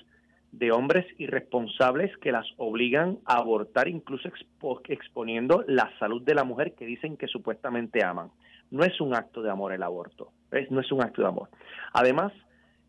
de 0.53 0.73
hombres 0.73 1.07
irresponsables 1.19 2.15
que 2.19 2.33
las 2.33 2.47
obligan 2.57 3.19
a 3.25 3.37
abortar, 3.37 3.89
incluso 3.89 4.29
exponiendo 4.89 5.65
la 5.69 5.91
salud 5.99 6.23
de 6.23 6.35
la 6.35 6.45
mujer 6.45 6.75
que 6.75 6.85
dicen 6.85 7.17
que 7.17 7.29
supuestamente 7.29 8.05
aman. 8.05 8.31
No 8.71 8.85
es 8.85 9.01
un 9.01 9.15
acto 9.15 9.43
de 9.43 9.51
amor 9.51 9.73
el 9.73 9.83
aborto, 9.83 10.33
no 10.71 10.81
es 10.81 10.93
un 10.93 11.03
acto 11.03 11.23
de 11.23 11.29
amor. 11.29 11.49
Además, 11.93 12.33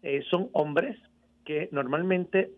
eh, 0.01 0.24
son 0.30 0.49
hombres 0.53 0.97
que 1.45 1.69
normalmente 1.72 2.51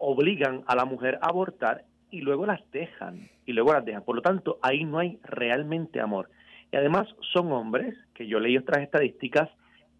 obligan 0.00 0.64
a 0.66 0.74
la 0.74 0.86
mujer 0.86 1.18
a 1.20 1.28
abortar 1.28 1.84
y 2.10 2.22
luego 2.22 2.46
las 2.46 2.60
dejan, 2.72 3.28
y 3.46 3.52
luego 3.52 3.72
las 3.72 3.84
dejan. 3.84 4.02
Por 4.02 4.16
lo 4.16 4.22
tanto, 4.22 4.58
ahí 4.62 4.84
no 4.84 4.98
hay 4.98 5.20
realmente 5.22 6.00
amor. 6.00 6.30
Y 6.72 6.76
además 6.76 7.06
son 7.32 7.52
hombres, 7.52 7.94
que 8.14 8.26
yo 8.26 8.40
leí 8.40 8.56
otras 8.56 8.82
estadísticas, 8.82 9.48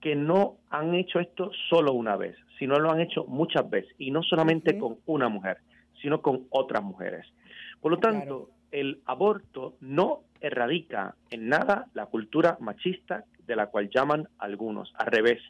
que 0.01 0.17
no 0.17 0.57
han 0.71 0.95
hecho 0.95 1.21
esto 1.21 1.51
solo 1.69 1.93
una 1.93 2.17
vez, 2.17 2.37
sino 2.59 2.79
lo 2.79 2.91
han 2.91 3.01
hecho 3.01 3.25
muchas 3.27 3.69
veces, 3.69 3.95
y 3.99 4.11
no 4.11 4.23
solamente 4.23 4.79
con 4.79 4.97
una 5.07 5.29
mujer, 5.29 5.59
sino 6.01 6.23
con 6.23 6.47
otras 6.51 6.83
mujeres. 6.83 7.27
Por 7.81 7.93
lo 7.93 7.99
tanto, 7.99 8.51
el 8.71 9.03
aborto 9.05 9.75
no 9.81 10.23
erradica 10.41 11.15
en 11.31 11.49
nada 11.49 11.87
la 11.93 12.07
cultura 12.07 12.57
machista 12.61 13.25
de 13.47 13.57
la 13.57 13.67
cual 13.67 13.91
llaman 13.91 14.29
algunos. 14.39 14.93
Al 14.97 15.07
revés, 15.09 15.43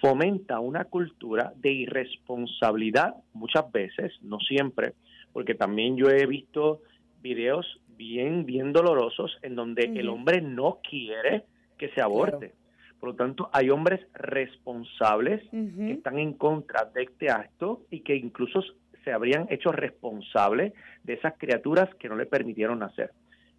fomenta 0.00 0.60
una 0.60 0.84
cultura 0.84 1.52
de 1.56 1.70
irresponsabilidad 1.70 3.16
muchas 3.32 3.70
veces, 3.70 4.12
no 4.22 4.38
siempre, 4.40 4.94
porque 5.32 5.54
también 5.54 5.96
yo 5.96 6.08
he 6.08 6.26
visto 6.26 6.80
videos 7.22 7.80
bien, 7.96 8.46
bien 8.46 8.72
dolorosos 8.72 9.38
en 9.42 9.54
donde 9.54 9.82
el 9.82 10.08
hombre 10.08 10.40
no 10.40 10.78
quiere 10.88 11.44
que 11.76 11.90
se 11.90 12.00
aborte. 12.00 12.54
Por 12.98 13.10
lo 13.10 13.14
tanto, 13.14 13.48
hay 13.52 13.70
hombres 13.70 14.00
responsables 14.12 15.42
que 15.50 15.92
están 15.92 16.18
en 16.18 16.34
contra 16.34 16.84
de 16.84 17.04
este 17.04 17.30
acto 17.30 17.82
y 17.90 18.00
que 18.00 18.16
incluso 18.16 18.62
se 19.04 19.12
habrían 19.12 19.46
hecho 19.50 19.72
responsables 19.72 20.74
de 21.04 21.14
esas 21.14 21.34
criaturas 21.38 21.94
que 21.94 22.08
no 22.08 22.16
le 22.16 22.26
permitieron 22.26 22.78
nacer. 22.78 23.12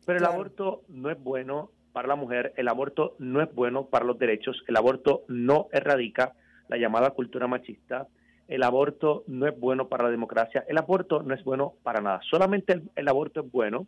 Pero 0.06 0.20
el 0.20 0.26
aborto 0.26 0.84
no 0.90 1.10
es 1.10 1.22
bueno 1.22 1.72
para 1.94 2.08
la 2.08 2.16
mujer, 2.16 2.54
el 2.58 2.68
aborto 2.68 3.16
no 3.20 3.42
es 3.42 3.54
bueno 3.54 3.86
para 3.86 4.06
los 4.06 4.18
derechos, 4.18 4.64
el 4.68 4.78
aborto 4.78 5.24
no 5.28 5.68
erradica 5.72 6.34
la 6.68 6.78
llamada 6.78 7.12
cultura 7.12 7.48
machista, 7.48 8.08
el 8.48 8.64
aborto 8.64 9.24
no 9.28 9.48
es 9.48 9.58
bueno 9.60 9.88
para 9.88 10.06
la 10.06 10.10
democracia, 10.10 10.64
el 10.68 10.78
aborto 10.78 11.24
no 11.24 11.34
es 11.34 11.44
bueno 11.44 11.74
para 11.84 12.02
nada. 12.02 12.22
Solamente 12.30 12.82
el, 12.96 13.08
aborto 13.08 13.42
es 13.42 13.52
bueno 13.52 13.88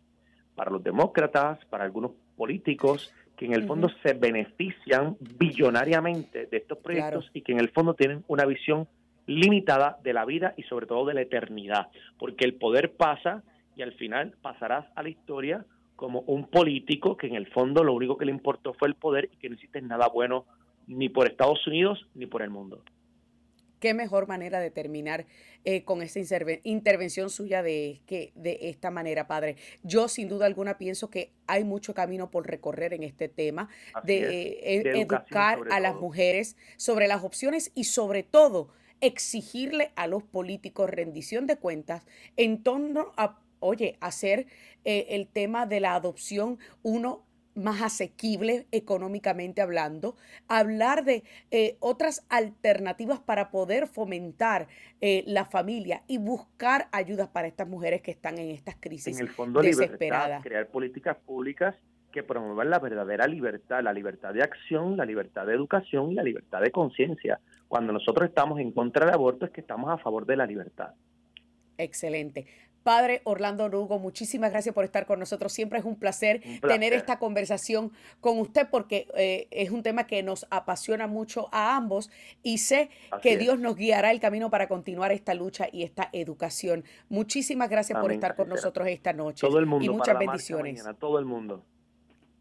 para 0.54 0.70
los 0.70 0.82
demócratas, 0.82 1.58
para 1.66 1.84
algunos 1.84 2.12
políticos 2.36 3.12
que 3.36 3.46
en 3.46 3.52
el 3.52 3.66
fondo 3.66 3.90
se 4.02 4.14
benefician 4.14 5.16
billonariamente 5.38 6.46
de 6.46 6.56
estos 6.56 6.78
proyectos 6.78 7.30
y 7.34 7.42
que 7.42 7.52
en 7.52 7.60
el 7.60 7.70
fondo 7.70 7.94
tienen 7.94 8.24
una 8.28 8.44
visión 8.46 8.86
limitada 9.26 9.98
de 10.02 10.12
la 10.12 10.24
vida 10.24 10.54
y 10.56 10.62
sobre 10.64 10.86
todo 10.86 11.06
de 11.06 11.14
la 11.14 11.22
eternidad, 11.22 11.88
porque 12.18 12.44
el 12.44 12.54
poder 12.54 12.92
pasa 12.92 13.42
y 13.76 13.82
al 13.82 13.92
final 13.92 14.34
pasarás 14.40 14.86
a 14.94 15.02
la 15.02 15.08
historia 15.08 15.64
como 16.04 16.20
un 16.26 16.48
político 16.48 17.16
que 17.16 17.28
en 17.28 17.34
el 17.34 17.46
fondo 17.46 17.82
lo 17.82 17.94
único 17.94 18.18
que 18.18 18.26
le 18.26 18.30
importó 18.30 18.74
fue 18.74 18.88
el 18.88 18.94
poder 18.94 19.30
y 19.32 19.38
que 19.38 19.48
no 19.48 19.54
hiciste 19.54 19.80
nada 19.80 20.06
bueno 20.08 20.44
ni 20.86 21.08
por 21.08 21.26
Estados 21.26 21.66
Unidos 21.66 22.06
ni 22.14 22.26
por 22.26 22.42
el 22.42 22.50
mundo. 22.50 22.84
Qué 23.80 23.94
mejor 23.94 24.28
manera 24.28 24.60
de 24.60 24.70
terminar 24.70 25.24
eh, 25.64 25.82
con 25.84 26.02
esta 26.02 26.20
intervención 26.62 27.30
suya 27.30 27.62
de, 27.62 28.02
que, 28.04 28.32
de 28.34 28.58
esta 28.68 28.90
manera, 28.90 29.26
padre. 29.26 29.56
Yo 29.82 30.08
sin 30.08 30.28
duda 30.28 30.44
alguna 30.44 30.76
pienso 30.76 31.08
que 31.08 31.32
hay 31.46 31.64
mucho 31.64 31.94
camino 31.94 32.30
por 32.30 32.46
recorrer 32.46 32.92
en 32.92 33.02
este 33.02 33.30
tema, 33.30 33.70
de, 34.04 34.58
eh, 34.62 35.00
educar 35.00 35.60
a 35.70 35.80
las 35.80 35.94
mujeres 35.94 36.58
sobre 36.76 37.08
las 37.08 37.24
opciones 37.24 37.72
y 37.74 37.84
sobre 37.84 38.24
todo 38.24 38.68
exigirle 39.00 39.92
a 39.96 40.06
los 40.06 40.22
políticos 40.22 40.90
rendición 40.90 41.46
de 41.46 41.56
cuentas 41.56 42.06
en 42.36 42.62
torno 42.62 43.12
a 43.16 43.38
oye, 43.64 43.96
hacer 44.00 44.46
eh, 44.84 45.06
el 45.10 45.26
tema 45.26 45.66
de 45.66 45.80
la 45.80 45.94
adopción 45.94 46.58
uno 46.82 47.24
más 47.54 47.82
asequible 47.82 48.66
económicamente 48.72 49.62
hablando, 49.62 50.16
hablar 50.48 51.04
de 51.04 51.22
eh, 51.50 51.76
otras 51.80 52.26
alternativas 52.28 53.20
para 53.20 53.50
poder 53.50 53.86
fomentar 53.86 54.66
eh, 55.00 55.22
la 55.26 55.44
familia 55.44 56.02
y 56.08 56.18
buscar 56.18 56.88
ayudas 56.92 57.28
para 57.28 57.46
estas 57.46 57.68
mujeres 57.68 58.02
que 58.02 58.10
están 58.10 58.38
en 58.38 58.50
estas 58.50 58.76
crisis 58.80 59.16
en 59.16 59.26
el 59.26 59.32
fondo 59.32 59.62
desesperadas. 59.62 60.42
crear 60.42 60.66
políticas 60.68 61.16
públicas 61.24 61.76
que 62.10 62.22
promuevan 62.22 62.70
la 62.70 62.78
verdadera 62.78 63.26
libertad, 63.26 63.82
la 63.82 63.92
libertad 63.92 64.32
de 64.32 64.42
acción, 64.42 64.96
la 64.96 65.04
libertad 65.04 65.46
de 65.46 65.54
educación 65.54 66.12
y 66.12 66.14
la 66.14 66.22
libertad 66.22 66.60
de 66.60 66.70
conciencia. 66.70 67.40
Cuando 67.66 67.92
nosotros 67.92 68.28
estamos 68.28 68.60
en 68.60 68.70
contra 68.70 69.04
del 69.04 69.14
aborto 69.14 69.46
es 69.46 69.50
que 69.50 69.60
estamos 69.60 69.90
a 69.90 69.98
favor 69.98 70.24
de 70.24 70.36
la 70.36 70.46
libertad. 70.46 70.94
Excelente. 71.76 72.46
Padre 72.84 73.22
Orlando 73.24 73.68
Lugo, 73.70 73.98
muchísimas 73.98 74.50
gracias 74.50 74.74
por 74.74 74.84
estar 74.84 75.06
con 75.06 75.18
nosotros. 75.18 75.54
Siempre 75.54 75.78
es 75.78 75.86
un 75.86 75.96
placer, 75.96 76.42
tener 76.60 76.92
esta 76.92 77.18
conversación 77.18 77.92
con 78.20 78.38
usted 78.38 78.68
porque 78.70 79.08
eh, 79.16 79.48
es 79.50 79.70
un 79.70 79.82
tema 79.82 80.06
que 80.06 80.22
nos 80.22 80.46
apasiona 80.50 81.06
mucho 81.06 81.48
a 81.50 81.76
ambos 81.76 82.10
y 82.42 82.58
sé 82.58 82.90
que 83.22 83.38
Dios 83.38 83.58
nos 83.58 83.74
guiará 83.74 84.10
el 84.10 84.20
camino 84.20 84.50
para 84.50 84.68
continuar 84.68 85.12
esta 85.12 85.32
lucha 85.32 85.66
y 85.72 85.82
esta 85.82 86.10
educación. 86.12 86.84
Muchísimas 87.08 87.70
gracias 87.70 87.98
por 87.98 88.12
estar 88.12 88.36
con 88.36 88.50
nosotros 88.50 88.86
esta 88.86 89.14
noche. 89.14 89.46
Todo 89.46 89.58
el 89.58 89.64
mundo. 89.64 89.86
Y 89.86 89.88
muchas 89.88 90.18
bendiciones. 90.18 90.84
todo 90.98 91.18
el 91.18 91.24
mundo. 91.24 91.64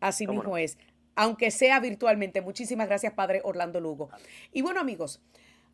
Así 0.01 0.27
mismo 0.27 0.57
es. 0.57 0.77
Aunque 1.15 1.51
sea 1.51 1.79
virtualmente. 1.79 2.41
Muchísimas 2.41 2.89
gracias, 2.89 3.13
Padre 3.13 3.39
Orlando 3.45 3.79
Lugo. 3.79 4.09
Y 4.51 4.61
bueno, 4.61 4.81
amigos. 4.81 5.21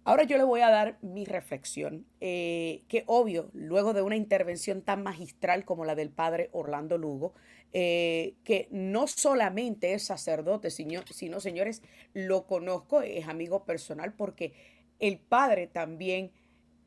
Ahora 0.10 0.24
yo 0.24 0.39
le 0.39 0.43
voy 0.43 0.62
a 0.62 0.72
dar 0.72 0.97
mi 1.03 1.24
reflexión, 1.24 2.07
eh, 2.20 2.82
que 2.88 3.03
obvio, 3.05 3.51
luego 3.53 3.93
de 3.93 4.01
una 4.01 4.16
intervención 4.16 4.82
tan 4.82 5.03
magistral 5.03 5.66
como 5.66 5.86
la 5.86 5.93
del 5.93 6.10
padre 6.10 6.49
Orlando 6.51 6.97
Lugo, 6.97 7.36
eh, 7.74 8.34
que 8.43 8.68
no 8.72 9.05
solamente 9.05 9.93
es 9.93 10.01
sacerdote, 10.01 10.72
sino, 10.72 11.03
sino, 11.05 11.39
señores, 11.39 11.84
lo 12.16 12.47
conozco, 12.47 13.03
es 13.03 13.28
amigo 13.28 13.66
personal, 13.66 14.14
porque 14.14 14.53
el 14.97 15.20
padre 15.20 15.68
también 15.68 16.32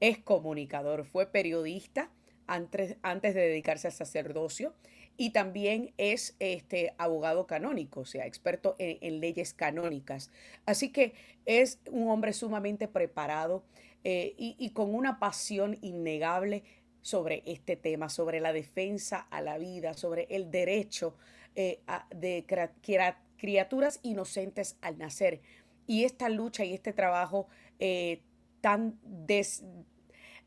es 0.00 0.18
comunicador, 0.18 1.04
fue 1.04 1.26
periodista 1.26 2.10
antes, 2.48 2.96
antes 3.02 3.36
de 3.36 3.42
dedicarse 3.42 3.86
al 3.86 3.92
sacerdocio 3.92 4.74
y 5.16 5.30
también 5.30 5.92
es 5.98 6.36
este, 6.38 6.94
abogado 6.98 7.46
canónico, 7.46 8.00
o 8.00 8.04
sea, 8.04 8.26
experto 8.26 8.76
en, 8.78 9.20
leyes 9.20 9.54
canónicas. 9.54 10.30
Así 10.66 10.90
que 10.90 11.14
es 11.46 11.78
un 11.90 12.08
hombre 12.10 12.32
sumamente 12.32 12.88
preparado 12.88 13.62
eh, 14.04 14.34
y, 14.36 14.70
con 14.70 14.94
una 14.94 15.18
pasión 15.18 15.78
innegable 15.82 16.64
sobre 17.02 17.42
este 17.46 17.76
tema, 17.76 18.08
sobre 18.08 18.40
la 18.40 18.52
defensa 18.52 19.18
a 19.30 19.40
la 19.42 19.58
vida, 19.58 19.94
sobre 19.94 20.26
el 20.30 20.50
derecho 20.50 21.16
eh, 21.54 21.80
de 22.14 22.44
criaturas 23.36 24.00
inocentes 24.02 24.76
al 24.80 24.98
nacer. 24.98 25.40
Y 25.86 26.04
esta 26.04 26.28
lucha 26.28 26.64
y 26.64 26.74
este 26.74 26.92
trabajo 26.92 27.48
eh, 27.78 28.22
tan 28.60 28.98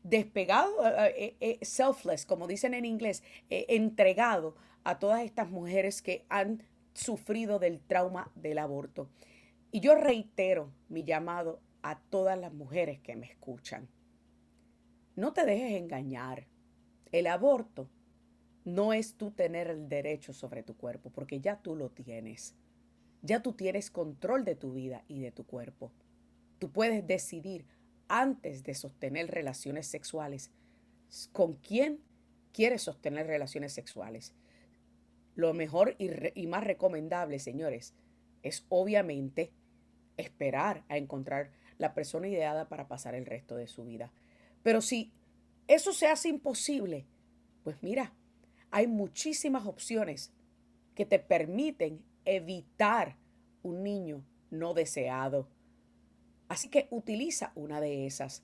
despegado, 0.08 0.72
eh, 1.08 1.36
eh, 1.40 1.58
selfless, 1.62 2.26
como 2.26 2.46
dicen 2.46 2.74
en 2.74 2.84
inglés, 2.84 3.22
entregado 3.48 4.56
a 4.84 4.98
todas 4.98 5.22
estas 5.22 5.50
mujeres 5.50 6.02
que 6.02 6.24
han 6.28 6.62
sufrido 6.94 7.58
del 7.58 7.80
trauma 7.80 8.30
del 8.34 8.58
aborto. 8.58 9.08
Y 9.72 9.80
yo 9.80 9.94
reitero 9.94 10.72
mi 10.88 11.04
llamado 11.04 11.60
a 11.82 11.98
todas 11.98 12.38
las 12.38 12.52
mujeres 12.52 13.00
que 13.00 13.16
me 13.16 13.26
escuchan. 13.26 13.88
No 15.14 15.32
te 15.32 15.44
dejes 15.44 15.80
engañar. 15.80 16.46
El 17.12 17.26
aborto 17.26 17.88
no 18.64 18.92
es 18.92 19.14
tú 19.14 19.30
tener 19.30 19.68
el 19.68 19.88
derecho 19.88 20.32
sobre 20.32 20.62
tu 20.62 20.76
cuerpo, 20.76 21.10
porque 21.10 21.40
ya 21.40 21.56
tú 21.62 21.76
lo 21.76 21.90
tienes. 21.90 22.54
Ya 23.22 23.42
tú 23.42 23.52
tienes 23.52 23.90
control 23.90 24.44
de 24.44 24.56
tu 24.56 24.72
vida 24.72 25.04
y 25.08 25.20
de 25.20 25.32
tu 25.32 25.44
cuerpo. 25.46 25.92
Tú 26.58 26.70
puedes 26.70 27.06
decidir 27.06 27.66
antes 28.08 28.62
de 28.62 28.74
sostener 28.74 29.30
relaciones 29.30 29.86
sexuales 29.86 30.50
con 31.32 31.54
quién 31.54 32.00
quieres 32.52 32.82
sostener 32.82 33.26
relaciones 33.26 33.72
sexuales. 33.72 34.34
Lo 35.34 35.52
mejor 35.52 35.96
y, 35.98 36.46
más 36.46 36.64
recomendable, 36.64 37.38
señores, 37.38 37.94
es 38.42 38.64
obviamente 38.68 39.52
esperar 40.16 40.84
a 40.88 40.96
encontrar 40.96 41.52
la 41.78 41.92
persona 41.92 42.28
ideada 42.28 42.68
para 42.68 42.88
pasar 42.88 43.14
el 43.14 43.26
resto 43.26 43.56
de 43.56 43.66
su 43.66 43.84
vida. 43.84 44.12
Pero 44.62 44.80
si 44.80 45.12
eso 45.68 45.92
se 45.92 46.06
hace 46.06 46.28
imposible, 46.28 47.06
pues 47.62 47.82
mira, 47.82 48.14
hay 48.70 48.86
muchísimas 48.86 49.66
opciones 49.66 50.32
que 50.94 51.04
te 51.04 51.18
permiten 51.18 52.02
evitar 52.24 53.16
un 53.62 53.82
niño 53.82 54.24
no 54.50 54.72
deseado. 54.72 55.48
Así 56.48 56.68
que 56.68 56.86
utiliza 56.90 57.52
una 57.54 57.80
de 57.80 58.06
esas. 58.06 58.42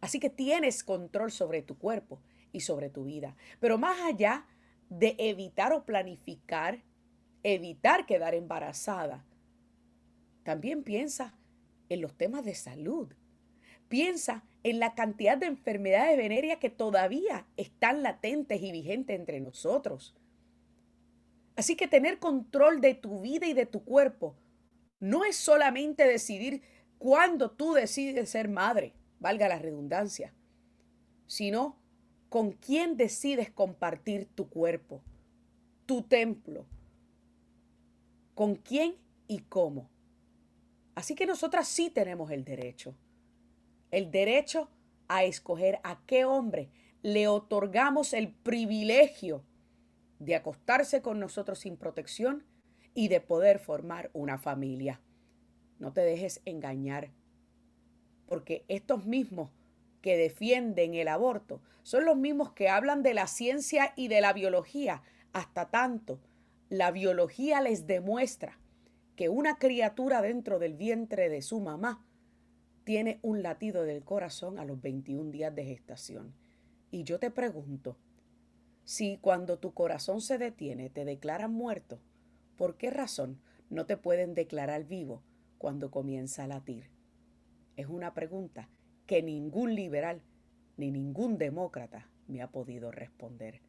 Así 0.00 0.18
que 0.18 0.30
tienes 0.30 0.82
control 0.84 1.30
sobre 1.30 1.62
tu 1.62 1.78
cuerpo 1.78 2.20
y 2.52 2.60
sobre 2.60 2.90
tu 2.90 3.04
vida. 3.04 3.36
Pero 3.60 3.78
más 3.78 4.00
allá 4.00 4.46
de 4.88 5.14
evitar 5.18 5.72
o 5.72 5.84
planificar, 5.84 6.82
evitar 7.42 8.06
quedar 8.06 8.34
embarazada, 8.34 9.24
también 10.42 10.82
piensa 10.82 11.34
en 11.88 12.00
los 12.00 12.16
temas 12.16 12.44
de 12.44 12.54
salud. 12.54 13.12
Piensa 13.88 14.44
en 14.62 14.78
la 14.78 14.94
cantidad 14.94 15.36
de 15.36 15.46
enfermedades 15.46 16.16
venéreas 16.16 16.58
que 16.58 16.70
todavía 16.70 17.46
están 17.56 18.02
latentes 18.02 18.62
y 18.62 18.72
vigentes 18.72 19.18
entre 19.18 19.40
nosotros. 19.40 20.14
Así 21.56 21.76
que 21.76 21.88
tener 21.88 22.18
control 22.18 22.80
de 22.80 22.94
tu 22.94 23.20
vida 23.20 23.46
y 23.46 23.52
de 23.52 23.66
tu 23.66 23.84
cuerpo 23.84 24.36
no 25.00 25.24
es 25.24 25.36
solamente 25.36 26.06
decidir 26.06 26.62
cuándo 27.02 27.50
tú 27.50 27.72
decides 27.72 28.30
ser 28.30 28.48
madre, 28.48 28.94
valga 29.18 29.48
la 29.48 29.58
redundancia, 29.58 30.32
sino 31.26 31.76
con 32.28 32.52
quién 32.52 32.96
decides 32.96 33.50
compartir 33.50 34.28
tu 34.36 34.48
cuerpo, 34.48 35.02
tu 35.84 36.02
templo, 36.02 36.64
con 38.36 38.54
quién 38.54 38.94
y 39.26 39.40
cómo. 39.40 39.90
Así 40.94 41.16
que 41.16 41.26
nosotras 41.26 41.66
sí 41.66 41.90
tenemos 41.90 42.30
el 42.30 42.44
derecho, 42.44 42.94
el 43.90 44.12
derecho 44.12 44.70
a 45.08 45.24
escoger 45.24 45.80
a 45.82 46.00
qué 46.06 46.24
hombre 46.24 46.70
le 47.02 47.26
otorgamos 47.26 48.12
el 48.12 48.32
privilegio 48.32 49.42
de 50.20 50.36
acostarse 50.36 51.02
con 51.02 51.18
nosotros 51.18 51.58
sin 51.58 51.76
protección 51.76 52.44
y 52.94 53.08
de 53.08 53.20
poder 53.20 53.58
formar 53.58 54.08
una 54.12 54.38
familia. 54.38 55.00
No 55.82 55.92
te 55.92 56.02
dejes 56.02 56.40
engañar, 56.44 57.10
porque 58.28 58.64
estos 58.68 59.04
mismos 59.04 59.50
que 60.00 60.16
defienden 60.16 60.94
el 60.94 61.08
aborto 61.08 61.60
son 61.82 62.04
los 62.04 62.16
mismos 62.16 62.52
que 62.52 62.68
hablan 62.68 63.02
de 63.02 63.14
la 63.14 63.26
ciencia 63.26 63.92
y 63.96 64.06
de 64.06 64.20
la 64.20 64.32
biología, 64.32 65.02
hasta 65.32 65.70
tanto 65.72 66.20
la 66.68 66.92
biología 66.92 67.60
les 67.60 67.88
demuestra 67.88 68.60
que 69.16 69.28
una 69.28 69.56
criatura 69.56 70.22
dentro 70.22 70.60
del 70.60 70.74
vientre 70.74 71.28
de 71.28 71.42
su 71.42 71.58
mamá 71.58 72.06
tiene 72.84 73.18
un 73.22 73.42
latido 73.42 73.82
del 73.82 74.04
corazón 74.04 74.60
a 74.60 74.64
los 74.64 74.80
21 74.80 75.32
días 75.32 75.52
de 75.52 75.64
gestación. 75.64 76.32
Y 76.92 77.02
yo 77.02 77.18
te 77.18 77.32
pregunto, 77.32 77.96
si 78.84 79.18
cuando 79.20 79.58
tu 79.58 79.74
corazón 79.74 80.20
se 80.20 80.38
detiene 80.38 80.90
te 80.90 81.04
declaran 81.04 81.52
muerto, 81.52 81.98
¿por 82.56 82.76
qué 82.76 82.92
razón 82.92 83.40
no 83.68 83.84
te 83.84 83.96
pueden 83.96 84.34
declarar 84.34 84.84
vivo 84.84 85.24
cuando 85.62 85.92
comienza 85.92 86.42
a 86.42 86.48
latir? 86.48 86.90
Es 87.76 87.86
una 87.86 88.14
pregunta 88.14 88.68
que 89.06 89.22
ningún 89.22 89.76
liberal 89.76 90.20
ni 90.76 90.90
ningún 90.90 91.38
demócrata 91.38 92.08
me 92.26 92.42
ha 92.42 92.50
podido 92.50 92.90
responder. 92.90 93.60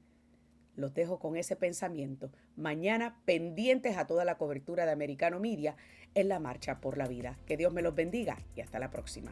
Los 0.75 0.95
dejo 0.95 1.19
con 1.19 1.37
ese 1.37 1.55
pensamiento. 1.55 2.31
Mañana 2.55 3.21
pendientes 3.25 3.95
a 3.95 4.07
toda 4.07 4.25
la 4.25 4.39
cobertura 4.39 4.87
de 4.87 4.91
Americano 4.91 5.39
Media 5.39 5.75
en 6.15 6.29
la 6.29 6.39
Marcha 6.39 6.81
por 6.81 6.97
la 6.97 7.07
Vida. 7.07 7.37
Que 7.45 7.57
Dios 7.57 7.71
me 7.71 7.83
los 7.83 7.93
bendiga 7.93 8.39
y 8.55 8.61
hasta 8.61 8.79
la 8.79 8.89
próxima. 8.89 9.31